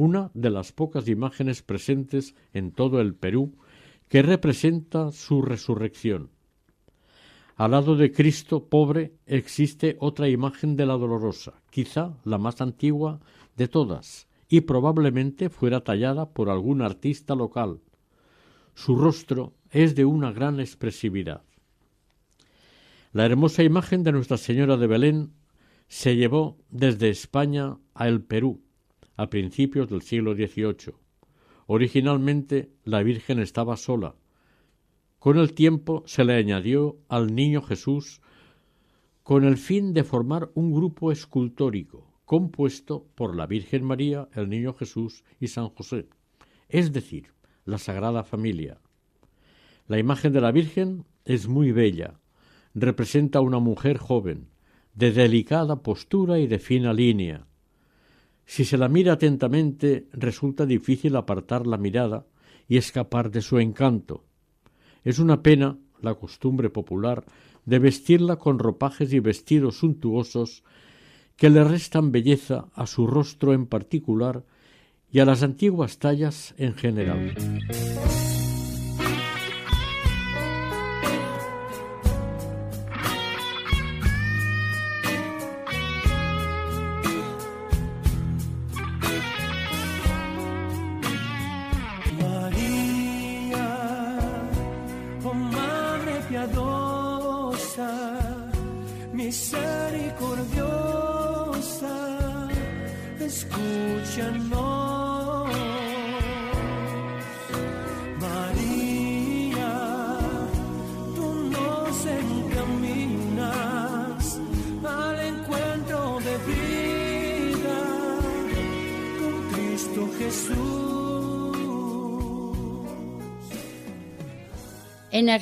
una 0.00 0.30
de 0.32 0.48
las 0.48 0.72
pocas 0.72 1.08
imágenes 1.08 1.60
presentes 1.60 2.34
en 2.54 2.72
todo 2.72 3.02
el 3.02 3.14
Perú 3.14 3.52
que 4.08 4.22
representa 4.22 5.12
su 5.12 5.42
resurrección. 5.42 6.30
Al 7.56 7.72
lado 7.72 7.96
de 7.96 8.10
Cristo 8.10 8.64
pobre 8.64 9.12
existe 9.26 9.98
otra 10.00 10.30
imagen 10.30 10.74
de 10.74 10.86
la 10.86 10.94
dolorosa, 10.94 11.60
quizá 11.68 12.14
la 12.24 12.38
más 12.38 12.62
antigua 12.62 13.20
de 13.58 13.68
todas, 13.68 14.26
y 14.48 14.62
probablemente 14.62 15.50
fuera 15.50 15.84
tallada 15.84 16.30
por 16.30 16.48
algún 16.48 16.80
artista 16.80 17.34
local. 17.34 17.80
Su 18.74 18.96
rostro 18.96 19.52
es 19.70 19.94
de 19.94 20.06
una 20.06 20.32
gran 20.32 20.60
expresividad. 20.60 21.42
La 23.12 23.26
hermosa 23.26 23.62
imagen 23.64 24.02
de 24.02 24.12
Nuestra 24.12 24.38
Señora 24.38 24.78
de 24.78 24.86
Belén 24.86 25.34
se 25.88 26.16
llevó 26.16 26.56
desde 26.70 27.10
España 27.10 27.76
a 27.92 28.08
el 28.08 28.22
Perú 28.22 28.62
a 29.20 29.28
principios 29.28 29.90
del 29.90 30.00
siglo 30.00 30.34
XVIII. 30.34 30.94
Originalmente 31.66 32.70
la 32.84 33.02
Virgen 33.02 33.38
estaba 33.38 33.76
sola. 33.76 34.14
Con 35.18 35.36
el 35.36 35.52
tiempo 35.52 36.02
se 36.06 36.24
le 36.24 36.36
añadió 36.36 36.96
al 37.06 37.34
Niño 37.34 37.60
Jesús 37.60 38.22
con 39.22 39.44
el 39.44 39.58
fin 39.58 39.92
de 39.92 40.04
formar 40.04 40.50
un 40.54 40.72
grupo 40.72 41.12
escultórico 41.12 42.10
compuesto 42.24 43.08
por 43.14 43.36
la 43.36 43.46
Virgen 43.46 43.84
María, 43.84 44.26
el 44.32 44.48
Niño 44.48 44.72
Jesús 44.72 45.22
y 45.38 45.48
San 45.48 45.68
José, 45.68 46.08
es 46.70 46.90
decir, 46.90 47.34
la 47.66 47.76
Sagrada 47.76 48.24
Familia. 48.24 48.80
La 49.86 49.98
imagen 49.98 50.32
de 50.32 50.40
la 50.40 50.50
Virgen 50.50 51.04
es 51.26 51.46
muy 51.46 51.72
bella, 51.72 52.18
representa 52.72 53.40
a 53.40 53.42
una 53.42 53.58
mujer 53.58 53.98
joven, 53.98 54.48
de 54.94 55.12
delicada 55.12 55.82
postura 55.82 56.38
y 56.38 56.46
de 56.46 56.58
fina 56.58 56.94
línea, 56.94 57.49
si 58.50 58.64
se 58.64 58.76
la 58.76 58.88
mira 58.88 59.12
atentamente, 59.12 60.08
resulta 60.12 60.66
difícil 60.66 61.14
apartar 61.14 61.68
la 61.68 61.76
mirada 61.76 62.26
y 62.66 62.78
escapar 62.78 63.30
de 63.30 63.42
su 63.42 63.60
encanto. 63.60 64.24
Es 65.04 65.20
una 65.20 65.40
pena 65.40 65.78
la 66.00 66.16
costumbre 66.16 66.68
popular 66.68 67.24
de 67.64 67.78
vestirla 67.78 68.38
con 68.40 68.58
ropajes 68.58 69.12
y 69.12 69.20
vestidos 69.20 69.78
suntuosos 69.78 70.64
que 71.36 71.48
le 71.48 71.62
restan 71.62 72.10
belleza 72.10 72.66
a 72.74 72.88
su 72.88 73.06
rostro 73.06 73.52
en 73.52 73.66
particular 73.66 74.44
y 75.12 75.20
a 75.20 75.24
las 75.24 75.44
antiguas 75.44 76.00
tallas 76.00 76.52
en 76.58 76.74
general. 76.74 77.36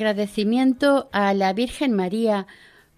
Agradecimiento 0.08 1.10
a 1.12 1.34
la 1.34 1.52
Virgen 1.52 1.92
María 1.92 2.46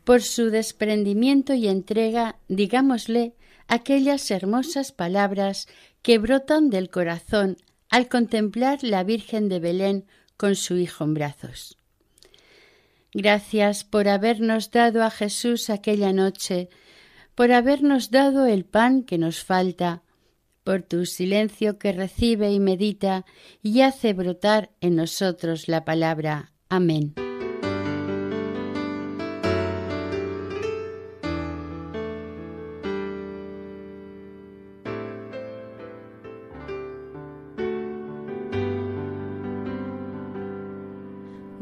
por 0.05 0.23
su 0.23 0.51
desprendimiento 0.51 1.55
y 1.55 1.67
entrega, 1.67 2.37
digámosle, 2.47 3.35
aquellas 3.67 4.31
hermosas 4.31 4.93
palabras 4.93 5.67
que 6.03 6.19
brotan 6.19 6.71
del 6.71 6.89
corazón 6.89 7.57
al 7.89 8.09
contemplar 8.09 8.79
la 8.83 9.03
Virgen 9.03 9.49
de 9.49 9.59
Belén 9.59 10.07
con 10.37 10.55
su 10.55 10.77
Hijo 10.77 11.03
en 11.03 11.15
brazos. 11.15 11.77
Gracias 13.13 13.83
por 13.83 14.07
habernos 14.07 14.71
dado 14.71 15.03
a 15.03 15.11
Jesús 15.11 15.69
aquella 15.69 16.13
noche, 16.13 16.69
por 17.35 17.51
habernos 17.51 18.13
dado 18.13 18.47
el 18.47 18.65
pan 18.65 19.03
que 19.03 19.19
nos 19.19 19.43
falta, 19.43 20.05
por 20.63 20.83
tu 20.83 21.07
silencio 21.07 21.77
que 21.77 21.91
recibe 21.91 22.53
y 22.53 22.61
medita 22.61 23.25
y 23.65 23.81
hace 23.81 24.13
brotar 24.13 24.71
en 24.81 24.95
nosotros 24.95 25.67
la 25.67 25.85
palabra. 25.85 26.50
Amén. 26.71 27.13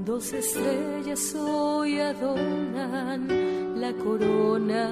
Dos 0.04 0.32
estrellas 0.34 1.34
hoy 1.34 2.00
adornan 2.00 3.28
la 3.80 3.92
corona 3.94 4.90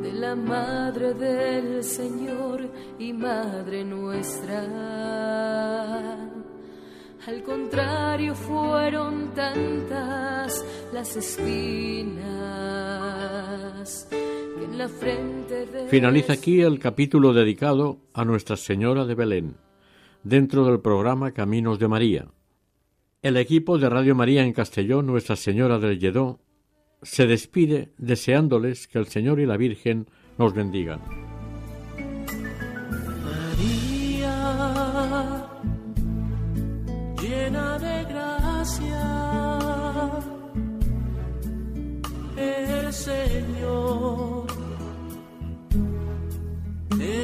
de 0.00 0.12
la 0.12 0.36
Madre 0.36 1.14
del 1.14 1.82
Señor 1.82 2.70
y 3.00 3.12
Madre 3.12 3.84
nuestra. 3.84 4.62
Al 7.26 7.42
contrario, 7.42 8.34
fueron 8.34 9.34
tantas 9.34 10.64
las 10.92 11.16
espinas 11.16 12.18
que 14.10 14.64
en 14.64 14.78
la 14.78 14.88
frente 14.88 15.66
de... 15.66 15.88
Finaliza 15.88 16.34
aquí 16.34 16.60
el 16.60 16.78
capítulo 16.78 17.32
dedicado 17.32 17.98
a 18.12 18.24
Nuestra 18.24 18.56
Señora 18.56 19.04
de 19.04 19.14
Belén, 19.14 19.56
dentro 20.22 20.64
del 20.64 20.80
programa 20.80 21.32
Caminos 21.32 21.78
de 21.78 21.88
María 21.88 22.28
el 23.24 23.38
equipo 23.38 23.78
de 23.78 23.88
Radio 23.88 24.14
María 24.14 24.44
en 24.44 24.52
Castellón, 24.52 25.06
Nuestra 25.06 25.34
Señora 25.34 25.78
del 25.78 25.98
Lledó, 25.98 26.40
se 27.00 27.26
despide 27.26 27.94
deseándoles 27.96 28.86
que 28.86 28.98
el 28.98 29.06
Señor 29.06 29.40
y 29.40 29.46
la 29.46 29.56
Virgen 29.56 30.08
nos 30.36 30.52
bendigan. 30.52 31.00